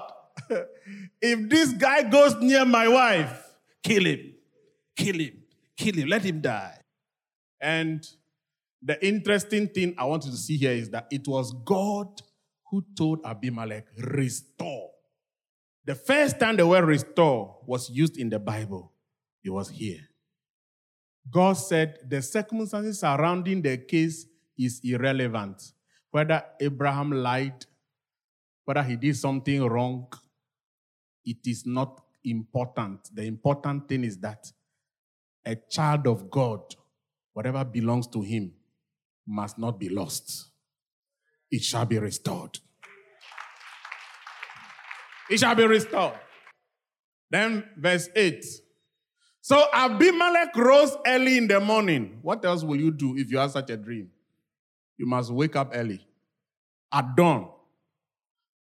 if 1.21 1.49
this 1.49 1.71
guy 1.73 2.04
goes 2.04 2.36
near 2.36 2.65
my 2.65 2.88
wife, 2.88 3.56
kill 3.84 4.06
him, 4.06 4.34
kill 4.95 5.19
him, 5.19 5.40
kill 5.82 5.96
him, 5.96 6.08
let 6.08 6.24
him 6.24 6.41
die. 6.41 6.78
And 7.60 8.06
the 8.82 9.04
interesting 9.06 9.67
thing 9.67 9.96
I 9.98 10.06
want 10.06 10.26
you 10.26 10.32
to 10.32 10.38
see 10.38 10.58
here 10.58 10.72
is 10.72 10.89
that 10.91 11.08
it 11.12 11.28
was 11.28 11.54
God 11.65 12.22
who 12.70 12.84
told 12.98 13.20
Abimelech, 13.26 13.88
restore. 13.98 14.89
The 15.86 15.96
first 15.96 16.39
time 16.39 16.58
the 16.58 16.65
word 16.65 16.86
restore 16.86 17.58
was 17.65 17.89
used 17.89 18.17
in 18.17 18.30
the 18.30 18.39
Bible, 18.39 18.94
it 19.44 19.50
was 19.50 19.70
here. 19.70 20.00
God 21.30 21.54
said 21.54 22.00
the 22.08 22.22
circumstances 22.22 23.00
surrounding 23.00 23.62
the 23.62 23.78
case 23.78 24.26
is 24.58 24.80
irrelevant. 24.84 25.62
Whether 26.12 26.44
Abraham 26.60 27.12
lied, 27.12 27.65
whether 28.65 28.84
he 28.84 28.96
did 28.96 29.15
something 29.15 29.63
wrong, 29.63 30.08
it 31.26 31.46
is 31.46 31.65
not 31.65 32.02
important. 32.24 33.10
The 33.13 33.24
important 33.24 33.88
thing 33.88 34.04
is 34.04 34.17
that 34.20 34.52
a 35.45 35.56
child 35.69 36.08
of 36.08 36.30
God, 36.30 36.62
whatever 37.34 37.63
belongs 37.63 38.08
to 38.08 38.21
him, 38.21 38.54
must 39.27 39.58
not 39.58 39.80
be 39.80 39.89
lost. 39.89 40.49
It 41.49 41.63
shall 41.63 41.86
be 41.86 41.97
restored. 41.97 42.60
It 45.30 45.39
shall 45.39 45.56
be 45.56 45.65
restored. 45.65 46.19
Then, 47.30 47.63
verse 47.77 48.10
8. 48.15 48.43
So 49.41 49.63
Abimelech 49.73 50.56
rose 50.56 50.95
early 51.08 51.38
in 51.38 51.47
the 51.47 51.60
morning. 51.60 52.19
What 52.21 52.45
else 52.45 52.63
will 52.63 52.80
you 52.80 52.91
do 52.91 53.17
if 53.17 53.32
you 53.32 53.38
have 53.38 53.51
such 53.51 53.69
a 53.69 53.77
dream? 53.77 54.12
You 54.97 55.08
must 55.08 55.32
wake 55.32 55.56
up 55.56 55.71
early 55.73 56.06
at 56.93 57.15
dawn, 57.15 57.49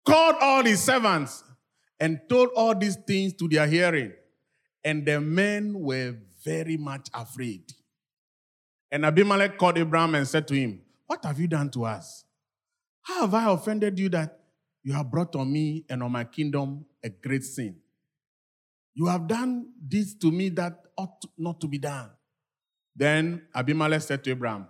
called 0.05 0.35
all 0.41 0.63
his 0.63 0.81
servants, 0.81 1.43
and 1.99 2.19
told 2.27 2.49
all 2.55 2.73
these 2.73 2.95
things 2.95 3.33
to 3.33 3.47
their 3.47 3.67
hearing. 3.67 4.13
And 4.83 5.05
the 5.05 5.21
men 5.21 5.79
were 5.79 6.15
very 6.43 6.77
much 6.77 7.07
afraid. 7.13 7.73
And 8.91 9.05
Abimelech 9.05 9.57
called 9.57 9.77
Abraham 9.77 10.15
and 10.15 10.27
said 10.27 10.47
to 10.49 10.53
him, 10.53 10.81
What 11.07 11.23
have 11.23 11.39
you 11.39 11.47
done 11.47 11.69
to 11.71 11.85
us? 11.85 12.25
How 13.03 13.21
have 13.21 13.33
I 13.33 13.51
offended 13.51 13.97
you 13.97 14.09
that 14.09 14.39
you 14.83 14.93
have 14.93 15.09
brought 15.09 15.35
on 15.35 15.51
me 15.51 15.85
and 15.89 16.03
on 16.03 16.11
my 16.11 16.23
kingdom 16.23 16.85
a 17.03 17.09
great 17.09 17.43
sin? 17.43 17.77
You 18.93 19.07
have 19.07 19.27
done 19.27 19.67
this 19.81 20.13
to 20.15 20.31
me 20.31 20.49
that 20.49 20.77
ought 20.97 21.23
not 21.37 21.61
to 21.61 21.67
be 21.67 21.77
done. 21.77 22.09
Then 22.95 23.43
Abimelech 23.55 24.01
said 24.01 24.23
to 24.25 24.31
Abraham, 24.31 24.67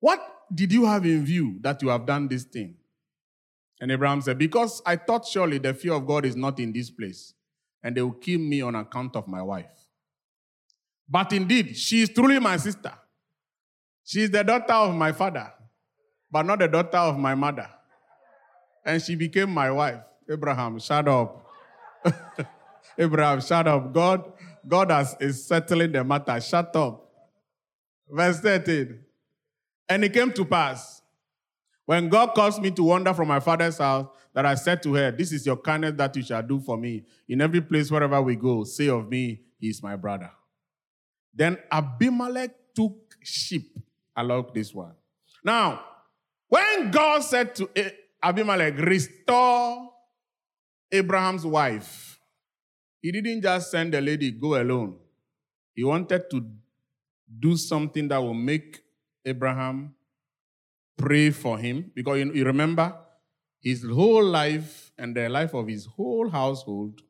What 0.00 0.20
did 0.54 0.72
you 0.72 0.84
have 0.84 1.06
in 1.06 1.24
view 1.24 1.58
that 1.62 1.80
you 1.82 1.88
have 1.88 2.04
done 2.04 2.28
this 2.28 2.44
thing? 2.44 2.76
And 3.80 3.90
Abraham 3.90 4.20
said, 4.20 4.38
Because 4.38 4.82
I 4.84 4.96
thought 4.96 5.26
surely 5.26 5.58
the 5.58 5.72
fear 5.72 5.94
of 5.94 6.06
God 6.06 6.26
is 6.26 6.36
not 6.36 6.60
in 6.60 6.72
this 6.72 6.90
place, 6.90 7.32
and 7.82 7.96
they 7.96 8.02
will 8.02 8.12
kill 8.12 8.38
me 8.38 8.60
on 8.60 8.74
account 8.74 9.16
of 9.16 9.26
my 9.26 9.42
wife. 9.42 9.83
But 11.08 11.32
indeed, 11.32 11.76
she 11.76 12.02
is 12.02 12.08
truly 12.08 12.38
my 12.38 12.56
sister. 12.56 12.92
She 14.04 14.22
is 14.22 14.30
the 14.30 14.42
daughter 14.42 14.72
of 14.72 14.94
my 14.94 15.12
father, 15.12 15.52
but 16.30 16.44
not 16.44 16.58
the 16.58 16.68
daughter 16.68 16.98
of 16.98 17.18
my 17.18 17.34
mother. 17.34 17.68
And 18.84 19.00
she 19.00 19.14
became 19.14 19.50
my 19.50 19.70
wife. 19.70 20.00
Abraham, 20.28 20.78
shut 20.78 21.08
up. 21.08 21.46
Abraham, 22.98 23.40
shut 23.40 23.66
up. 23.66 23.92
God, 23.92 24.32
God 24.66 24.90
has, 24.90 25.16
is 25.20 25.46
settling 25.46 25.92
the 25.92 26.04
matter. 26.04 26.38
Shut 26.40 26.74
up. 26.76 27.08
Verse 28.08 28.40
13. 28.40 29.00
And 29.88 30.04
it 30.04 30.12
came 30.12 30.32
to 30.32 30.44
pass, 30.44 31.02
when 31.86 32.08
God 32.08 32.34
caused 32.34 32.60
me 32.60 32.70
to 32.72 32.82
wander 32.82 33.12
from 33.12 33.28
my 33.28 33.40
father's 33.40 33.78
house, 33.78 34.06
that 34.32 34.44
I 34.44 34.54
said 34.54 34.82
to 34.82 34.94
her, 34.94 35.10
This 35.10 35.32
is 35.32 35.46
your 35.46 35.56
kindness 35.56 35.94
that 35.96 36.16
you 36.16 36.22
shall 36.22 36.42
do 36.42 36.60
for 36.60 36.76
me. 36.76 37.04
In 37.28 37.40
every 37.40 37.60
place 37.60 37.90
wherever 37.90 38.20
we 38.20 38.36
go, 38.36 38.64
say 38.64 38.88
of 38.88 39.08
me, 39.08 39.40
He 39.58 39.68
is 39.68 39.82
my 39.82 39.96
brother. 39.96 40.30
Then 41.34 41.58
Abimelech 41.70 42.50
took 42.74 43.16
sheep. 43.22 43.76
I 44.16 44.22
this 44.54 44.72
one. 44.72 44.92
Now, 45.44 45.84
when 46.48 46.90
God 46.90 47.20
said 47.24 47.54
to 47.56 47.68
Abimelech, 48.22 48.78
Restore 48.78 49.90
Abraham's 50.92 51.44
wife, 51.44 52.18
he 53.02 53.10
didn't 53.10 53.42
just 53.42 53.70
send 53.70 53.92
the 53.92 54.00
lady, 54.00 54.30
Go 54.30 54.60
alone. 54.60 54.96
He 55.74 55.82
wanted 55.82 56.30
to 56.30 56.46
do 57.40 57.56
something 57.56 58.08
that 58.08 58.18
will 58.18 58.34
make 58.34 58.80
Abraham 59.24 59.94
pray 60.96 61.30
for 61.30 61.58
him 61.58 61.90
because 61.94 62.18
you, 62.18 62.32
you 62.32 62.44
remember 62.44 62.94
his 63.60 63.84
whole 63.84 64.24
life 64.24 64.92
and 64.96 65.16
the 65.16 65.28
life 65.28 65.54
of 65.54 65.66
his 65.66 65.86
whole 65.86 66.28
household 66.28 67.02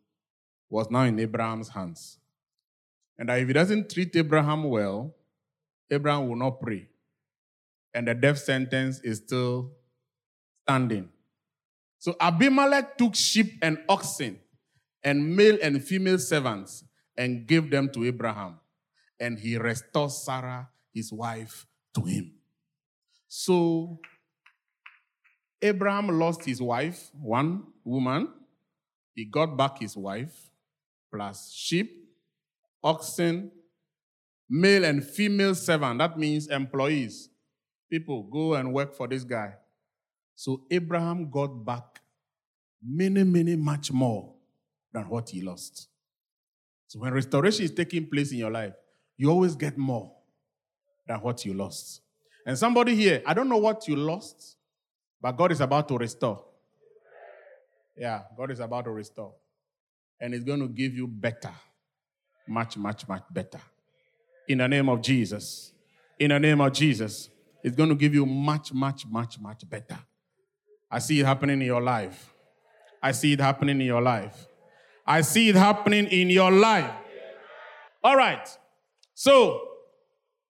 was 0.70 0.90
now 0.90 1.02
in 1.02 1.18
Abraham's 1.20 1.68
hands. 1.68 2.18
And 3.18 3.29
that 3.29 3.40
if 3.40 3.46
he 3.46 3.53
doesn't 3.53 3.90
treat 3.90 4.14
Abraham 4.16 4.64
well, 4.64 5.14
Abraham 5.90 6.29
will 6.29 6.37
not 6.37 6.61
pray. 6.61 6.88
And 7.94 8.09
the 8.09 8.14
death 8.14 8.38
sentence 8.38 9.00
is 9.05 9.18
still 9.18 9.72
standing. 10.62 11.09
So 11.98 12.16
Abimelech 12.20 12.98
took 12.98 13.14
sheep 13.14 13.59
and 13.62 13.79
oxen 13.88 14.38
and 15.03 15.37
male 15.37 15.59
and 15.62 15.83
female 15.83 16.18
servants 16.18 16.85
and 17.16 17.46
gave 17.46 17.70
them 17.70 17.88
to 17.90 18.05
Abraham. 18.05 18.59
And 19.20 19.38
he 19.38 19.57
restored 19.57 20.11
Sarah, 20.11 20.68
his 20.92 21.12
wife, 21.12 21.66
to 21.94 22.03
him. 22.03 22.33
So 23.29 24.00
Abraham 25.62 26.09
lost 26.18 26.44
his 26.44 26.61
wife, 26.61 27.11
one 27.14 27.64
woman. 27.85 28.29
He 29.14 29.24
got 29.24 29.57
back 29.57 29.79
his 29.79 29.96
wife, 29.96 30.50
plus 31.12 31.53
sheep, 31.53 32.03
oxen, 32.85 33.51
male 34.49 34.85
and 34.85 35.03
female 35.03 35.55
servant. 35.55 35.99
That 35.99 36.18
means 36.18 36.49
employees. 36.49 37.31
People 37.90 38.25
go 38.25 38.55
and 38.55 38.73
work 38.73 38.94
for 38.94 39.09
this 39.09 39.25
guy. 39.25 39.55
So 40.37 40.62
Abraham 40.70 41.31
got 41.31 41.64
back 41.64 42.03
many, 42.83 43.25
many, 43.25 43.57
much 43.57 43.90
more 43.90 44.35
than 44.92 45.09
what 45.09 45.31
he 45.31 45.40
lost. 45.40 45.88
So 46.87 47.01
when 47.01 47.12
restoration 47.12 47.64
is 47.64 47.70
taking 47.73 48.07
place 48.07 48.31
in 48.31 48.38
your 48.38 48.51
life, 48.51 48.75
you 49.16 49.31
always 49.31 49.57
get 49.57 49.79
more 49.79 50.12
than 51.07 51.20
what 51.20 51.44
you 51.44 51.55
lost. 51.55 52.03
And 52.47 52.59
somebody 52.59 52.94
here, 52.94 53.23
I 53.27 53.33
don't 53.33 53.49
know 53.49 53.57
what 53.57 53.88
you 53.88 53.97
lost, 53.97 54.57
but 55.20 55.33
God 55.33 55.53
is 55.53 55.61
about 55.61 55.88
to 55.88 55.97
restore. 55.97 56.44
Yeah, 57.97 58.23
God 58.37 58.51
is 58.51 58.61
about 58.61 58.85
to 58.85 58.90
restore. 58.90 59.35
And 60.20 60.35
He's 60.35 60.44
going 60.44 60.61
to 60.61 60.68
give 60.68 60.94
you 60.94 61.07
better. 61.07 61.53
Much, 62.46 62.76
much, 62.76 63.09
much 63.09 63.24
better. 63.30 63.61
In 64.48 64.59
the 64.59 64.68
name 64.68 64.88
of 64.88 65.00
Jesus. 65.00 65.72
In 66.18 66.30
the 66.30 66.38
name 66.38 66.61
of 66.61 66.72
Jesus. 66.72 67.30
It's 67.62 67.74
going 67.74 67.88
to 67.88 67.94
give 67.94 68.14
you 68.14 68.26
much, 68.26 68.72
much, 68.72 69.07
much, 69.07 69.40
much 69.40 69.68
better. 69.68 69.98
I 70.90 70.98
see 70.98 71.20
it 71.20 71.26
happening 71.26 71.61
in 71.61 71.66
your 71.66 71.80
life. 71.80 72.33
I 73.02 73.12
see 73.12 73.33
it 73.33 73.40
happening 73.40 73.80
in 73.80 73.87
your 73.87 74.02
life. 74.02 74.46
I 75.07 75.22
see 75.22 75.48
it 75.48 75.57
happening 75.57 76.07
in 76.07 76.30
your 76.30 76.50
life. 76.50 76.90
All 78.02 78.16
right. 78.16 78.46
So 79.14 79.68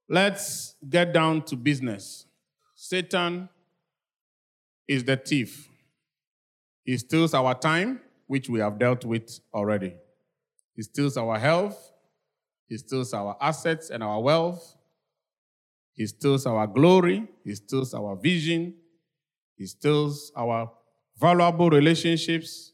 let's 0.09 0.74
get 0.88 1.12
down 1.12 1.42
to 1.42 1.57
business. 1.57 2.26
Satan 2.74 3.48
is 4.87 5.04
the 5.04 5.16
thief. 5.16 5.68
He 6.85 6.98
steals 6.98 7.33
our 7.33 7.54
time, 7.54 8.00
which 8.26 8.48
we 8.48 8.61
have 8.61 8.78
dealt 8.78 9.04
with 9.04 9.40
already. 9.52 9.94
He 10.74 10.82
steals 10.82 11.16
our 11.16 11.38
health. 11.38 11.92
He 12.68 12.76
steals 12.78 13.12
our 13.12 13.37
assets 13.40 13.90
and 13.90 14.02
our 14.02 14.20
wealth. 14.20 14.76
He 15.92 16.06
steals 16.06 16.46
our 16.46 16.66
glory. 16.66 17.28
He 17.44 17.54
steals 17.54 17.94
our 17.94 18.16
vision. 18.16 18.74
He 19.56 19.66
steals 19.66 20.32
our 20.37 20.72
valuable 21.18 21.70
relationships. 21.70 22.72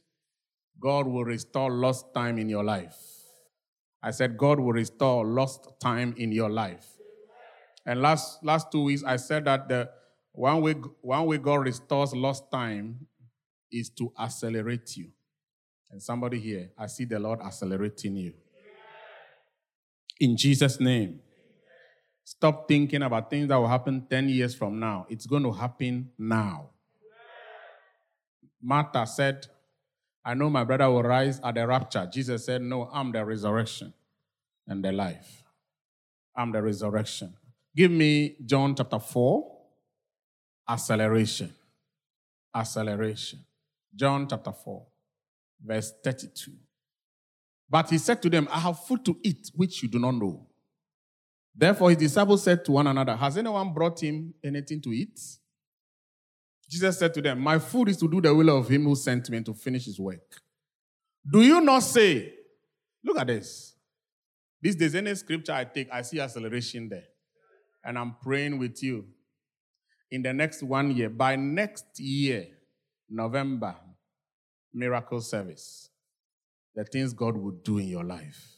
God 0.81 1.07
will 1.07 1.25
restore 1.25 1.71
lost 1.71 2.15
time 2.15 2.39
in 2.39 2.49
your 2.49 2.65
life. 2.65 2.97
I 4.03 4.13
said, 4.13 4.39
God 4.39 4.59
will 4.59 4.73
restore 4.73 5.27
lost 5.27 5.69
time 5.83 6.15
in 6.17 6.33
your 6.33 6.49
life. 6.49 6.87
And 7.85 8.01
last, 8.01 8.43
last 8.43 8.73
two 8.73 8.85
weeks, 8.85 9.03
I 9.05 9.17
said 9.17 9.45
that 9.45 9.69
the 9.69 9.91
one 10.33 10.63
way, 10.63 10.73
one 11.03 11.27
way 11.27 11.39
God 11.39 11.67
restores 11.67 12.15
lost 12.15 12.51
time 12.51 13.07
is 13.71 13.91
to 13.91 14.13
accelerate 14.19 14.97
you. 14.97 15.11
And 15.91 16.03
somebody 16.03 16.39
here, 16.39 16.71
I 16.79 16.87
see 16.87 17.05
the 17.05 17.19
Lord 17.19 17.41
accelerating 17.41 18.17
you. 18.17 18.33
In 20.21 20.37
Jesus' 20.37 20.79
name. 20.79 21.21
Stop 22.23 22.69
thinking 22.69 23.03
about 23.03 23.29
things 23.29 23.49
that 23.49 23.57
will 23.57 23.67
happen 23.67 24.07
10 24.09 24.29
years 24.29 24.55
from 24.55 24.79
now. 24.79 25.05
It's 25.09 25.27
going 25.27 25.43
to 25.43 25.51
happen 25.51 26.11
now. 26.17 26.71
Martha 28.63 29.05
said, 29.07 29.47
I 30.25 30.35
know 30.35 30.51
my 30.51 30.65
brother 30.65 30.89
will 30.91 31.03
rise 31.03 31.41
at 31.43 31.55
the 31.55 31.67
rapture. 31.67 32.09
Jesus 32.13 32.45
said, 32.45 32.63
No, 32.63 32.89
I'm 32.93 33.11
the 33.11 33.25
resurrection 33.25 33.93
and 34.69 34.85
the 34.85 34.93
life. 34.93 35.43
I'm 36.37 36.53
the 36.53 36.63
resurrection. 36.63 37.35
Give 37.75 37.91
me 37.91 38.37
John 38.45 38.75
chapter 38.75 38.99
4, 38.99 39.59
acceleration. 40.69 41.53
Acceleration. 42.55 43.41
John 43.95 44.29
chapter 44.29 44.53
4, 44.53 44.87
verse 45.65 45.93
32. 46.03 46.53
But 47.69 47.91
he 47.91 47.99
said 47.99 48.21
to 48.23 48.31
them, 48.31 48.49
I 48.51 48.59
have 48.61 48.85
food 48.85 49.05
to 49.05 49.17
eat 49.23 49.51
which 49.55 49.83
you 49.83 49.89
do 49.89 49.99
not 49.99 50.13
know. 50.13 50.47
Therefore, 51.55 51.91
his 51.91 51.99
disciples 51.99 52.43
said 52.43 52.65
to 52.65 52.73
one 52.73 52.87
another, 52.87 53.17
Has 53.17 53.37
anyone 53.37 53.73
brought 53.73 54.01
him 54.03 54.35
anything 54.43 54.81
to 54.83 54.91
eat? 54.91 55.21
Jesus 56.69 56.99
said 56.99 57.13
to 57.15 57.23
them, 57.23 57.41
My 57.41 57.59
food 57.59 57.89
is 57.89 57.97
to 57.99 58.09
do 58.09 58.21
the 58.21 58.35
will 58.35 58.57
of 58.57 58.69
him 58.69 58.85
who 58.85 58.95
sent 58.95 59.29
me 59.31 59.39
and 59.39 59.47
to 59.47 59.55
finish 59.55 59.87
his 59.87 59.99
work. 59.99 60.41
Do 61.31 61.43
you 61.43 61.61
not 61.61 61.81
say, 61.81 62.35
Look 63.05 63.19
at 63.19 63.27
this. 63.27 63.75
These 64.61 64.77
days, 64.77 64.95
any 64.95 65.15
scripture 65.15 65.53
I 65.53 65.65
take, 65.65 65.89
I 65.91 66.03
see 66.03 66.21
acceleration 66.21 66.89
there. 66.89 67.05
And 67.83 67.99
I'm 67.99 68.17
praying 68.23 68.59
with 68.59 68.83
you 68.83 69.07
in 70.11 70.23
the 70.23 70.33
next 70.33 70.63
one 70.63 70.95
year, 70.95 71.09
by 71.09 71.37
next 71.37 71.99
year, 71.99 72.47
November, 73.09 73.75
miracle 74.73 75.21
service, 75.21 75.91
the 76.75 76.85
things 76.85 77.13
God 77.13 77.37
will 77.37 77.53
do 77.63 77.79
in 77.79 77.89
your 77.89 78.05
life. 78.05 78.57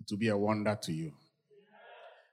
It 0.00 0.10
will 0.10 0.18
be 0.18 0.28
a 0.28 0.36
wonder 0.36 0.78
to 0.82 0.92
you. 0.92 1.12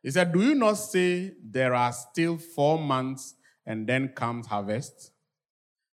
He 0.04 0.12
said, 0.12 0.32
Do 0.32 0.42
you 0.42 0.56
not 0.56 0.74
say 0.74 1.34
there 1.44 1.74
are 1.74 1.92
still 1.92 2.38
four 2.38 2.78
months 2.78 3.36
and 3.66 3.88
then 3.88 4.10
comes 4.10 4.48
harvest? 4.48 5.12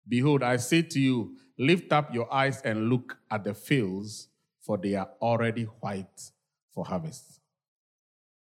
Behold, 0.09 0.43
I 0.43 0.57
say 0.57 0.83
to 0.83 0.99
you, 0.99 1.37
lift 1.59 1.93
up 1.93 2.15
your 2.15 2.33
eyes 2.33 2.63
and 2.63 2.89
look 2.89 3.19
at 3.31 3.45
the 3.45 3.53
fields, 3.53 4.29
for 4.63 4.79
they 4.79 4.95
are 4.95 5.11
already 5.21 5.65
white 5.65 6.31
for 6.73 6.87
harvest. 6.87 7.41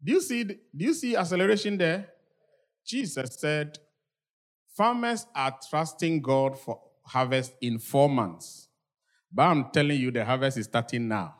Do 0.02 0.12
you 0.12 0.20
see, 0.20 0.44
do 0.44 0.56
you 0.74 0.94
see 0.94 1.16
acceleration 1.16 1.76
there? 1.76 2.08
Jesus 2.86 3.38
said, 3.38 3.78
Farmers 4.74 5.26
are 5.34 5.58
trusting 5.68 6.22
God 6.22 6.58
for 6.58 6.80
harvest 7.08 7.54
in 7.60 7.78
four 7.78 8.08
months. 8.08 8.68
But 9.32 9.44
I'm 9.44 9.70
telling 9.70 10.00
you, 10.00 10.10
the 10.10 10.24
harvest 10.24 10.58
is 10.58 10.66
starting 10.66 11.08
now. 11.08 11.34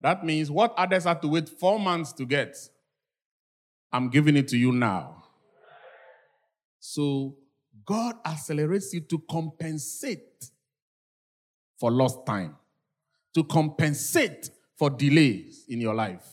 That 0.00 0.24
means 0.24 0.50
what 0.50 0.74
others 0.76 1.04
had 1.04 1.22
to 1.22 1.28
wait 1.28 1.48
four 1.48 1.78
months 1.78 2.12
to 2.14 2.26
get, 2.26 2.56
I'm 3.92 4.08
giving 4.10 4.36
it 4.36 4.48
to 4.48 4.56
you 4.56 4.72
now. 4.72 5.24
So 6.80 7.36
God 7.84 8.16
accelerates 8.24 8.92
you 8.92 9.00
to 9.02 9.22
compensate 9.30 10.50
for 11.78 11.90
lost 11.90 12.26
time, 12.26 12.56
to 13.34 13.44
compensate 13.44 14.50
for 14.76 14.90
delays 14.90 15.64
in 15.68 15.80
your 15.80 15.94
life. 15.94 16.26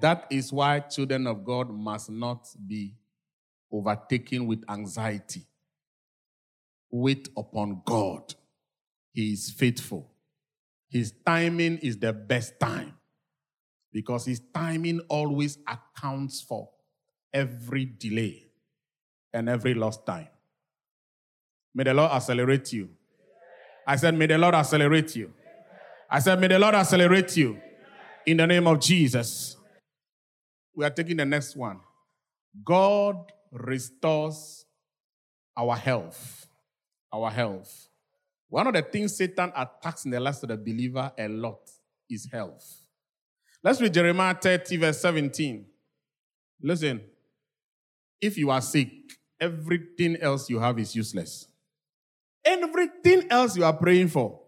That 0.00 0.26
is 0.30 0.52
why 0.52 0.80
children 0.80 1.26
of 1.26 1.44
God 1.44 1.70
must 1.70 2.10
not 2.10 2.46
be 2.66 2.94
overtaken 3.70 4.46
with 4.46 4.62
anxiety. 4.68 5.47
Wait 6.90 7.28
upon 7.36 7.82
God. 7.84 8.34
He 9.12 9.32
is 9.32 9.50
faithful. 9.50 10.10
His 10.88 11.12
timing 11.24 11.78
is 11.78 11.98
the 11.98 12.12
best 12.12 12.58
time 12.58 12.94
because 13.92 14.24
his 14.24 14.40
timing 14.54 15.00
always 15.08 15.58
accounts 15.66 16.40
for 16.40 16.70
every 17.32 17.84
delay 17.84 18.48
and 19.32 19.48
every 19.48 19.74
lost 19.74 20.06
time. 20.06 20.28
May 21.74 21.84
the 21.84 21.94
Lord 21.94 22.10
accelerate 22.10 22.72
you. 22.72 22.88
I 23.86 23.96
said, 23.96 24.14
May 24.14 24.26
the 24.26 24.38
Lord 24.38 24.54
accelerate 24.54 25.14
you. 25.14 25.32
I 26.10 26.18
said, 26.20 26.40
May 26.40 26.48
the 26.48 26.58
Lord 26.58 26.74
accelerate 26.74 27.36
you 27.36 27.60
in 28.26 28.38
the 28.38 28.46
name 28.46 28.66
of 28.66 28.80
Jesus. 28.80 29.56
We 30.74 30.84
are 30.84 30.90
taking 30.90 31.16
the 31.16 31.24
next 31.24 31.56
one. 31.56 31.80
God 32.64 33.32
restores 33.52 34.64
our 35.56 35.76
health. 35.76 36.47
Our 37.12 37.30
health. 37.30 37.88
One 38.48 38.66
of 38.66 38.74
the 38.74 38.82
things 38.82 39.16
Satan 39.16 39.52
attacks 39.56 40.04
in 40.04 40.10
the 40.10 40.20
lives 40.20 40.42
of 40.42 40.48
the 40.48 40.56
believer 40.56 41.12
a 41.18 41.28
lot 41.28 41.70
is 42.08 42.28
health. 42.30 42.82
Let's 43.62 43.80
read 43.80 43.92
Jeremiah 43.92 44.34
30, 44.34 44.76
verse 44.76 45.00
17. 45.00 45.66
Listen, 46.62 47.00
if 48.20 48.36
you 48.38 48.50
are 48.50 48.60
sick, 48.60 48.90
everything 49.40 50.16
else 50.16 50.48
you 50.48 50.58
have 50.58 50.78
is 50.78 50.94
useless. 50.94 51.46
Everything 52.44 53.26
else 53.30 53.56
you 53.56 53.64
are 53.64 53.72
praying 53.72 54.08
for 54.08 54.40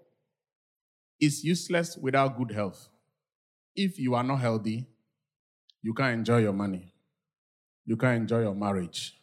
is 1.20 1.44
useless 1.44 1.96
without 1.96 2.36
good 2.36 2.50
health. 2.50 2.88
If 3.76 3.98
you 3.98 4.14
are 4.14 4.24
not 4.24 4.40
healthy, 4.40 4.86
you 5.82 5.94
can't 5.94 6.14
enjoy 6.14 6.38
your 6.38 6.52
money. 6.52 6.92
You 7.84 7.96
can't 7.96 8.22
enjoy 8.22 8.42
your 8.42 8.54
marriage. 8.54 9.16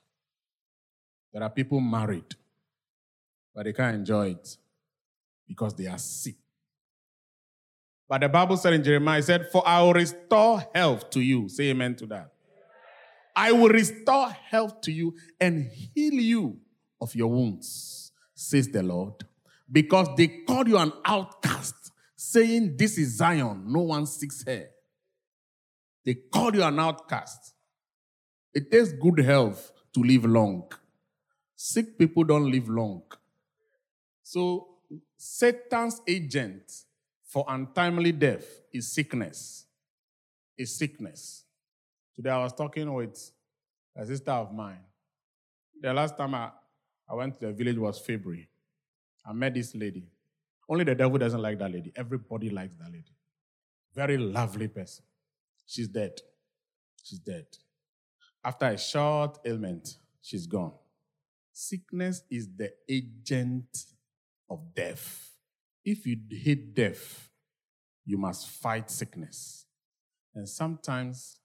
There 1.34 1.44
are 1.44 1.50
people 1.50 1.80
married, 1.80 2.36
but 3.58 3.66
they 3.66 3.74
can't 3.74 3.96
enjoy 3.96 4.28
it 4.28 4.56
because 5.48 5.74
they 5.74 5.88
are 5.88 5.98
sick. 5.98 6.36
But 8.08 8.22
the 8.22 8.30
Bible 8.30 8.56
said 8.56 8.74
in 8.74 8.84
Jeremiah, 8.84 9.18
it 9.18 9.24
said, 9.24 9.48
For 9.52 9.68
I 9.68 9.82
will 9.82 9.94
restore 9.94 10.64
health 10.76 11.10
to 11.10 11.22
you. 11.22 11.50
Say 11.50 11.72
amen 11.72 11.96
to 11.96 12.06
that. 12.06 12.34
I 13.36 13.52
will 13.54 13.70
restore 13.70 14.30
health 14.30 14.82
to 14.82 14.92
you 14.92 15.16
and 15.42 15.72
heal 15.96 16.14
you 16.14 16.60
of 17.02 17.16
your 17.16 17.30
wounds, 17.30 18.12
says 18.36 18.70
the 18.70 18.84
Lord. 18.84 19.26
Because 19.70 20.08
they 20.16 20.28
called 20.28 20.68
you 20.68 20.78
an 20.78 20.94
outcast, 21.04 21.92
saying, 22.16 22.78
This 22.78 23.00
is 23.00 23.18
Zion, 23.18 23.64
no 23.66 23.82
one 23.82 24.06
seeks 24.06 24.44
her. 24.46 24.68
They 26.06 26.14
called 26.14 26.54
you 26.54 26.62
an 26.62 26.80
outcast. 26.80 27.56
It 28.54 28.70
takes 28.70 28.92
good 28.94 29.18
health 29.18 29.72
to 29.96 30.04
live 30.04 30.26
long. 30.26 30.72
Sick 31.56 31.98
people 31.98 32.24
don't 32.24 32.52
live 32.52 32.70
long. 32.70 33.02
So 34.30 34.68
Satan's 35.16 36.02
agent 36.06 36.84
for 37.24 37.46
untimely 37.48 38.12
death 38.12 38.44
is 38.74 38.92
sickness. 38.92 39.66
Is 40.58 40.78
sickness. 40.78 41.46
Today 42.14 42.32
I 42.32 42.44
was 42.44 42.52
talking 42.52 42.94
with 42.94 43.32
a 43.96 44.06
sister 44.06 44.32
of 44.32 44.54
mine. 44.54 44.84
The 45.82 45.94
last 45.94 46.18
time 46.18 46.36
I, 46.36 46.50
I 47.10 47.14
went 47.14 47.36
to 47.36 47.46
the 47.46 47.54
village 47.54 47.78
was 47.78 48.00
February. 48.00 48.50
I 49.26 49.32
met 49.32 49.54
this 49.54 49.74
lady. 49.74 50.10
Only 50.68 50.84
the 50.84 50.96
devil 50.96 51.18
doesn't 51.18 51.42
like 51.42 51.58
that 51.60 51.72
lady. 51.72 51.94
Everybody 51.96 52.50
likes 52.50 52.76
that 52.76 52.92
lady. 52.92 53.16
Very 53.96 54.18
lovely 54.18 54.68
person. 54.68 55.06
She's 55.66 55.88
dead. 55.88 56.20
She's 57.02 57.20
dead. 57.20 57.46
After 58.44 58.66
a 58.66 58.78
short 58.78 59.38
ailment, 59.46 59.96
she's 60.22 60.46
gone. 60.46 60.74
Sickness 61.54 62.24
is 62.30 62.50
the 62.58 62.74
agent 62.90 63.86
of 64.50 64.74
death. 64.76 65.32
If 65.84 66.06
you 66.06 66.18
hate 66.30 66.74
death, 66.74 67.30
you 68.06 68.18
must 68.18 68.50
fight 68.50 68.90
sickness. 68.90 69.66
And 70.36 70.48
sometimes 70.48 71.40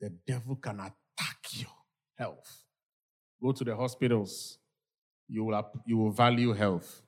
the 0.00 0.10
devil 0.26 0.56
can 0.56 0.80
attack 0.80 1.38
your 1.52 1.74
health. 2.16 2.64
Go 3.42 3.52
to 3.52 3.64
the 3.64 3.76
hospitals, 3.76 4.58
you 5.28 5.44
will, 5.44 5.70
you 5.86 5.96
will 5.96 6.10
value 6.10 6.52
health. 6.52 7.02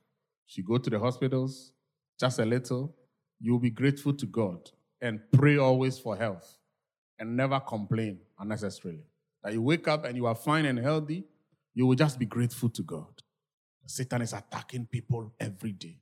If 0.49 0.59
you 0.59 0.65
go 0.65 0.79
to 0.79 0.91
the 0.91 0.99
hospitals, 0.99 1.73
just 2.19 2.39
a 2.39 2.45
little, 2.45 2.95
you 3.41 3.53
will 3.53 3.59
be 3.61 3.71
grateful 3.71 4.13
to 4.13 4.27
God 4.27 4.71
and 5.01 5.21
pray 5.33 5.57
always 5.57 5.99
for 5.99 6.17
health 6.17 6.59
and 7.19 7.37
never 7.37 7.59
complain 7.61 8.19
unnecessarily. 8.39 9.05
That 9.43 9.55
you 9.55 9.63
wake 9.63 9.89
up 9.89 10.05
and 10.05 10.17
you 10.17 10.27
are 10.27 10.35
fine 10.35 10.67
and 10.67 10.79
healthy, 10.79 11.25
you 11.75 11.87
will 11.87 11.95
just 11.95 12.19
be 12.19 12.27
grateful 12.27 12.69
to 12.71 12.83
God. 12.83 13.20
Satan 13.87 14.23
is 14.23 14.33
attacking 14.33 14.87
people 14.87 15.33
every 15.41 15.73
day. 15.73 15.99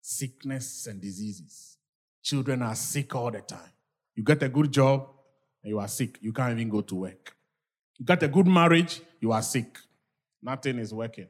Sickness 0.00 0.86
and 0.86 1.00
diseases. 1.00 1.76
Children 2.22 2.62
are 2.62 2.74
sick 2.74 3.14
all 3.14 3.30
the 3.30 3.40
time. 3.40 3.72
You 4.14 4.22
get 4.22 4.42
a 4.42 4.48
good 4.48 4.72
job 4.72 5.08
and 5.62 5.70
you 5.70 5.78
are 5.78 5.88
sick. 5.88 6.18
You 6.20 6.32
can't 6.32 6.52
even 6.52 6.68
go 6.68 6.80
to 6.80 6.94
work. 6.94 7.36
You 7.98 8.04
got 8.04 8.22
a 8.22 8.28
good 8.28 8.46
marriage, 8.46 9.00
you 9.20 9.32
are 9.32 9.42
sick. 9.42 9.78
Nothing 10.42 10.78
is 10.78 10.94
working. 10.94 11.28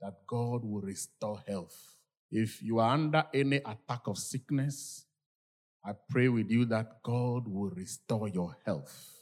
That 0.00 0.14
God 0.26 0.64
will 0.64 0.80
restore 0.80 1.42
health. 1.46 1.76
If 2.30 2.62
you 2.62 2.78
are 2.78 2.92
under 2.92 3.24
any 3.32 3.56
attack 3.56 4.06
of 4.06 4.18
sickness, 4.18 5.04
I 5.84 5.92
pray 6.10 6.28
with 6.28 6.50
you 6.50 6.64
that 6.66 7.02
God 7.02 7.46
will 7.46 7.70
restore 7.70 8.28
your 8.28 8.56
health. 8.64 9.18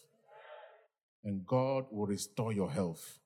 And 1.22 1.46
God 1.46 1.86
will 1.90 2.06
restore 2.06 2.52
your 2.52 2.70
health. 2.70 3.18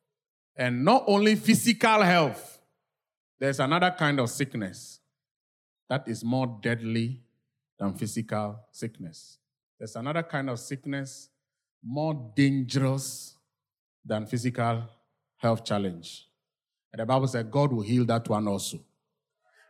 And 0.57 0.85
not 0.85 1.05
only 1.07 1.37
physical 1.37 2.03
health, 2.03 2.58
there's 3.39 3.61
another 3.61 3.91
kind 3.91 4.19
of 4.21 4.31
sickness 4.31 5.01
that 5.89 6.07
is 6.09 6.25
more 6.25 6.59
deadly 6.61 7.21
than 7.79 7.95
physical 7.95 8.59
sickness. 8.73 9.39
There's 9.79 9.97
another 9.97 10.23
kind 10.23 10.51
of 10.51 10.59
sickness 10.59 11.29
more 11.83 12.33
dangerous 12.35 13.37
than 14.05 14.27
physical 14.27 14.83
health 15.37 15.65
challenge. 15.65 16.27
And 16.93 17.01
the 17.01 17.07
Bible 17.07 17.29
said 17.29 17.51
God 17.51 17.73
will 17.73 17.83
heal 17.83 18.05
that 18.07 18.29
one 18.29 18.49
also. 18.49 18.81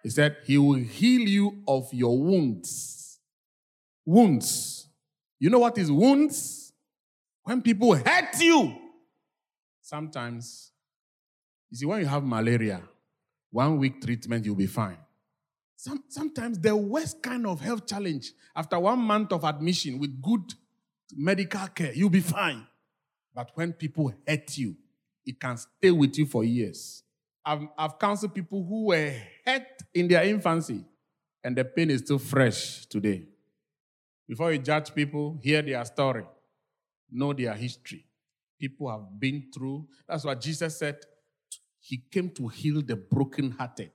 He 0.03 0.11
said 0.11 0.37
he 0.45 0.57
will 0.57 0.79
heal 0.79 1.29
you 1.29 1.63
of 1.67 1.93
your 1.93 2.19
wounds. 2.19 3.19
Wounds. 4.07 4.87
You 5.39 5.51
know 5.51 5.59
what 5.59 5.77
is 5.77 5.91
wounds? 5.91 6.73
When 7.43 7.61
people 7.61 7.95
hurt 7.95 8.41
you. 8.41 8.77
Sometimes, 9.83 10.71
you 11.71 11.79
see, 11.79 11.87
when 11.87 12.01
you 12.01 12.07
have 12.07 12.23
malaria, 12.23 12.83
one 13.51 13.79
week 13.79 14.03
treatment, 14.03 14.45
you'll 14.45 14.55
be 14.55 14.67
fine. 14.67 14.99
Some, 15.77 16.03
sometimes 16.09 16.59
the 16.59 16.75
worst 16.75 17.23
kind 17.23 17.47
of 17.47 17.61
health 17.61 17.87
challenge, 17.87 18.33
after 18.55 18.79
one 18.79 18.99
month 18.99 19.33
of 19.33 19.45
admission 19.45 19.99
with 19.99 20.21
good 20.21 20.55
medical 21.17 21.67
care, 21.69 21.93
you'll 21.95 22.11
be 22.11 22.21
fine. 22.21 22.67
But 23.35 23.51
when 23.55 23.73
people 23.73 24.13
hurt 24.27 24.59
you, 24.59 24.77
it 25.25 25.39
can 25.39 25.57
stay 25.57 25.91
with 25.91 26.19
you 26.19 26.27
for 26.27 26.43
years. 26.43 27.03
I've, 27.45 27.69
I've 27.79 27.99
counseled 27.99 28.35
people 28.35 28.65
who 28.65 28.87
were 28.87 29.15
hurt 29.47 29.83
in 29.95 30.09
their 30.09 30.25
infancy, 30.25 30.85
and 31.45 31.57
the 31.57 31.65
pain 31.65 31.91
is 31.91 32.01
still 32.01 32.19
fresh 32.19 32.85
today. 32.87 33.27
Before 34.27 34.53
you 34.53 34.59
judge 34.59 34.95
people, 34.95 35.39
hear 35.43 35.63
their 35.63 35.85
story, 35.85 36.25
know 37.11 37.33
their 37.33 37.55
history. 37.55 38.05
People 38.59 38.91
have 38.91 39.19
been 39.19 39.45
through. 39.55 39.87
That's 40.07 40.25
what 40.25 40.41
Jesus 40.41 40.79
said. 40.79 40.99
He 41.89 41.97
came 41.97 42.29
to 42.33 42.49
heal 42.49 42.83
the 42.83 42.97
brokenhearted. 42.97 43.93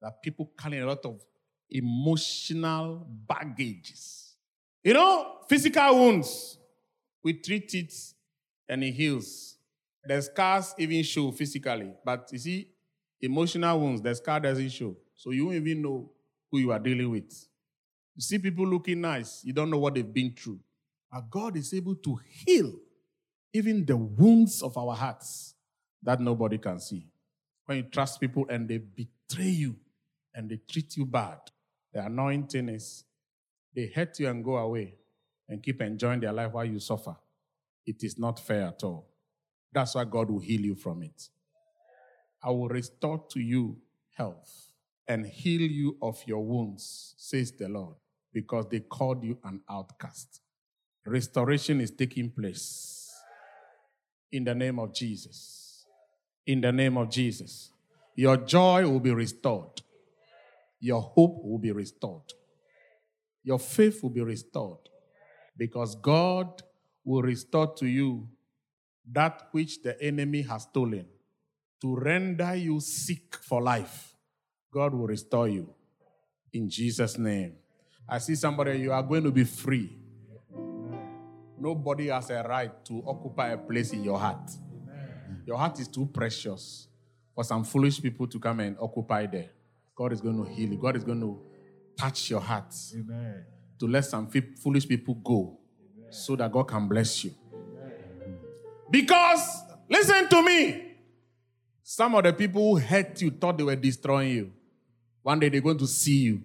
That 0.00 0.22
people 0.22 0.50
carry 0.58 0.78
a 0.78 0.86
lot 0.86 1.04
of 1.04 1.20
emotional 1.68 3.06
baggages. 3.28 4.36
You 4.82 4.94
know, 4.94 5.40
physical 5.46 5.96
wounds, 5.96 6.56
we 7.22 7.34
treat 7.34 7.74
it 7.74 7.92
and 8.66 8.82
it 8.82 8.92
heals. 8.92 9.58
The 10.02 10.22
scars 10.22 10.74
even 10.78 11.02
show 11.02 11.30
physically, 11.32 11.92
but 12.02 12.26
you 12.32 12.38
see, 12.38 12.68
emotional 13.20 13.78
wounds, 13.78 14.00
the 14.00 14.14
scar 14.14 14.40
doesn't 14.40 14.70
show. 14.70 14.96
So 15.14 15.32
you 15.32 15.44
won't 15.44 15.56
even 15.56 15.82
know 15.82 16.10
who 16.50 16.58
you 16.58 16.72
are 16.72 16.78
dealing 16.78 17.10
with. 17.10 17.30
You 18.16 18.22
see 18.22 18.38
people 18.38 18.66
looking 18.66 19.02
nice, 19.02 19.44
you 19.44 19.52
don't 19.52 19.68
know 19.68 19.78
what 19.78 19.94
they've 19.94 20.14
been 20.14 20.32
through. 20.32 20.60
But 21.12 21.28
God 21.28 21.58
is 21.58 21.74
able 21.74 21.96
to 21.96 22.18
heal 22.46 22.72
even 23.52 23.84
the 23.84 23.98
wounds 23.98 24.62
of 24.62 24.78
our 24.78 24.96
hearts 24.96 25.54
that 26.02 26.20
nobody 26.20 26.58
can 26.58 26.78
see. 26.80 27.06
When 27.66 27.78
you 27.78 27.82
trust 27.84 28.20
people 28.20 28.46
and 28.48 28.68
they 28.68 28.78
betray 28.78 29.48
you 29.48 29.76
and 30.34 30.50
they 30.50 30.60
treat 30.68 30.96
you 30.96 31.06
bad, 31.06 31.38
the 31.92 32.04
anointing 32.04 32.68
is 32.68 33.04
they 33.74 33.86
hurt 33.94 34.18
you 34.18 34.28
and 34.28 34.44
go 34.44 34.56
away 34.56 34.94
and 35.48 35.62
keep 35.62 35.80
enjoying 35.80 36.20
their 36.20 36.32
life 36.32 36.52
while 36.52 36.64
you 36.64 36.80
suffer. 36.80 37.16
It 37.86 38.02
is 38.02 38.18
not 38.18 38.38
fair 38.38 38.68
at 38.68 38.82
all. 38.84 39.08
That's 39.72 39.94
why 39.94 40.04
God 40.04 40.30
will 40.30 40.40
heal 40.40 40.60
you 40.60 40.74
from 40.74 41.02
it. 41.02 41.28
I 42.42 42.50
will 42.50 42.68
restore 42.68 43.24
to 43.30 43.40
you 43.40 43.78
health 44.16 44.72
and 45.06 45.26
heal 45.26 45.62
you 45.62 45.96
of 46.00 46.20
your 46.26 46.44
wounds, 46.44 47.14
says 47.16 47.52
the 47.52 47.68
Lord, 47.68 47.96
because 48.32 48.66
they 48.68 48.80
called 48.80 49.24
you 49.24 49.38
an 49.44 49.60
outcast. 49.68 50.40
Restoration 51.04 51.80
is 51.80 51.90
taking 51.90 52.30
place 52.30 53.10
in 54.30 54.44
the 54.44 54.54
name 54.54 54.78
of 54.78 54.94
Jesus. 54.94 55.59
In 56.46 56.60
the 56.60 56.72
name 56.72 56.96
of 56.96 57.10
Jesus. 57.10 57.70
Your 58.16 58.36
joy 58.36 58.88
will 58.88 59.00
be 59.00 59.12
restored. 59.12 59.82
Your 60.80 61.00
hope 61.00 61.44
will 61.44 61.58
be 61.58 61.72
restored. 61.72 62.32
Your 63.42 63.58
faith 63.58 64.02
will 64.02 64.10
be 64.10 64.22
restored 64.22 64.88
because 65.56 65.94
God 65.94 66.62
will 67.04 67.22
restore 67.22 67.74
to 67.74 67.86
you 67.86 68.28
that 69.12 69.48
which 69.52 69.82
the 69.82 70.00
enemy 70.02 70.42
has 70.42 70.62
stolen 70.62 71.06
to 71.80 71.96
render 71.96 72.54
you 72.54 72.80
sick 72.80 73.36
for 73.36 73.62
life. 73.62 74.14
God 74.72 74.94
will 74.94 75.06
restore 75.06 75.48
you 75.48 75.74
in 76.52 76.68
Jesus' 76.68 77.18
name. 77.18 77.54
I 78.08 78.18
see 78.18 78.34
somebody, 78.34 78.78
you 78.78 78.92
are 78.92 79.02
going 79.02 79.24
to 79.24 79.30
be 79.30 79.44
free. 79.44 79.96
Nobody 81.58 82.08
has 82.08 82.30
a 82.30 82.42
right 82.42 82.84
to 82.86 83.02
occupy 83.06 83.48
a 83.48 83.58
place 83.58 83.92
in 83.92 84.02
your 84.04 84.18
heart. 84.18 84.50
Your 85.46 85.56
heart 85.56 85.78
is 85.80 85.88
too 85.88 86.06
precious 86.06 86.88
for 87.34 87.44
some 87.44 87.64
foolish 87.64 88.00
people 88.00 88.26
to 88.26 88.38
come 88.38 88.60
and 88.60 88.76
occupy 88.80 89.26
there. 89.26 89.50
God 89.94 90.12
is 90.12 90.20
going 90.20 90.44
to 90.44 90.50
heal 90.50 90.70
you. 90.70 90.78
God 90.78 90.96
is 90.96 91.04
going 91.04 91.20
to 91.20 91.40
touch 91.96 92.30
your 92.30 92.40
heart 92.40 92.74
Amen. 92.94 93.44
to 93.78 93.86
let 93.86 94.04
some 94.04 94.28
foolish 94.28 94.88
people 94.88 95.14
go 95.14 95.58
so 96.10 96.36
that 96.36 96.50
God 96.50 96.64
can 96.64 96.88
bless 96.88 97.24
you. 97.24 97.34
Because, 98.90 99.62
listen 99.88 100.28
to 100.28 100.42
me, 100.42 100.94
some 101.82 102.14
of 102.14 102.24
the 102.24 102.32
people 102.32 102.62
who 102.62 102.76
hurt 102.78 103.20
you 103.20 103.30
thought 103.30 103.58
they 103.58 103.64
were 103.64 103.76
destroying 103.76 104.30
you. 104.30 104.52
One 105.22 105.38
day 105.38 105.48
they're 105.48 105.60
going 105.60 105.78
to 105.78 105.86
see 105.86 106.18
you. 106.18 106.42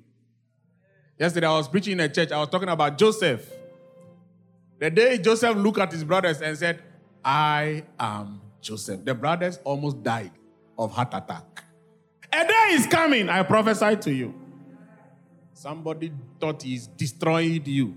Yesterday 1.17 1.47
I 1.47 1.51
was 1.51 1.67
preaching 1.67 1.93
in 1.93 1.99
a 2.01 2.09
church, 2.09 2.31
I 2.31 2.39
was 2.39 2.49
talking 2.49 2.69
about 2.69 2.97
Joseph. 2.97 3.49
The 4.79 4.89
day 4.89 5.17
Joseph 5.17 5.55
looked 5.55 5.79
at 5.79 5.91
his 5.91 6.03
brothers 6.03 6.41
and 6.41 6.57
said, 6.57 6.81
I 7.23 7.83
am 7.97 8.41
Joseph. 8.65 9.05
The 9.05 9.13
brothers 9.13 9.59
almost 9.63 10.01
died 10.01 10.31
of 10.77 10.91
heart 10.91 11.13
attack. 11.13 11.63
A 12.33 12.45
day 12.45 12.69
is 12.71 12.87
coming, 12.87 13.29
I 13.29 13.43
prophesy 13.43 13.95
to 13.95 14.11
you. 14.13 14.33
Somebody 15.53 16.11
thought 16.39 16.63
he's 16.63 16.87
destroyed 16.87 17.67
you. 17.67 17.95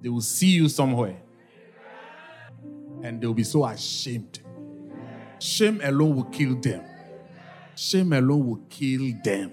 They 0.00 0.08
will 0.08 0.20
see 0.20 0.50
you 0.50 0.68
somewhere. 0.68 1.20
And 3.02 3.20
they'll 3.20 3.34
be 3.34 3.42
so 3.42 3.66
ashamed. 3.66 4.40
Shame 5.40 5.80
alone 5.82 6.16
will 6.16 6.24
kill 6.24 6.54
them. 6.54 6.84
Shame 7.74 8.12
alone 8.12 8.46
will 8.46 8.62
kill 8.70 9.12
them. 9.24 9.52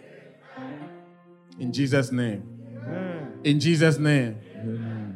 In 1.59 1.73
Jesus' 1.73 2.11
name. 2.11 2.43
In 3.43 3.59
Jesus' 3.59 3.97
name. 3.97 4.37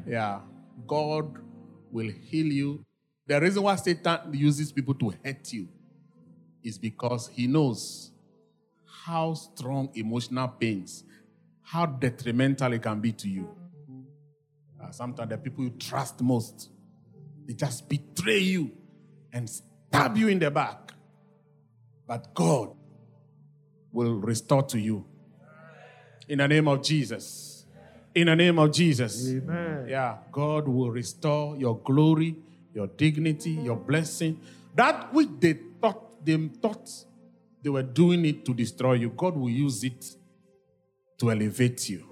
Yeah. 0.07 0.39
God 0.88 1.38
will 1.91 2.09
heal 2.09 2.47
you. 2.47 2.86
The 3.34 3.41
reason 3.41 3.63
why 3.63 3.75
Satan 3.77 4.31
uses 4.31 4.71
people 4.71 4.93
to 4.93 5.11
hurt 5.25 5.51
you 5.51 5.67
is 6.61 6.77
because 6.77 7.31
he 7.34 7.47
knows 7.47 8.11
how 8.86 9.34
strong 9.34 9.89
emotional 9.95 10.47
pains, 10.49 11.03
how 11.63 11.88
detrimental 11.88 12.73
it 12.73 12.84
can 12.84 13.01
be 13.01 13.11
to 13.13 13.27
you. 13.27 13.49
Uh, 14.79 14.91
sometimes 14.91 15.31
the 15.31 15.39
people 15.39 15.63
you 15.63 15.71
trust 15.71 16.21
most, 16.21 16.69
they 17.47 17.55
just 17.55 17.89
betray 17.89 18.38
you 18.38 18.69
and 19.31 19.49
stab 19.49 20.15
you 20.15 20.27
in 20.27 20.38
the 20.38 20.51
back. 20.51 20.93
But 22.05 22.36
God 22.36 22.75
will 23.91 24.13
restore 24.13 24.61
to 24.61 24.79
you. 24.79 25.07
In 26.27 26.38
the 26.38 26.47
name 26.47 26.67
of 26.67 26.84
Jesus. 26.84 27.65
In 28.13 28.27
the 28.27 28.36
name 28.36 28.59
of 28.59 28.71
Jesus. 28.71 29.27
Amen. 29.27 29.88
Yeah, 29.89 30.17
God 30.31 30.67
will 30.67 30.91
restore 30.91 31.57
your 31.57 31.79
glory, 31.79 32.36
your 32.74 32.88
dignity, 32.88 33.51
your 33.51 33.76
blessing. 33.78 34.39
That 34.76 35.13
which 35.13 35.30
they 35.39 35.53
thought 35.82 36.26
they 36.26 36.38
thought 36.61 36.89
they 37.61 37.69
were 37.69 37.84
doing 37.84 38.26
it 38.26 38.45
to 38.45 38.53
destroy 38.53 38.93
you, 38.93 39.09
God 39.09 39.38
will 39.38 39.49
use 39.49 39.84
it 39.84 40.05
to 41.19 41.32
elevate 41.32 41.89
you 41.89 42.05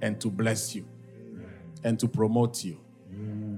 and 0.00 0.20
to 0.20 0.30
bless 0.30 0.74
you 0.74 0.86
and 1.84 1.98
to 1.98 2.08
promote 2.08 2.64
you. 2.64 2.78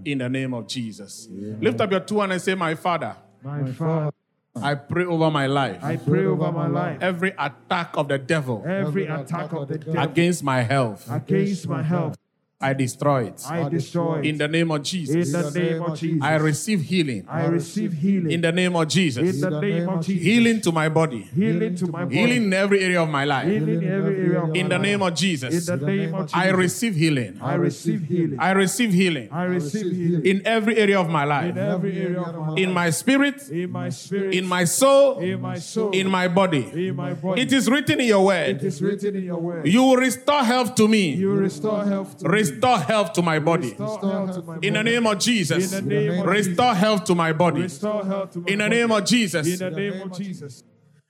In 0.05 0.19
the 0.19 0.29
name 0.29 0.53
of 0.53 0.67
Jesus. 0.67 1.29
Lift 1.31 1.81
up 1.81 1.91
your 1.91 2.01
two 2.01 2.21
hands 2.21 2.33
and 2.33 2.43
say, 2.43 2.55
My 2.55 2.75
Father, 2.75 3.17
My 3.43 3.65
Father, 3.73 4.11
I 4.57 4.75
pray 4.75 5.05
over 5.05 5.31
my 5.31 5.47
life. 5.47 5.83
I 5.83 5.97
pray 5.97 6.27
over 6.27 6.53
my 6.53 6.67
life. 6.67 6.99
Every 7.01 7.35
attack 7.39 7.97
of 7.97 8.09
the 8.09 8.19
devil 8.19 8.63
Every 8.67 9.07
attack 9.07 9.53
of 9.53 9.69
the 9.69 9.79
devil 9.79 10.01
against 10.01 10.45
my 10.45 10.61
health, 10.63 11.11
against 11.11 11.67
my 11.67 11.83
health, 11.83 12.17
I 12.61 12.73
destroy 12.73 13.25
it. 13.25 13.43
I 13.49 13.69
destroy 13.69 14.21
it. 14.21 14.27
In 14.27 14.39
the 14.39 14.49
name 14.49 14.71
of 14.71 14.83
Jesus. 14.83 15.15
In 15.15 15.23
Jesus, 15.25 15.53
the 15.53 15.61
name 15.61 15.83
of 15.83 15.99
Jesus, 15.99 16.23
I 16.23 16.35
receive 16.37 16.83
healing. 16.83 17.25
I 17.29 17.47
receive 17.47 17.93
healing. 17.93 18.31
In 18.31 18.41
the 18.41 18.53
name 18.53 18.77
of 18.77 18.89
Jesus. 18.89 19.19
In 19.19 19.27
Jesus, 19.27 19.41
the 19.41 19.61
name 19.61 19.89
of 19.89 20.07
Jesus, 20.07 20.23
healing 20.23 20.61
to 20.61 20.73
my 20.73 20.89
body, 20.89 21.29
healing 21.35 21.75
to 21.75 21.87
my 21.89 22.05
body, 22.05 22.17
healing 22.17 22.43
in 22.45 22.53
every 22.55 22.81
area 22.85 23.03
of 23.03 23.09
my 23.09 23.25
life. 23.25 23.49
healing 23.49 23.83
in 23.83 23.91
every 23.93 24.17
area 24.17 24.41
of 24.41 24.49
my 24.49 24.55
life. 24.55 24.57
In 24.57 24.69
the 24.69 24.79
name 24.79 25.03
of 25.03 25.15
Jesus, 25.15 25.69
In 25.69 25.79
the 25.79 25.87
name 25.87 26.15
of 26.15 26.27
Jesus, 26.27 26.35
I 26.35 26.49
receive 26.49 26.95
healing. 26.95 27.39
I 27.43 27.55
receive 27.55 28.03
healing. 28.05 28.39
I 28.39 28.51
receive 28.53 28.93
healing 28.93 29.29
I 29.33 29.43
receive 29.45 29.93
healing 29.93 30.25
in 30.25 30.43
every 30.47 30.77
area 30.79 31.01
of 31.01 31.09
my 31.11 31.25
life. 31.25 31.51
in 31.51 31.57
life, 31.57 31.75
every 31.75 31.99
area 31.99 32.21
of 32.23 32.35
my 32.35 32.49
life. 32.51 32.59
in 32.59 32.73
my 32.73 32.91
spirit, 32.91 33.49
in 33.51 33.71
my 33.71 33.89
spirit, 33.91 34.35
in 34.35 34.47
my 34.47 34.65
soul, 34.65 35.19
in 35.19 35.41
my 35.41 35.59
soul, 35.59 35.91
in 35.91 36.09
my 36.09 36.29
body. 36.29 36.71
in 36.89 36.95
my 36.97 37.15
body. 37.15 37.43
It 37.43 37.53
is 37.53 37.69
written 37.69 38.01
in 38.01 38.07
your 38.07 38.25
word. 38.25 38.63
is 38.63 38.81
written 38.81 39.17
in 39.17 39.25
your 39.25 39.41
word. 39.41 39.67
You 39.67 39.83
will 39.83 39.97
restore 39.97 40.45
health 40.45 40.77
to 40.77 40.89
me. 40.89 41.11
You 41.15 41.33
restore 41.35 41.85
health 41.85 42.19
to 42.19 42.25
me. 42.25 42.44
Restore 42.51 42.79
health 42.79 43.13
to 43.15 43.23
my 43.23 43.39
body. 43.39 43.69
Restore 43.69 43.99
health 44.01 44.35
to 44.35 44.43
my 44.43 44.55
body. 44.55 44.67
In 44.67 44.75
the 44.75 44.83
name 44.83 45.07
of 45.07 45.19
Jesus. 45.19 45.73
In 45.73 45.89
the 45.89 45.95
name 45.95 46.21
of 46.21 46.27
Restore 46.27 46.75
health 46.75 47.05
to 47.05 47.15
my 47.15 47.33
body. 47.33 47.63
Restore 47.63 48.05
health 48.05 48.31
to 48.33 48.41
my 48.41 48.49
In 48.49 48.59
the 48.59 48.69
name 48.69 48.91
of 48.93 49.05
Jesus. 49.05 49.47
In 49.47 49.59
the 49.59 49.71
name 49.71 50.03
of 50.03 50.13
Jesus. 50.17 50.65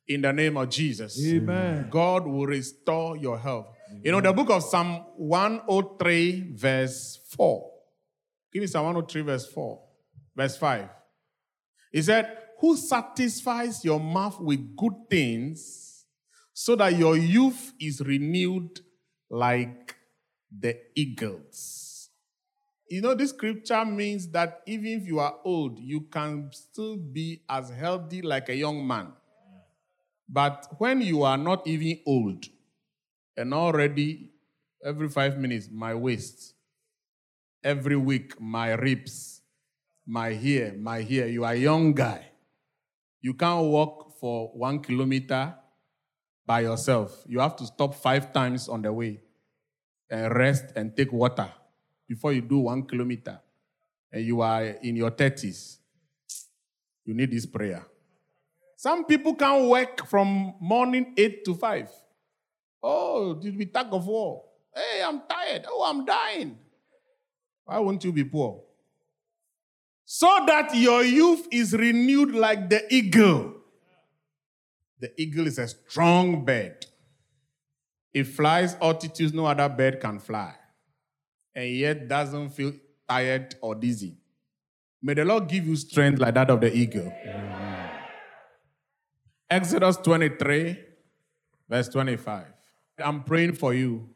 In 0.07 0.22
the 0.22 0.32
name 0.32 0.57
of 0.57 0.68
Jesus. 0.68 1.26
Amen. 1.26 1.89
God 1.91 2.26
will 2.26 2.47
restore 2.47 3.16
your 3.16 3.39
health. 3.39 3.68
You 4.03 4.12
know, 4.12 4.20
the 4.20 4.32
book 4.32 4.51
of 4.51 4.62
Psalm 4.62 5.05
103, 5.16 6.53
verse 6.55 7.20
4. 7.30 7.70
Give 8.53 8.61
me 8.61 8.66
Psalm 8.66 8.85
103, 8.87 9.22
verse 9.22 9.47
4, 9.47 9.80
verse 10.37 10.57
5. 10.57 10.89
He 11.93 12.03
said, 12.03 12.37
Who 12.61 12.76
satisfies 12.76 13.85
your 13.85 14.01
mouth 14.01 14.41
with 14.41 14.76
good 14.76 14.95
things 15.09 16.05
so 16.53 16.76
that 16.76 16.97
your 16.97 17.16
youth 17.16 17.72
is 17.80 18.01
renewed 18.01 18.80
like 19.30 19.93
the 20.51 20.76
eagles? 20.95 22.11
You 22.88 23.01
know, 23.01 23.14
this 23.14 23.30
scripture 23.30 23.84
means 23.84 24.28
that 24.28 24.62
even 24.66 25.01
if 25.01 25.07
you 25.07 25.18
are 25.18 25.36
old, 25.45 25.78
you 25.78 26.03
can 26.03 26.51
still 26.53 26.97
be 26.97 27.42
as 27.49 27.70
healthy 27.70 28.22
like 28.22 28.49
a 28.49 28.55
young 28.55 28.86
man. 28.86 29.12
But 30.28 30.74
when 30.78 31.01
you 31.01 31.22
are 31.22 31.36
not 31.36 31.66
even 31.66 32.01
old, 32.07 32.47
and 33.36 33.53
already 33.53 34.30
every 34.84 35.09
five 35.09 35.38
minutes, 35.38 35.68
my 35.70 35.95
waist, 35.95 36.55
every 37.62 37.97
week, 37.97 38.40
my 38.40 38.72
ribs, 38.74 39.42
my 40.07 40.32
hair, 40.32 40.74
my 40.78 41.03
hair, 41.03 41.26
you 41.26 41.45
are 41.45 41.53
a 41.53 41.57
young 41.57 41.95
guy. 41.95 42.30
You 43.20 43.34
can't 43.34 43.64
walk 43.66 44.18
for 44.20 44.49
one 44.49 44.80
kilometer 44.80 45.55
by 46.47 46.61
yourself. 46.61 47.24
You 47.26 47.40
have 47.40 47.57
to 47.57 47.66
stop 47.66 47.95
five 47.95 48.32
times 48.32 48.68
on 48.68 48.82
the 48.82 48.92
way 48.92 49.24
and 50.11 50.35
rest 50.35 50.73
and 50.77 50.97
take 50.97 51.13
water 51.13 51.51
before 52.09 52.33
you 52.33 52.41
do 52.41 52.59
one 52.59 52.83
kilometer. 52.83 53.41
And 54.13 54.25
you 54.25 54.41
are 54.41 54.65
in 54.65 54.97
your 54.97 55.11
30s. 55.11 55.79
You 57.05 57.15
need 57.15 57.31
this 57.31 57.47
prayer. 57.47 57.85
Some 58.77 59.05
people 59.05 59.35
can 59.35 59.69
work 59.69 60.07
from 60.07 60.55
morning 60.61 61.15
8 61.17 61.45
to 61.47 61.55
5. 61.55 61.91
Oh, 62.83 63.35
did 63.35 63.57
we 63.57 63.67
tug 63.67 63.93
of 63.93 64.07
war? 64.07 64.45
Hey, 64.75 65.03
I'm 65.03 65.23
tired. 65.29 65.67
Oh, 65.69 65.85
I'm 65.89 66.05
dying. 66.05 66.59
Why 67.65 67.79
won't 67.79 68.05
you 68.05 68.13
be 68.13 68.25
poor? 68.25 68.63
So 70.05 70.27
that 70.47 70.75
your 70.75 71.03
youth 71.03 71.49
is 71.51 71.73
renewed 71.73 72.35
like 72.35 72.69
the 72.69 72.85
eagle. 72.95 73.55
The 75.01 75.19
eagle 75.21 75.47
is 75.47 75.59
a 75.59 75.67
strong 75.67 76.45
bird. 76.45 76.87
It 78.15 78.25
flies 78.25 78.77
altitudes 78.81 79.35
no 79.35 79.45
other 79.47 79.69
bird 79.69 80.01
can 80.01 80.21
fly, 80.21 80.55
and 81.55 81.69
yet 81.69 82.07
doesn't 82.07 82.51
feel 82.51 82.73
tired 83.09 83.57
or 83.61 83.75
dizzy. 83.75 84.17
May 85.03 85.15
the 85.15 85.25
Lord 85.25 85.49
give 85.49 85.67
you 85.67 85.77
strength 85.77 86.21
like 86.21 86.35
that 86.35 86.49
of 86.49 86.61
the 86.61 86.75
eagle. 86.75 87.12
Exodus 89.51 89.97
23, 89.97 90.79
verse 91.69 91.89
25. 91.89 92.47
I'm 92.99 93.25
praying 93.25 93.55
for 93.55 93.75
you 93.75 94.09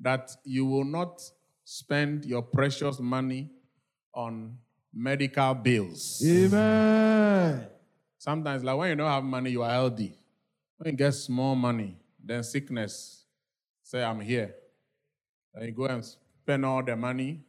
that 0.00 0.30
you 0.44 0.66
will 0.66 0.84
not 0.84 1.22
spend 1.64 2.24
your 2.24 2.42
precious 2.42 2.98
money 2.98 3.50
on 4.12 4.58
medical 4.92 5.54
bills. 5.54 6.22
Amen. 6.26 7.66
Sometimes, 8.18 8.64
like 8.64 8.76
when 8.76 8.90
you 8.90 8.96
don't 8.96 9.10
have 9.10 9.24
money, 9.24 9.50
you 9.50 9.62
are 9.62 9.70
healthy. 9.70 10.18
When 10.76 10.92
you 10.92 10.96
get 10.96 11.12
small 11.12 11.54
money, 11.54 11.97
then 12.22 12.42
sickness, 12.42 13.24
say, 13.82 14.02
I'm 14.02 14.20
here. 14.20 14.54
Then 15.54 15.64
you 15.66 15.72
go 15.72 15.84
and 15.86 16.04
spend 16.04 16.64
all 16.64 16.82
the 16.82 16.96
money 16.96 17.40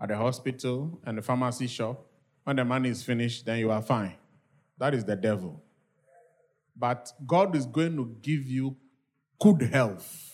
at 0.00 0.08
the 0.08 0.16
hospital 0.16 1.00
and 1.04 1.18
the 1.18 1.22
pharmacy 1.22 1.66
shop. 1.66 2.06
When 2.44 2.56
the 2.56 2.64
money 2.64 2.90
is 2.90 3.02
finished, 3.02 3.44
then 3.44 3.58
you 3.58 3.70
are 3.70 3.82
fine. 3.82 4.14
That 4.78 4.94
is 4.94 5.04
the 5.04 5.16
devil. 5.16 5.62
But 6.76 7.12
God 7.26 7.56
is 7.56 7.66
going 7.66 7.96
to 7.96 8.16
give 8.20 8.46
you 8.46 8.76
good 9.40 9.62
health. 9.62 10.32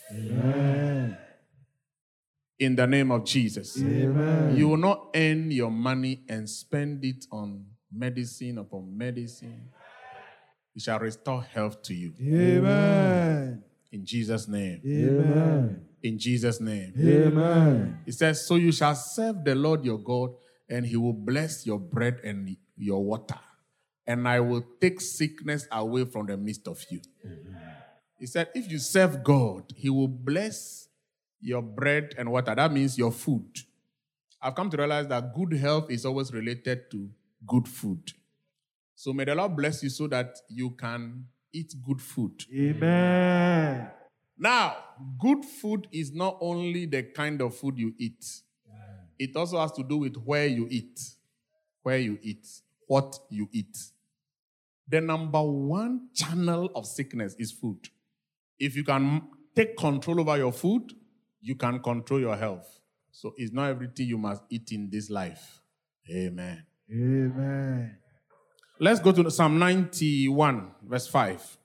In 2.59 2.75
the 2.75 2.85
name 2.85 3.11
of 3.11 3.25
Jesus. 3.25 3.77
You 3.77 4.67
will 4.67 4.77
not 4.77 5.09
earn 5.15 5.49
your 5.51 5.71
money 5.71 6.21
and 6.29 6.49
spend 6.49 7.03
it 7.03 7.25
on 7.31 7.65
medicine 7.91 8.57
upon 8.57 8.97
medicine. 8.97 9.69
It 10.75 10.81
shall 10.81 10.99
restore 10.99 11.43
health 11.43 11.81
to 11.83 11.93
you. 11.93 12.13
Amen. 12.19 13.63
In 13.91 14.05
Jesus' 14.05 14.47
name. 14.47 14.81
Amen. 14.85 15.85
In 16.01 16.17
Jesus' 16.17 16.59
name. 16.59 16.93
Amen. 16.97 17.99
He 18.05 18.11
says, 18.11 18.45
So 18.45 18.55
you 18.55 18.71
shall 18.71 18.95
serve 18.95 19.43
the 19.43 19.53
Lord 19.55 19.85
your 19.85 19.99
God, 19.99 20.31
and 20.67 20.85
he 20.85 20.97
will 20.97 21.13
bless 21.13 21.65
your 21.65 21.79
bread 21.79 22.19
and 22.23 22.57
your 22.75 23.03
water. 23.03 23.39
And 24.07 24.27
I 24.27 24.39
will 24.39 24.65
take 24.81 24.99
sickness 24.99 25.67
away 25.71 26.05
from 26.05 26.25
the 26.25 26.35
midst 26.35 26.67
of 26.67 26.83
you. 26.89 27.01
He 28.19 28.25
said, 28.25 28.49
If 28.55 28.71
you 28.71 28.79
serve 28.79 29.23
God, 29.23 29.71
he 29.75 29.89
will 29.89 30.07
bless 30.07 30.87
your 31.39 31.61
bread 31.61 32.15
and 32.17 32.31
water. 32.31 32.55
That 32.55 32.71
means 32.71 32.97
your 32.97 33.11
food. 33.11 33.59
I've 34.41 34.55
come 34.55 34.69
to 34.71 34.77
realize 34.77 35.07
that 35.07 35.33
good 35.33 35.53
health 35.53 35.91
is 35.91 36.05
always 36.05 36.33
related 36.33 36.89
to 36.91 37.09
good 37.45 37.67
food. 37.67 38.11
So 38.95 39.13
may 39.13 39.25
the 39.25 39.35
Lord 39.35 39.55
bless 39.55 39.83
you 39.83 39.89
so 39.89 40.07
that 40.07 40.37
you 40.49 40.71
can 40.71 41.25
eat 41.51 41.73
good 41.85 42.01
food. 42.01 42.43
Amen. 42.53 43.89
Now, 44.37 44.75
good 45.19 45.45
food 45.45 45.87
is 45.91 46.11
not 46.11 46.37
only 46.41 46.85
the 46.85 47.03
kind 47.03 47.41
of 47.41 47.55
food 47.55 47.77
you 47.77 47.93
eat, 47.97 48.25
it 49.19 49.35
also 49.35 49.59
has 49.59 49.71
to 49.73 49.83
do 49.83 49.97
with 49.97 50.15
where 50.17 50.47
you 50.47 50.67
eat, 50.69 50.99
where 51.83 51.97
you 51.97 52.17
eat, 52.21 52.47
what 52.87 53.17
you 53.29 53.47
eat. 53.51 53.77
The 54.87 55.01
number 55.01 55.41
one 55.41 56.09
channel 56.13 56.69
of 56.75 56.85
sickness 56.85 57.35
is 57.39 57.51
food. 57.51 57.89
If 58.59 58.75
you 58.75 58.83
can 58.83 59.21
take 59.55 59.77
control 59.77 60.19
over 60.19 60.37
your 60.37 60.51
food, 60.51 60.91
you 61.41 61.55
can 61.55 61.79
control 61.79 62.19
your 62.19 62.35
health. 62.35 62.79
So 63.11 63.33
it's 63.37 63.53
not 63.53 63.69
everything 63.69 64.07
you 64.07 64.17
must 64.17 64.43
eat 64.49 64.71
in 64.71 64.89
this 64.89 65.09
life. 65.09 65.61
Amen. 66.09 66.65
Amen. 66.91 67.97
Let's 68.79 68.99
go 68.99 69.11
to 69.11 69.29
Psalm 69.29 69.59
91, 69.59 70.71
verse 70.87 71.07
5. 71.07 71.57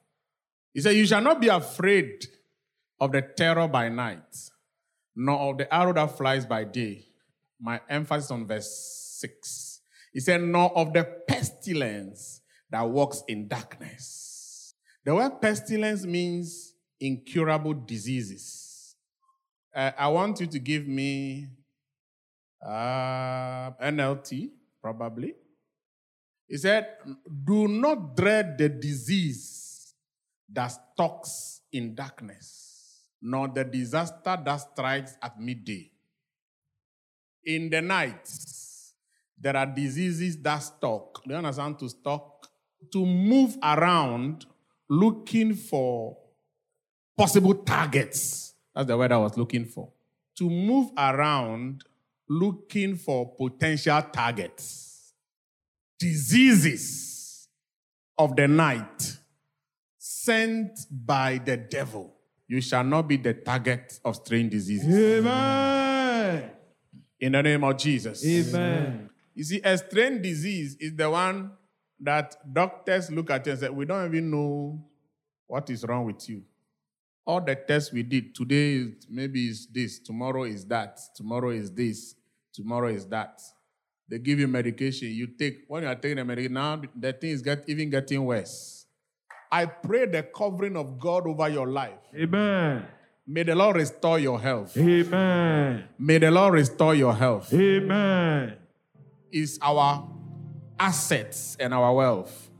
He 0.74 0.80
said, 0.80 0.94
You 0.94 1.06
shall 1.06 1.22
not 1.22 1.40
be 1.40 1.48
afraid 1.48 2.26
of 3.00 3.12
the 3.12 3.22
terror 3.22 3.66
by 3.66 3.88
night, 3.88 4.36
nor 5.16 5.50
of 5.50 5.58
the 5.58 5.74
arrow 5.74 5.94
that 5.94 6.16
flies 6.18 6.44
by 6.44 6.64
day. 6.64 7.06
My 7.58 7.80
emphasis 7.88 8.30
on 8.30 8.46
verse 8.46 9.16
6. 9.20 9.80
He 10.12 10.20
said, 10.20 10.42
Nor 10.42 10.76
of 10.76 10.92
the 10.92 11.04
pestilence 11.26 12.42
that 12.70 12.82
walks 12.82 13.22
in 13.26 13.48
darkness. 13.48 14.74
The 15.04 15.14
word 15.14 15.40
pestilence 15.40 16.04
means 16.04 16.74
incurable 17.00 17.72
diseases. 17.72 18.96
Uh, 19.74 19.92
I 19.96 20.08
want 20.08 20.40
you 20.40 20.46
to 20.46 20.58
give 20.58 20.86
me 20.86 21.48
uh, 22.62 23.70
NLT, 23.82 24.50
probably. 24.82 25.34
He 26.48 26.56
said, 26.56 26.96
Do 27.44 27.68
not 27.68 28.16
dread 28.16 28.56
the 28.56 28.70
disease 28.70 29.94
that 30.50 30.68
stalks 30.68 31.60
in 31.70 31.94
darkness, 31.94 33.02
nor 33.20 33.48
the 33.48 33.64
disaster 33.64 34.38
that 34.42 34.56
strikes 34.56 35.16
at 35.22 35.38
midday. 35.38 35.92
In 37.44 37.68
the 37.68 37.82
night, 37.82 38.28
there 39.38 39.56
are 39.56 39.66
diseases 39.66 40.40
that 40.40 40.58
stalk. 40.60 41.22
Do 41.24 41.30
you 41.30 41.36
understand? 41.36 41.78
To 41.80 41.88
stalk, 41.88 42.48
to 42.92 43.04
move 43.04 43.56
around 43.62 44.46
looking 44.88 45.54
for 45.54 46.16
possible 47.16 47.54
targets. 47.54 48.54
That's 48.74 48.86
the 48.86 48.96
word 48.96 49.12
I 49.12 49.18
was 49.18 49.36
looking 49.36 49.66
for. 49.66 49.92
To 50.38 50.48
move 50.48 50.90
around 50.96 51.84
looking 52.26 52.96
for 52.96 53.34
potential 53.34 54.00
targets 54.02 54.87
diseases 55.98 57.48
of 58.16 58.36
the 58.36 58.48
night 58.48 59.16
sent 59.98 60.78
by 60.90 61.38
the 61.44 61.56
devil. 61.56 62.14
You 62.46 62.60
shall 62.60 62.84
not 62.84 63.08
be 63.08 63.16
the 63.18 63.34
target 63.34 64.00
of 64.04 64.16
strange 64.16 64.52
diseases. 64.52 64.94
Amen. 65.18 66.50
In 67.20 67.32
the 67.32 67.42
name 67.42 67.64
of 67.64 67.76
Jesus. 67.76 68.24
Amen. 68.24 69.10
You 69.34 69.44
see, 69.44 69.60
a 69.62 69.76
strange 69.76 70.22
disease 70.22 70.76
is 70.80 70.94
the 70.96 71.10
one 71.10 71.52
that 72.00 72.36
doctors 72.52 73.10
look 73.10 73.30
at 73.30 73.46
and 73.46 73.58
say, 73.58 73.68
We 73.68 73.84
don't 73.84 74.06
even 74.06 74.30
know 74.30 74.82
what 75.46 75.68
is 75.70 75.84
wrong 75.84 76.06
with 76.06 76.28
you. 76.28 76.42
All 77.26 77.40
the 77.40 77.54
tests 77.54 77.92
we 77.92 78.02
did 78.02 78.34
today, 78.34 78.74
is- 78.76 79.06
maybe 79.10 79.48
is 79.48 79.66
this, 79.66 79.98
tomorrow 79.98 80.44
is 80.44 80.64
that, 80.66 80.98
tomorrow 81.14 81.50
is 81.50 81.70
this, 81.70 82.14
tomorrow 82.52 82.88
is 82.88 83.04
that. 83.06 83.40
They 84.08 84.18
give 84.18 84.38
you 84.38 84.48
medication, 84.48 85.08
you 85.08 85.26
take. 85.26 85.64
When 85.68 85.82
you 85.82 85.88
are 85.88 85.94
taking 85.94 86.16
the 86.16 86.24
medication, 86.24 86.54
now 86.54 86.80
the 86.96 87.12
thing 87.12 87.30
is 87.30 87.42
get, 87.42 87.64
even 87.66 87.90
getting 87.90 88.24
worse. 88.24 88.86
I 89.52 89.66
pray 89.66 90.06
the 90.06 90.22
covering 90.22 90.76
of 90.76 90.98
God 90.98 91.26
over 91.26 91.48
your 91.48 91.66
life. 91.66 91.98
Amen. 92.14 92.86
May 93.26 93.42
the 93.42 93.54
Lord 93.54 93.76
restore 93.76 94.18
your 94.18 94.40
health. 94.40 94.76
Amen. 94.76 95.84
May 95.98 96.18
the 96.18 96.30
Lord 96.30 96.54
restore 96.54 96.94
your 96.94 97.14
health. 97.14 97.52
Amen. 97.52 98.56
is 99.30 99.58
our 99.60 100.08
assets 100.80 101.56
and 101.60 101.74
our 101.74 101.92
wealth. 101.92 102.50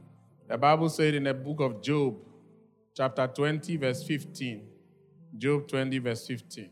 The 0.46 0.59
Bible 0.59 0.90
said 0.90 1.14
in 1.14 1.24
the 1.24 1.32
book 1.34 1.61
of 1.61 1.80
Job, 1.80 2.16
chapter 2.94 3.26
20, 3.26 3.76
verse 3.76 4.03
15. 4.03 4.66
Job 5.38 5.68
20, 5.68 5.99
verse 5.99 6.26
15. 6.26 6.68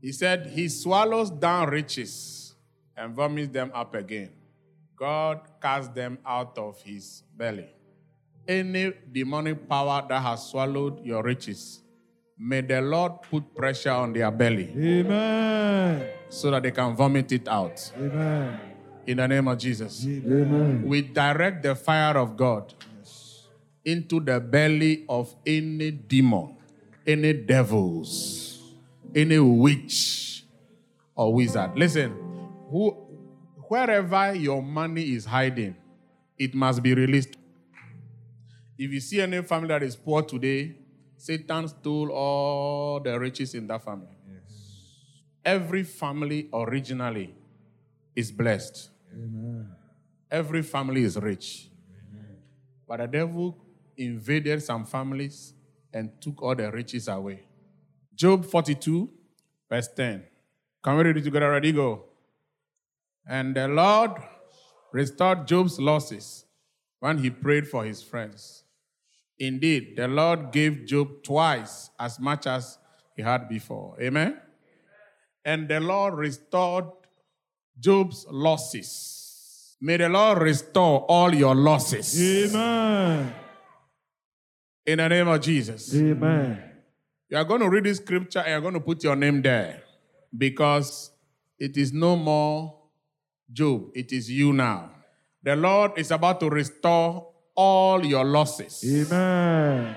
He 0.00 0.12
said, 0.12 0.46
He 0.46 0.68
swallows 0.68 1.30
down 1.30 1.70
riches 1.70 2.43
and 2.96 3.14
vomits 3.14 3.52
them 3.52 3.70
up 3.74 3.94
again. 3.94 4.30
God 4.96 5.40
cast 5.60 5.94
them 5.94 6.18
out 6.24 6.56
of 6.58 6.80
his 6.82 7.22
belly. 7.36 7.68
Any 8.46 8.92
demonic 9.10 9.68
power 9.68 10.04
that 10.08 10.20
has 10.20 10.48
swallowed 10.48 11.04
your 11.04 11.22
riches, 11.22 11.80
may 12.38 12.60
the 12.60 12.80
Lord 12.80 13.22
put 13.22 13.54
pressure 13.54 13.90
on 13.90 14.12
their 14.12 14.30
belly 14.30 14.70
Amen. 14.76 16.06
so 16.28 16.50
that 16.50 16.62
they 16.62 16.70
can 16.70 16.94
vomit 16.94 17.32
it 17.32 17.48
out. 17.48 17.92
Amen. 17.96 18.60
In 19.06 19.16
the 19.16 19.28
name 19.28 19.48
of 19.48 19.58
Jesus. 19.58 20.04
Amen. 20.06 20.82
We 20.86 21.02
direct 21.02 21.62
the 21.62 21.74
fire 21.74 22.16
of 22.16 22.36
God 22.36 22.72
into 23.84 24.20
the 24.20 24.40
belly 24.40 25.04
of 25.08 25.34
any 25.46 25.90
demon, 25.90 26.56
any 27.06 27.32
devils, 27.32 28.62
any 29.14 29.38
witch 29.38 30.44
or 31.14 31.34
wizard. 31.34 31.72
Listen, 31.76 32.23
who, 32.70 32.90
wherever 33.68 34.34
your 34.34 34.62
money 34.62 35.12
is 35.12 35.24
hiding, 35.24 35.76
it 36.38 36.54
must 36.54 36.82
be 36.82 36.94
released. 36.94 37.36
If 38.76 38.92
you 38.92 39.00
see 39.00 39.20
any 39.20 39.42
family 39.42 39.68
that 39.68 39.82
is 39.82 39.94
poor 39.94 40.22
today, 40.22 40.76
Satan 41.16 41.68
stole 41.68 42.10
all 42.10 43.00
the 43.00 43.18
riches 43.18 43.54
in 43.54 43.66
that 43.68 43.82
family. 43.82 44.16
Yes. 44.28 44.90
Every 45.44 45.84
family 45.84 46.48
originally 46.52 47.34
is 48.14 48.30
blessed. 48.32 48.90
Every 50.30 50.62
family 50.62 51.04
is 51.04 51.16
rich. 51.16 51.70
But 52.86 52.98
the 52.98 53.06
devil 53.06 53.56
invaded 53.96 54.62
some 54.62 54.84
families 54.84 55.54
and 55.92 56.10
took 56.20 56.42
all 56.42 56.54
the 56.54 56.70
riches 56.70 57.08
away. 57.08 57.44
Job 58.14 58.44
42, 58.44 59.08
verse 59.68 59.88
10. 59.88 60.24
Can 60.82 60.96
we 60.96 61.04
read 61.04 61.16
it 61.16 61.24
together? 61.24 61.50
Ready? 61.50 61.72
Go. 61.72 62.04
And 63.26 63.54
the 63.54 63.68
Lord 63.68 64.12
restored 64.92 65.46
Job's 65.46 65.78
losses 65.78 66.44
when 67.00 67.18
he 67.18 67.30
prayed 67.30 67.66
for 67.66 67.84
his 67.84 68.02
friends. 68.02 68.64
Indeed, 69.38 69.94
the 69.96 70.08
Lord 70.08 70.52
gave 70.52 70.86
Job 70.86 71.22
twice 71.22 71.90
as 71.98 72.20
much 72.20 72.46
as 72.46 72.78
he 73.16 73.22
had 73.22 73.48
before. 73.48 73.96
Amen? 74.00 74.40
And 75.44 75.68
the 75.68 75.80
Lord 75.80 76.14
restored 76.14 76.86
Job's 77.78 78.26
losses. 78.30 79.76
May 79.80 79.96
the 79.96 80.08
Lord 80.08 80.38
restore 80.38 81.00
all 81.00 81.34
your 81.34 81.54
losses. 81.54 82.54
Amen. 82.54 83.34
In 84.86 84.98
the 84.98 85.08
name 85.08 85.28
of 85.28 85.40
Jesus. 85.40 85.94
Amen. 85.94 86.62
You 87.28 87.36
are 87.38 87.44
going 87.44 87.60
to 87.60 87.68
read 87.68 87.84
this 87.84 87.98
scripture 87.98 88.38
and 88.40 88.50
you're 88.50 88.60
going 88.60 88.74
to 88.74 88.80
put 88.80 89.02
your 89.02 89.16
name 89.16 89.42
there 89.42 89.82
because 90.36 91.10
it 91.58 91.76
is 91.76 91.92
no 91.92 92.16
more 92.16 92.83
Job, 93.52 93.90
it 93.94 94.12
is 94.12 94.30
you 94.30 94.52
now. 94.52 94.90
The 95.42 95.56
Lord 95.56 95.92
is 95.96 96.10
about 96.10 96.40
to 96.40 96.48
restore 96.48 97.28
all 97.54 98.04
your 98.04 98.24
losses 98.24 98.82
Amen. 98.84 99.94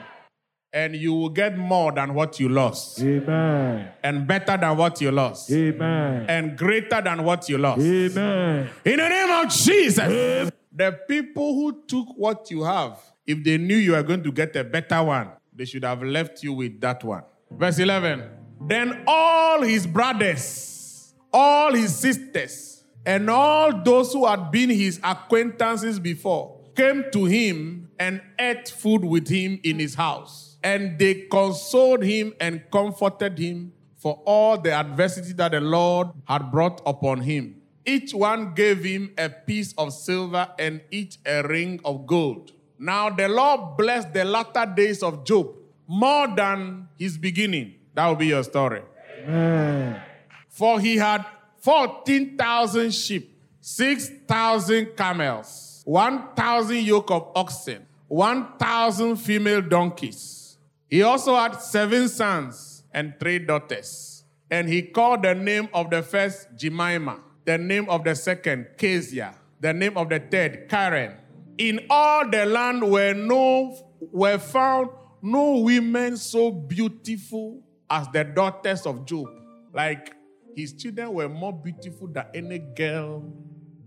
and 0.72 0.96
you 0.96 1.14
will 1.14 1.30
get 1.30 1.58
more 1.58 1.92
than 1.92 2.14
what 2.14 2.40
you 2.40 2.50
lost 2.50 3.02
Amen. 3.02 3.90
and 4.04 4.28
better 4.28 4.58
than 4.58 4.78
what 4.78 5.02
you 5.02 5.12
lost 5.12 5.50
Amen. 5.52 6.26
and 6.30 6.58
greater 6.58 7.02
than 7.02 7.24
what 7.24 7.48
you 7.50 7.58
lost. 7.58 7.82
Amen. 7.82 8.70
In 8.86 8.98
the 8.98 9.10
name 9.10 9.46
of 9.46 9.52
Jesus. 9.52 10.52
The 10.72 10.92
people 11.08 11.56
who 11.56 11.82
took 11.88 12.10
what 12.16 12.52
you 12.52 12.64
have, 12.64 13.00
if 13.26 13.44
they 13.44 13.58
knew 13.58 13.78
you 13.78 13.94
were 13.94 14.04
going 14.04 14.22
to 14.24 14.32
get 14.32 14.56
a 14.56 14.64
better 14.64 15.02
one, 15.02 15.30
they 15.56 15.66
should 15.66 15.84
have 15.84 16.04
left 16.04 16.44
you 16.44 16.54
with 16.54 16.80
that 16.82 17.04
one. 17.04 17.24
Verse 17.50 17.80
11. 17.80 18.24
Then 18.62 19.04
all 19.08 19.64
his 19.64 19.88
brothers, 19.88 21.14
all 21.34 21.74
his 21.74 21.96
sisters, 21.96 22.77
and 23.08 23.30
all 23.30 23.72
those 23.84 24.12
who 24.12 24.26
had 24.26 24.52
been 24.52 24.70
his 24.70 25.00
acquaintances 25.02 25.98
before 25.98 26.60
came 26.76 27.06
to 27.14 27.24
him 27.24 27.90
and 27.98 28.22
ate 28.38 28.68
food 28.68 29.06
with 29.06 29.30
him 29.30 29.62
in 29.64 29.80
his 29.80 29.96
house. 29.96 30.58
And 30.62 31.00
they 31.00 31.26
consoled 31.32 32.04
him 32.04 32.34
and 32.42 32.62
comforted 32.70 33.40
him 33.40 33.72
for 33.96 34.22
all 34.26 34.60
the 34.60 34.74
adversity 34.74 35.32
that 35.34 35.54
the 35.54 35.62
Lord 35.62 36.10
had 36.28 36.52
brought 36.52 36.82
upon 36.86 37.22
him. 37.22 37.62
Each 37.86 38.14
one 38.14 38.54
gave 38.54 38.84
him 38.84 39.14
a 39.18 39.30
piece 39.30 39.74
of 39.78 39.94
silver 39.94 40.50
and 40.60 40.82
each 40.92 41.18
a 41.26 41.44
ring 41.44 41.80
of 41.86 42.06
gold. 42.06 42.52
Now 42.78 43.10
the 43.10 43.30
Lord 43.30 43.78
blessed 43.78 44.14
the 44.14 44.26
latter 44.26 44.72
days 44.76 45.02
of 45.02 45.24
Job 45.24 45.56
more 45.88 46.28
than 46.36 46.90
his 47.00 47.18
beginning. 47.18 47.76
That 47.94 48.08
will 48.08 48.18
be 48.18 48.28
your 48.28 48.44
story. 48.44 48.82
Amen. 49.24 50.02
For 50.50 50.80
he 50.82 50.98
had 50.98 51.26
14,000 51.68 52.94
sheep, 52.94 53.38
6,000 53.60 54.96
camels, 54.96 55.82
1,000 55.84 56.78
yoke 56.78 57.12
of 57.12 57.30
oxen, 57.36 57.86
1,000 58.08 59.18
female 59.18 59.62
donkeys. 59.62 60.58
He 60.90 61.04
also 61.04 61.36
had 61.36 61.60
seven 61.60 62.08
sons 62.08 62.84
and 62.94 63.20
three 63.20 63.40
daughters. 63.40 64.24
And 64.50 64.70
he 64.70 64.82
called 64.82 65.24
the 65.24 65.36
name 65.36 65.68
of 65.74 65.90
the 65.90 66.04
first 66.04 66.48
Jemima, 66.56 67.20
the 67.44 67.58
name 67.58 67.90
of 67.90 68.06
the 68.06 68.16
second 68.16 68.68
Kezia, 68.78 69.36
the 69.60 69.74
name 69.74 69.98
of 69.98 70.08
the 70.08 70.22
third 70.22 70.70
Karen. 70.70 71.18
In 71.58 71.86
all 71.90 72.30
the 72.30 72.46
land 72.46 72.90
were 72.90 73.14
no 73.14 73.78
were 74.14 74.38
found 74.38 74.88
no 75.22 75.58
women 75.58 76.16
so 76.16 76.50
beautiful 76.50 77.62
as 77.90 78.08
the 78.14 78.24
daughters 78.24 78.86
of 78.86 79.06
Job. 79.06 79.28
Like 79.74 80.14
his 80.58 80.74
children 80.74 81.14
were 81.14 81.30
more 81.30 81.54
beautiful 81.54 82.08
than 82.08 82.26
any 82.34 82.58
girl 82.58 83.24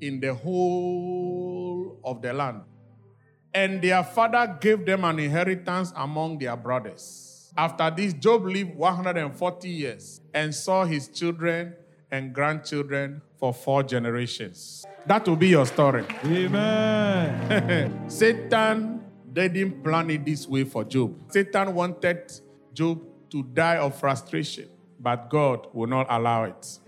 in 0.00 0.20
the 0.20 0.32
whole 0.32 1.98
of 2.04 2.22
the 2.22 2.32
land. 2.32 2.62
And 3.52 3.82
their 3.82 4.04
father 4.04 4.56
gave 4.60 4.86
them 4.86 5.04
an 5.04 5.18
inheritance 5.18 5.92
among 5.96 6.38
their 6.38 6.56
brothers. 6.56 7.52
After 7.56 7.90
this, 7.90 8.12
Job 8.12 8.46
lived 8.46 8.76
140 8.76 9.68
years 9.68 10.20
and 10.32 10.54
saw 10.54 10.84
his 10.84 11.08
children 11.08 11.74
and 12.08 12.32
grandchildren 12.32 13.20
for 13.36 13.52
four 13.52 13.82
generations. 13.82 14.86
That 15.06 15.26
will 15.26 15.34
be 15.34 15.48
your 15.48 15.66
story. 15.66 16.04
Amen. 16.24 18.04
Satan 18.08 19.04
didn't 19.32 19.82
plan 19.82 20.08
it 20.10 20.24
this 20.24 20.46
way 20.46 20.62
for 20.62 20.84
Job. 20.84 21.32
Satan 21.32 21.74
wanted 21.74 22.30
Job 22.72 23.02
to 23.30 23.42
die 23.42 23.78
of 23.78 23.98
frustration, 23.98 24.68
but 25.00 25.30
God 25.30 25.66
will 25.72 25.88
not 25.88 26.06
allow 26.10 26.44
it. 26.44 26.78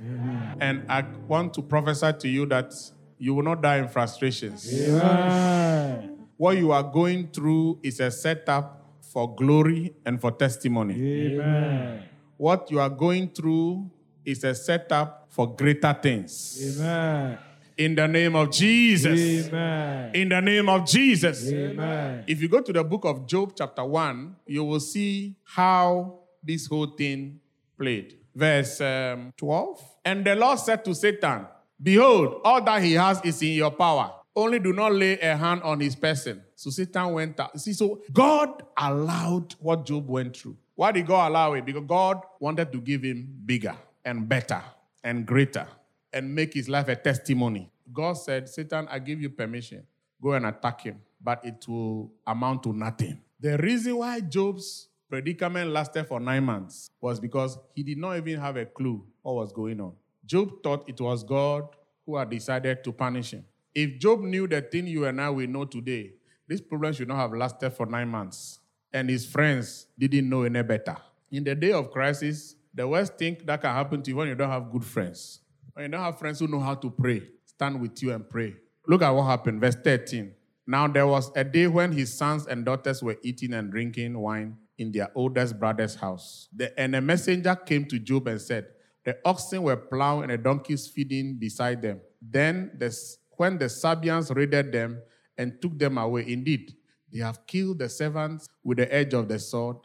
And 0.61 0.85
I 0.89 1.05
want 1.27 1.55
to 1.55 1.63
prophesy 1.63 2.13
to 2.21 2.29
you 2.29 2.47
that 2.47 2.73
you 3.19 3.35
will 3.35 3.43
not 3.43 3.63
die 3.63 3.79
in 3.79 3.89
frustrations. 3.89 4.71
Amen. 4.73 6.27
What 6.37 6.59
you 6.59 6.73
are 6.73 6.83
going 6.83 7.29
through 7.29 7.79
is 7.83 8.01
a 8.01 8.11
setup 8.11 8.85
for 9.01 9.35
glory 9.35 9.95
and 10.05 10.21
for 10.21 10.31
testimony. 10.31 10.95
Amen. 10.95 12.05
What 12.37 12.71
you 12.71 12.81
are 12.81 12.91
going 12.91 13.29
through 13.31 13.91
is 14.25 14.43
a 14.45 14.55
setup 14.55 15.27
for 15.31 15.55
greater 15.55 15.93
things. 15.93 16.81
Amen. 16.81 17.39
In 17.79 17.95
the 17.95 18.07
name 18.07 18.37
of 18.37 18.51
Jesus. 18.51 19.49
Amen. 19.49 20.15
In 20.15 20.29
the 20.29 20.41
name 20.41 20.69
of 20.69 20.87
Jesus. 20.87 21.51
Amen. 21.51 22.25
If 22.27 22.43
you 22.43 22.49
go 22.49 22.61
to 22.61 22.73
the 22.73 22.85
book 22.85 23.05
of 23.05 23.27
Job, 23.27 23.53
chapter 23.57 23.85
1, 23.85 24.37
you 24.47 24.65
will 24.65 24.81
see 24.81 25.37
how 25.45 26.19
this 26.43 26.67
whole 26.67 26.87
thing 26.87 27.41
played. 27.83 28.17
Verse 28.35 28.81
um, 28.81 29.33
12. 29.37 29.83
And 30.05 30.25
the 30.25 30.37
Lord 30.37 30.59
said 30.59 30.85
to 30.85 30.95
Satan, 30.95 31.47
Behold, 31.83 32.41
all 32.45 32.63
that 32.63 32.83
he 32.83 32.93
has 32.93 33.21
is 33.25 33.43
in 33.43 33.55
your 33.55 33.73
power. 33.73 34.13
Only 34.35 34.61
do 34.61 34.73
not 34.73 34.95
lay 34.95 35.19
a 35.19 35.37
hand 35.37 35.63
on 35.63 35.81
his 35.81 35.97
person. 35.97 36.43
So 36.55 36.71
Satan 36.71 37.13
went 37.13 37.41
out. 37.41 37.61
See, 37.61 37.73
so 37.73 38.01
God 38.13 38.63
allowed 38.77 39.55
what 39.59 39.85
Job 39.85 40.09
went 40.09 40.37
through. 40.37 40.57
Why 40.75 40.93
did 40.93 41.07
God 41.07 41.31
allow 41.31 41.53
it? 41.55 41.67
Because 41.67 41.85
God 41.87 42.23
wanted 42.41 42.73
to 42.73 42.79
give 42.81 43.03
him 43.03 43.29
bigger 43.45 43.77
and 44.05 44.29
better 44.29 44.63
and 45.05 45.27
greater 45.27 45.67
and 46.13 46.35
make 46.35 46.55
his 46.55 46.69
life 46.69 46.89
a 46.89 46.97
testimony. 46.97 47.71
God 47.93 48.15
said, 48.15 48.49
Satan, 48.49 48.87
I 48.91 49.01
give 49.01 49.21
you 49.21 49.29
permission. 49.29 49.83
Go 50.23 50.33
and 50.33 50.47
attack 50.47 50.83
him, 50.83 51.01
but 51.21 51.45
it 51.45 51.67
will 51.69 52.13
amount 52.27 52.63
to 52.63 52.73
nothing. 52.73 53.21
The 53.41 53.59
reason 53.59 53.97
why 53.97 54.21
Job's 54.21 54.89
predicament 55.13 55.71
lasted 55.71 56.05
for 56.05 56.19
nine 56.19 56.43
months 56.43 56.89
was 56.99 57.21
because 57.21 57.59
he 57.75 57.83
did 57.83 57.99
not 57.99 58.17
even 58.17 58.41
have 58.41 58.57
a 58.57 58.65
clue 58.65 59.05
what 59.21 59.35
was 59.35 59.53
going 59.53 59.79
on. 59.79 59.93
Job 60.25 60.63
thought 60.63 60.89
it 60.89 60.99
was 60.99 61.23
God 61.23 61.69
who 62.07 62.17
had 62.17 62.31
decided 62.31 62.83
to 62.83 62.93
punish 62.93 63.33
him. 63.33 63.45
If 63.75 63.99
Job 63.99 64.23
knew 64.23 64.47
the 64.47 64.63
thing 64.63 64.87
you 64.87 65.05
and 65.05 65.21
I 65.21 65.29
will 65.29 65.47
know 65.47 65.67
today, 65.67 66.15
this 66.49 66.63
problem 66.63 66.95
should 66.95 67.09
not 67.09 67.19
have 67.19 67.35
lasted 67.35 67.75
for 67.75 67.85
nine 67.85 68.09
months. 68.09 68.61
And 68.91 69.11
his 69.11 69.27
friends 69.27 69.87
didn't 69.99 70.31
know 70.31 70.45
any 70.45 70.63
better. 70.63 70.97
In 71.31 71.45
the 71.45 71.55
day 71.55 71.73
of 71.73 71.91
crisis, 71.91 72.57
the 72.73 72.89
worst 72.89 73.19
thing 73.19 73.37
that 73.45 73.61
can 73.61 73.75
happen 73.75 74.03
to 74.03 74.11
you 74.11 74.17
when 74.17 74.29
you 74.29 74.35
don't 74.35 74.49
have 74.49 74.73
good 74.73 74.85
friends, 74.85 75.41
when 75.75 75.85
you 75.85 75.91
don't 75.91 76.01
have 76.01 76.19
friends 76.19 76.39
who 76.39 76.49
know 76.49 76.61
how 76.61 76.75
to 76.77 76.89
pray, 76.89 77.21
stand 77.45 77.83
with 77.83 78.03
you 78.03 78.15
and 78.15 78.31
pray. 78.31 78.57
Look 78.89 79.03
at 79.03 79.11
what 79.11 79.25
happened. 79.25 79.61
Verse 79.61 79.77
13. 79.77 80.33
Now 80.67 80.89
there 80.89 81.07
was 81.07 81.31
a 81.37 81.45
day 81.45 81.67
when 81.67 81.93
his 81.93 82.15
sons 82.15 82.47
and 82.47 82.65
daughters 82.65 83.03
were 83.03 83.19
eating 83.23 83.53
and 83.53 83.71
drinking 83.71 84.19
wine 84.19 84.57
in 84.83 84.93
their 84.93 85.11
oldest 85.15 85.59
brother's 85.59 85.95
house. 85.95 86.49
The, 86.55 86.79
and 86.79 86.95
a 86.95 87.01
messenger 87.01 87.55
came 87.57 87.87
to 87.87 87.99
Job 87.99 88.29
and 88.29 88.41
said, 88.41 88.67
The 89.05 89.17
oxen 89.25 89.63
were 89.63 89.77
plowing 89.77 90.31
and 90.31 90.33
the 90.33 90.39
donkeys 90.39 90.87
feeding 90.87 91.39
beside 91.39 91.81
them. 91.81 92.01
Then, 92.21 92.73
the, 92.77 92.95
when 93.37 93.59
the 93.59 93.67
Sabeans 93.67 94.35
raided 94.35 94.73
them 94.73 95.01
and 95.39 95.61
took 95.63 95.79
them 95.79 95.97
away, 95.99 96.25
indeed, 96.29 96.75
they 97.13 97.21
have 97.21 97.47
killed 97.47 97.79
the 97.79 97.89
servants 97.89 98.49
with 98.63 98.79
the 98.79 98.93
edge 98.93 99.15
of 99.15 99.29
the 99.29 99.39
sword, 99.39 99.77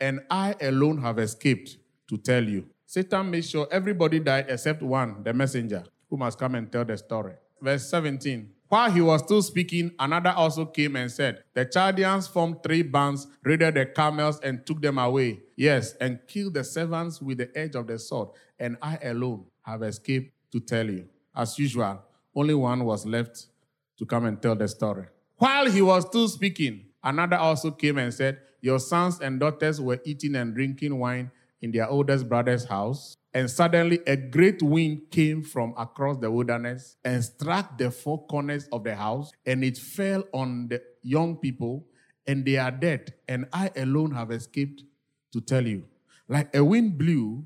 and 0.00 0.20
I 0.30 0.54
alone 0.60 1.00
have 1.02 1.18
escaped 1.18 1.76
to 2.08 2.16
tell 2.18 2.42
you. 2.42 2.66
Satan 2.86 3.30
made 3.30 3.44
sure 3.44 3.66
everybody 3.70 4.20
died 4.20 4.46
except 4.48 4.82
one, 4.82 5.22
the 5.22 5.32
messenger, 5.32 5.84
who 6.08 6.16
must 6.16 6.38
come 6.38 6.54
and 6.54 6.70
tell 6.70 6.84
the 6.84 6.96
story. 6.96 7.34
Verse 7.60 7.88
17. 7.88 8.53
While 8.68 8.90
he 8.90 9.00
was 9.00 9.22
still 9.22 9.42
speaking, 9.42 9.92
another 9.98 10.30
also 10.30 10.64
came 10.64 10.96
and 10.96 11.10
said, 11.10 11.44
The 11.52 11.64
Chaldeans 11.64 12.26
formed 12.26 12.62
three 12.62 12.82
bands, 12.82 13.26
raided 13.42 13.74
the 13.74 13.86
camels, 13.86 14.40
and 14.40 14.64
took 14.66 14.80
them 14.80 14.98
away. 14.98 15.40
Yes, 15.54 15.94
and 16.00 16.18
killed 16.26 16.54
the 16.54 16.64
servants 16.64 17.20
with 17.20 17.38
the 17.38 17.56
edge 17.56 17.74
of 17.74 17.86
the 17.86 17.98
sword. 17.98 18.30
And 18.58 18.76
I 18.80 18.98
alone 19.02 19.44
have 19.62 19.82
escaped 19.82 20.32
to 20.52 20.60
tell 20.60 20.88
you. 20.88 21.08
As 21.36 21.58
usual, 21.58 22.02
only 22.34 22.54
one 22.54 22.84
was 22.84 23.04
left 23.04 23.46
to 23.98 24.06
come 24.06 24.24
and 24.24 24.40
tell 24.40 24.56
the 24.56 24.68
story. 24.68 25.06
While 25.36 25.70
he 25.70 25.82
was 25.82 26.06
still 26.06 26.28
speaking, 26.28 26.86
another 27.02 27.36
also 27.36 27.70
came 27.70 27.98
and 27.98 28.12
said, 28.14 28.40
Your 28.60 28.78
sons 28.78 29.20
and 29.20 29.38
daughters 29.38 29.80
were 29.80 30.00
eating 30.04 30.36
and 30.36 30.54
drinking 30.54 30.98
wine 30.98 31.30
in 31.60 31.70
their 31.70 31.88
oldest 31.88 32.28
brother's 32.28 32.64
house. 32.64 33.16
And 33.34 33.50
suddenly 33.50 33.98
a 34.06 34.16
great 34.16 34.62
wind 34.62 35.10
came 35.10 35.42
from 35.42 35.74
across 35.76 36.18
the 36.18 36.30
wilderness 36.30 36.96
and 37.04 37.22
struck 37.22 37.76
the 37.76 37.90
four 37.90 38.24
corners 38.26 38.68
of 38.70 38.84
the 38.84 38.94
house, 38.94 39.32
and 39.44 39.64
it 39.64 39.76
fell 39.76 40.22
on 40.32 40.68
the 40.68 40.80
young 41.02 41.36
people, 41.36 41.84
and 42.28 42.44
they 42.44 42.56
are 42.56 42.70
dead. 42.70 43.12
And 43.28 43.46
I 43.52 43.72
alone 43.76 44.12
have 44.12 44.30
escaped 44.30 44.84
to 45.32 45.40
tell 45.40 45.66
you. 45.66 45.84
Like 46.28 46.54
a 46.54 46.64
wind 46.64 46.96
blew 46.96 47.44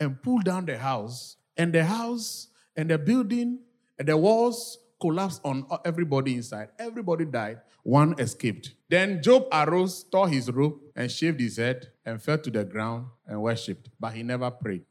and 0.00 0.20
pulled 0.20 0.44
down 0.44 0.66
the 0.66 0.76
house, 0.76 1.36
and 1.56 1.72
the 1.72 1.84
house 1.84 2.48
and 2.76 2.90
the 2.90 2.98
building 2.98 3.60
and 3.98 4.08
the 4.08 4.16
walls 4.16 4.78
collapsed 5.00 5.40
on 5.44 5.66
everybody 5.84 6.34
inside. 6.34 6.70
Everybody 6.78 7.26
died. 7.26 7.60
One 7.84 8.14
escaped. 8.18 8.74
Then 8.88 9.22
Job 9.22 9.46
arose, 9.52 10.04
tore 10.04 10.28
his 10.28 10.50
robe, 10.50 10.78
and 10.96 11.10
shaved 11.10 11.40
his 11.40 11.56
head, 11.58 11.88
and 12.04 12.20
fell 12.20 12.38
to 12.38 12.50
the 12.50 12.64
ground 12.64 13.06
and 13.26 13.40
worshipped. 13.40 13.88
But 14.00 14.14
he 14.14 14.22
never 14.22 14.50
prayed. 14.50 14.84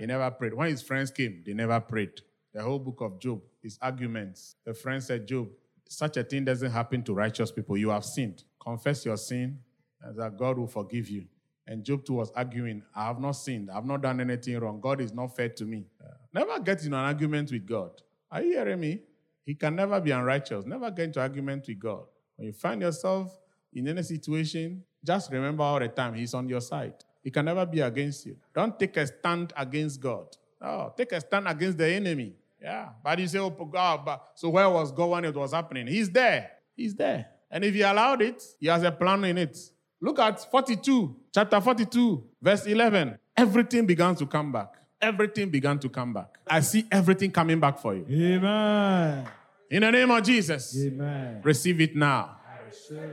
He 0.00 0.06
never 0.06 0.30
prayed. 0.30 0.54
When 0.54 0.70
his 0.70 0.80
friends 0.80 1.10
came, 1.10 1.42
they 1.44 1.52
never 1.52 1.78
prayed. 1.78 2.22
The 2.54 2.62
whole 2.62 2.78
book 2.78 3.02
of 3.02 3.20
Job 3.20 3.42
is 3.62 3.78
arguments. 3.82 4.56
The 4.64 4.72
friend 4.72 5.02
said, 5.02 5.28
Job, 5.28 5.50
such 5.86 6.16
a 6.16 6.24
thing 6.24 6.46
doesn't 6.46 6.70
happen 6.70 7.02
to 7.02 7.12
righteous 7.12 7.52
people. 7.52 7.76
You 7.76 7.90
have 7.90 8.06
sinned. 8.06 8.42
Confess 8.58 9.04
your 9.04 9.18
sin, 9.18 9.58
and 10.00 10.18
that 10.18 10.38
God 10.38 10.56
will 10.56 10.68
forgive 10.68 11.10
you. 11.10 11.26
And 11.66 11.84
Job 11.84 12.06
too 12.06 12.14
was 12.14 12.30
arguing, 12.34 12.82
I 12.94 13.08
have 13.08 13.20
not 13.20 13.32
sinned. 13.32 13.70
I 13.70 13.74
have 13.74 13.84
not 13.84 14.00
done 14.00 14.22
anything 14.22 14.58
wrong. 14.58 14.80
God 14.80 15.02
is 15.02 15.12
not 15.12 15.36
fair 15.36 15.50
to 15.50 15.66
me. 15.66 15.84
Uh, 16.02 16.14
never 16.32 16.58
get 16.60 16.80
in 16.80 16.94
an 16.94 17.04
argument 17.04 17.52
with 17.52 17.66
God. 17.66 17.90
Are 18.30 18.40
you 18.40 18.52
hearing 18.52 18.80
me? 18.80 19.02
He 19.44 19.54
can 19.54 19.76
never 19.76 20.00
be 20.00 20.12
unrighteous. 20.12 20.64
Never 20.64 20.90
get 20.90 21.04
into 21.04 21.20
argument 21.20 21.66
with 21.68 21.78
God. 21.78 22.04
When 22.36 22.46
you 22.46 22.54
find 22.54 22.80
yourself 22.80 23.38
in 23.74 23.86
any 23.86 24.02
situation, 24.02 24.82
just 25.04 25.30
remember 25.30 25.62
all 25.62 25.78
the 25.78 25.88
time 25.88 26.14
He's 26.14 26.32
on 26.32 26.48
your 26.48 26.62
side. 26.62 26.94
He 27.22 27.30
can 27.30 27.44
never 27.44 27.66
be 27.66 27.80
against 27.80 28.26
you. 28.26 28.36
Don't 28.54 28.78
take 28.78 28.96
a 28.96 29.06
stand 29.06 29.52
against 29.56 30.00
God. 30.00 30.26
Oh, 30.60 30.92
take 30.96 31.12
a 31.12 31.20
stand 31.20 31.48
against 31.48 31.78
the 31.78 31.88
enemy. 31.88 32.34
Yeah. 32.60 32.90
But 33.02 33.18
you 33.18 33.26
say, 33.26 33.38
oh, 33.38 33.50
God, 33.50 34.04
but 34.04 34.32
so 34.34 34.50
where 34.50 34.68
was 34.68 34.92
God 34.92 35.06
when 35.10 35.24
it 35.24 35.34
was 35.34 35.52
happening? 35.52 35.86
He's 35.86 36.10
there. 36.10 36.50
He's 36.76 36.94
there. 36.94 37.26
And 37.50 37.64
if 37.64 37.74
he 37.74 37.82
allowed 37.82 38.22
it, 38.22 38.42
he 38.58 38.66
has 38.68 38.82
a 38.82 38.92
plan 38.92 39.24
in 39.24 39.38
it. 39.38 39.58
Look 40.00 40.18
at 40.18 40.50
42, 40.50 41.16
chapter 41.34 41.60
42, 41.60 42.24
verse 42.40 42.66
11. 42.66 43.18
Everything 43.36 43.86
began 43.86 44.14
to 44.16 44.26
come 44.26 44.52
back. 44.52 44.74
Everything 45.00 45.48
began 45.50 45.78
to 45.78 45.88
come 45.88 46.12
back. 46.12 46.38
I 46.46 46.60
see 46.60 46.84
everything 46.90 47.30
coming 47.30 47.58
back 47.58 47.78
for 47.78 47.94
you. 47.94 48.06
Amen. 48.10 49.26
In 49.70 49.82
the 49.82 49.90
name 49.90 50.10
of 50.10 50.22
Jesus, 50.22 50.76
Amen. 50.78 51.40
receive 51.42 51.80
it 51.80 51.96
now. 51.96 52.36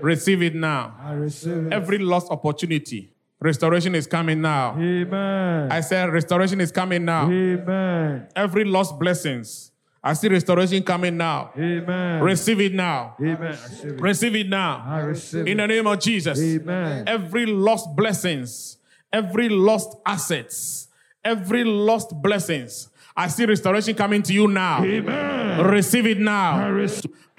Receive 0.01 0.41
it 0.43 0.55
now. 0.55 0.95
I 0.99 1.13
receive 1.13 1.67
it. 1.67 1.73
Every 1.73 1.97
lost 1.97 2.31
opportunity, 2.31 3.13
restoration 3.39 3.95
is 3.95 4.07
coming 4.07 4.41
now. 4.41 4.75
Amen. 4.77 5.71
I 5.71 5.81
said, 5.81 6.11
restoration 6.11 6.61
is 6.61 6.71
coming 6.71 7.05
now. 7.05 7.29
Amen. 7.29 8.27
Every 8.35 8.63
lost 8.63 8.97
blessings, 8.99 9.71
I 10.03 10.13
see 10.13 10.27
restoration 10.29 10.83
coming 10.83 11.17
now. 11.17 11.51
Amen. 11.57 12.21
Receive 12.21 12.61
it 12.61 12.73
now. 12.73 13.15
Amen. 13.19 13.39
Receive 13.39 13.91
it. 13.91 14.01
Receive 14.01 14.35
it 14.35 14.49
now. 14.49 14.83
I 14.87 14.99
receive 14.99 15.47
In 15.47 15.57
the 15.57 15.67
name 15.67 15.87
of 15.87 15.99
Jesus. 15.99 16.39
Amen. 16.39 17.03
Every 17.07 17.45
lost 17.45 17.95
blessings, 17.95 18.77
every 19.11 19.49
lost 19.49 19.97
assets, 20.05 20.87
every 21.23 21.63
lost 21.63 22.21
blessings. 22.21 22.89
I 23.15 23.27
see 23.29 23.45
restoration 23.45 23.95
coming 23.95 24.21
to 24.23 24.33
you 24.33 24.47
now. 24.47 24.83
Amen. 24.83 25.65
Receive 25.65 26.05
it 26.05 26.17
I 26.17 26.21
now. 26.21 26.87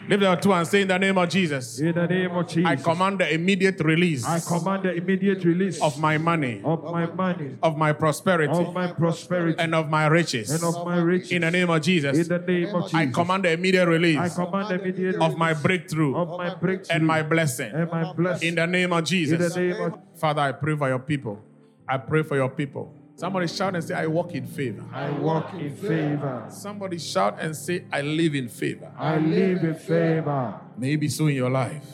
Lift 0.08 0.22
your 0.22 0.36
two 0.36 0.52
and 0.54 0.66
say 0.66 0.80
in 0.82 0.88
the 0.88 0.98
name 0.98 1.18
of 1.18 1.28
Jesus. 1.28 1.78
In 1.80 1.94
the 1.94 2.06
name 2.06 2.30
of 2.30 2.48
Jesus. 2.48 2.64
I 2.66 2.76
command 2.76 3.18
the 3.20 3.32
immediate 3.34 3.78
release 3.80 4.24
I 4.24 4.40
command 4.40 4.82
the 4.84 4.94
immediate 4.94 5.44
release 5.44 5.82
of 5.82 5.98
my 6.00 6.16
money, 6.16 6.62
of 6.64 6.82
my 6.82 7.06
money, 7.06 7.56
of 7.62 7.76
my 7.76 7.92
prosperity, 7.92 8.52
of 8.52 8.72
my 8.72 8.86
prosperity, 8.92 9.58
and 9.58 9.74
of 9.74 9.90
my 9.90 10.06
riches. 10.06 10.50
and 10.50 10.64
of 10.64 10.84
my 10.86 10.96
riches. 10.98 11.30
In 11.32 11.42
the 11.42 11.50
name 11.50 11.68
of 11.70 11.82
Jesus. 11.82 12.16
In 12.18 12.28
the 12.28 12.38
name 12.38 12.74
of 12.74 12.90
Jesus. 12.90 12.94
I 12.94 13.06
command 13.06 13.44
the 13.44 13.52
immediate 13.52 13.86
release. 13.86 14.18
I 14.18 14.28
command 14.30 14.68
the 14.70 14.80
immediate 14.80 15.16
of 15.20 15.36
my 15.36 15.52
breakthrough 15.54 16.16
of 16.16 16.28
my 16.38 16.54
breakthrough 16.54 16.96
and 16.96 17.06
my 17.06 17.22
blessing. 17.22 17.70
and 17.74 17.90
my 17.90 18.12
blessing. 18.12 18.48
In 18.48 18.54
the 18.54 18.66
name 18.66 18.92
of 18.92 19.04
Jesus. 19.04 19.34
In 19.34 19.48
the 19.68 19.74
name 19.74 19.92
of 19.92 19.98
Father, 20.18 20.40
I 20.42 20.52
pray 20.52 20.74
for 20.76 20.88
your 20.88 20.98
people. 21.00 21.38
I 21.86 21.98
pray 21.98 22.22
for 22.22 22.36
your 22.36 22.48
people. 22.50 22.94
Somebody 23.18 23.48
shout 23.48 23.74
and 23.74 23.82
say, 23.82 23.94
I 23.94 24.06
walk 24.06 24.32
in 24.36 24.46
favor. 24.46 24.84
I 24.92 25.10
walk 25.10 25.52
in 25.54 25.74
favor. 25.74 26.46
Somebody 26.50 26.98
shout 26.98 27.36
and 27.40 27.56
say, 27.56 27.84
I 27.90 28.00
live 28.00 28.36
in 28.36 28.48
favor. 28.48 28.92
I 28.96 29.18
live 29.18 29.64
in 29.64 29.74
favor. 29.74 30.54
May 30.76 30.92
it 30.92 30.98
be 30.98 31.08
so 31.08 31.26
in 31.26 31.34
your 31.34 31.50
life. 31.50 31.84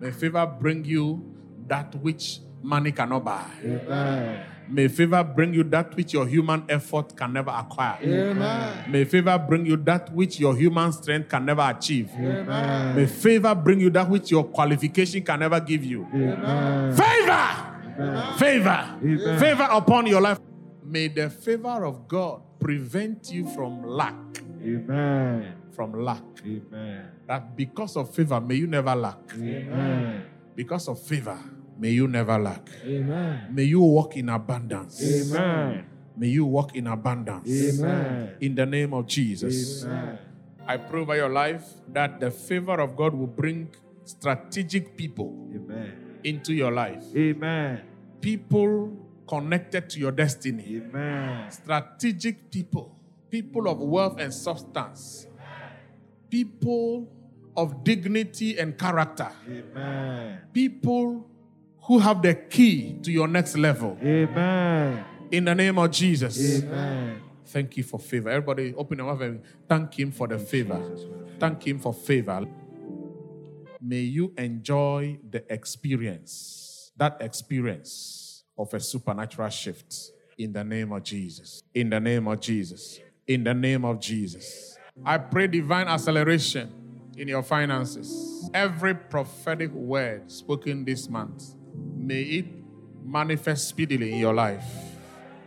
May 0.00 0.12
favor 0.12 0.46
bring 0.46 0.84
you 0.84 1.34
that 1.66 1.92
which 1.96 2.38
money 2.62 2.92
cannot 2.92 3.24
buy. 3.24 3.50
Amen. 3.64 4.46
May 4.68 4.86
favor 4.86 5.24
bring 5.24 5.52
you 5.54 5.64
that 5.64 5.96
which 5.96 6.12
your 6.12 6.26
human 6.28 6.62
effort 6.68 7.16
can 7.16 7.32
never 7.32 7.50
acquire. 7.50 7.98
May 8.88 9.04
favor 9.06 9.36
bring 9.38 9.66
you 9.66 9.76
that 9.78 10.12
which 10.12 10.38
your 10.38 10.54
human 10.54 10.92
strength 10.92 11.28
can 11.30 11.44
never 11.46 11.62
achieve. 11.62 12.14
May 12.16 13.06
favor 13.06 13.56
bring 13.56 13.80
you 13.80 13.90
that 13.90 14.08
which 14.08 14.30
your 14.30 14.44
qualification 14.44 15.24
can 15.24 15.40
never 15.40 15.58
give 15.58 15.84
you. 15.84 16.06
Amen. 17.98 18.38
Favor! 18.38 18.98
Favor! 19.00 19.22
Amen. 19.24 19.38
Favor 19.40 19.68
upon 19.70 20.06
your 20.06 20.20
life. 20.20 20.38
May 20.84 21.08
the 21.08 21.30
favor 21.30 21.84
of 21.84 22.06
God 22.06 22.42
prevent 22.60 23.30
you 23.32 23.48
from 23.50 23.82
lack. 23.82 24.14
Amen. 24.62 25.54
From 25.72 25.92
lack. 26.04 26.22
Amen. 26.44 27.10
That 27.26 27.56
because 27.56 27.96
of 27.96 28.14
favor, 28.14 28.40
may 28.40 28.54
you 28.56 28.66
never 28.66 28.94
lack. 28.94 29.18
Amen. 29.34 30.24
Because 30.54 30.88
of 30.88 31.00
favor, 31.02 31.38
may 31.78 31.90
you 31.90 32.08
never 32.08 32.38
lack. 32.38 32.68
Amen. 32.84 33.48
May 33.52 33.64
you 33.64 33.80
walk 33.80 34.16
in 34.16 34.28
abundance. 34.28 35.02
Amen. 35.02 35.86
May 36.16 36.28
you 36.28 36.46
walk 36.46 36.74
in 36.74 36.86
abundance. 36.86 37.48
Amen. 37.50 38.36
In 38.40 38.54
the 38.54 38.64
name 38.64 38.94
of 38.94 39.06
Jesus. 39.06 39.84
Amen. 39.84 40.18
I 40.66 40.76
pray 40.78 41.00
over 41.00 41.14
your 41.14 41.28
life 41.28 41.64
that 41.92 42.18
the 42.20 42.30
favor 42.30 42.80
of 42.80 42.96
God 42.96 43.14
will 43.14 43.28
bring 43.28 43.70
strategic 44.04 44.96
people 44.96 45.50
Amen. 45.54 46.05
Into 46.26 46.52
your 46.52 46.72
life. 46.72 47.04
Amen. 47.14 47.80
People 48.20 48.92
connected 49.28 49.88
to 49.90 50.00
your 50.00 50.10
destiny. 50.10 50.82
Amen. 50.82 51.50
Strategic 51.50 52.50
people. 52.50 52.98
People 53.30 53.68
of 53.68 53.78
wealth 53.78 54.18
and 54.18 54.34
substance. 54.34 55.28
People 56.28 57.08
of 57.56 57.84
dignity 57.84 58.58
and 58.58 58.76
character. 58.76 59.30
Amen. 59.48 60.40
People 60.52 61.30
who 61.82 61.98
have 62.00 62.20
the 62.20 62.34
key 62.34 62.98
to 63.02 63.12
your 63.12 63.28
next 63.28 63.56
level. 63.56 63.96
Amen. 64.02 65.04
In 65.30 65.44
the 65.44 65.54
name 65.54 65.78
of 65.78 65.90
Jesus. 65.92 66.62
Amen. 66.62 67.22
Thank 67.46 67.76
you 67.76 67.84
for 67.84 68.00
favor. 68.00 68.28
Everybody, 68.28 68.74
open 68.74 68.98
your 68.98 69.06
mouth 69.06 69.20
and 69.20 69.42
thank 69.68 69.94
Him 69.98 70.10
for 70.10 70.26
the 70.26 70.38
favor. 70.38 70.82
Thank 71.38 71.66
Him 71.66 71.78
for 71.78 71.94
favor. 71.94 72.44
May 73.80 74.00
you 74.00 74.32
enjoy 74.38 75.18
the 75.28 75.44
experience, 75.52 76.92
that 76.96 77.18
experience 77.20 78.44
of 78.58 78.72
a 78.72 78.80
supernatural 78.80 79.50
shift 79.50 80.10
in 80.38 80.52
the 80.52 80.64
name 80.64 80.92
of 80.92 81.02
Jesus. 81.02 81.62
In 81.74 81.90
the 81.90 82.00
name 82.00 82.26
of 82.28 82.40
Jesus. 82.40 83.00
In 83.26 83.44
the 83.44 83.54
name 83.54 83.84
of 83.84 84.00
Jesus. 84.00 84.78
I 85.04 85.18
pray 85.18 85.46
divine 85.46 85.88
acceleration 85.88 86.72
in 87.16 87.28
your 87.28 87.42
finances. 87.42 88.48
Every 88.54 88.94
prophetic 88.94 89.72
word 89.72 90.30
spoken 90.30 90.84
this 90.84 91.08
month, 91.08 91.54
may 91.74 92.22
it 92.22 92.46
manifest 93.04 93.68
speedily 93.68 94.12
in 94.12 94.18
your 94.18 94.34
life. 94.34 94.64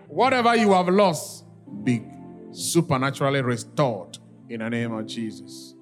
Whatever 0.07 0.55
you 0.55 0.71
have 0.73 0.87
lost, 0.89 1.45
be 1.83 2.03
supernaturally 2.51 3.41
restored 3.41 4.17
in 4.49 4.59
the 4.59 4.69
name 4.69 4.91
of 4.91 5.05
Jesus. 5.05 5.75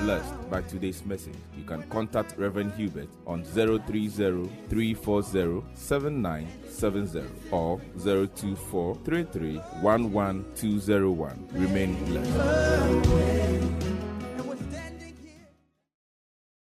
Blessed 0.00 0.50
by 0.50 0.62
today's 0.62 1.04
message. 1.04 1.34
You 1.56 1.64
can 1.64 1.82
contact 1.84 2.36
Reverend 2.38 2.72
Hubert 2.74 3.08
on 3.26 3.44
030 3.44 4.08
340 4.08 5.62
7970 5.74 7.22
or 7.50 7.80
024 8.02 8.94
33 8.96 9.60
11201. 9.82 11.48
Remain 11.52 12.04
blessed. 12.04 13.83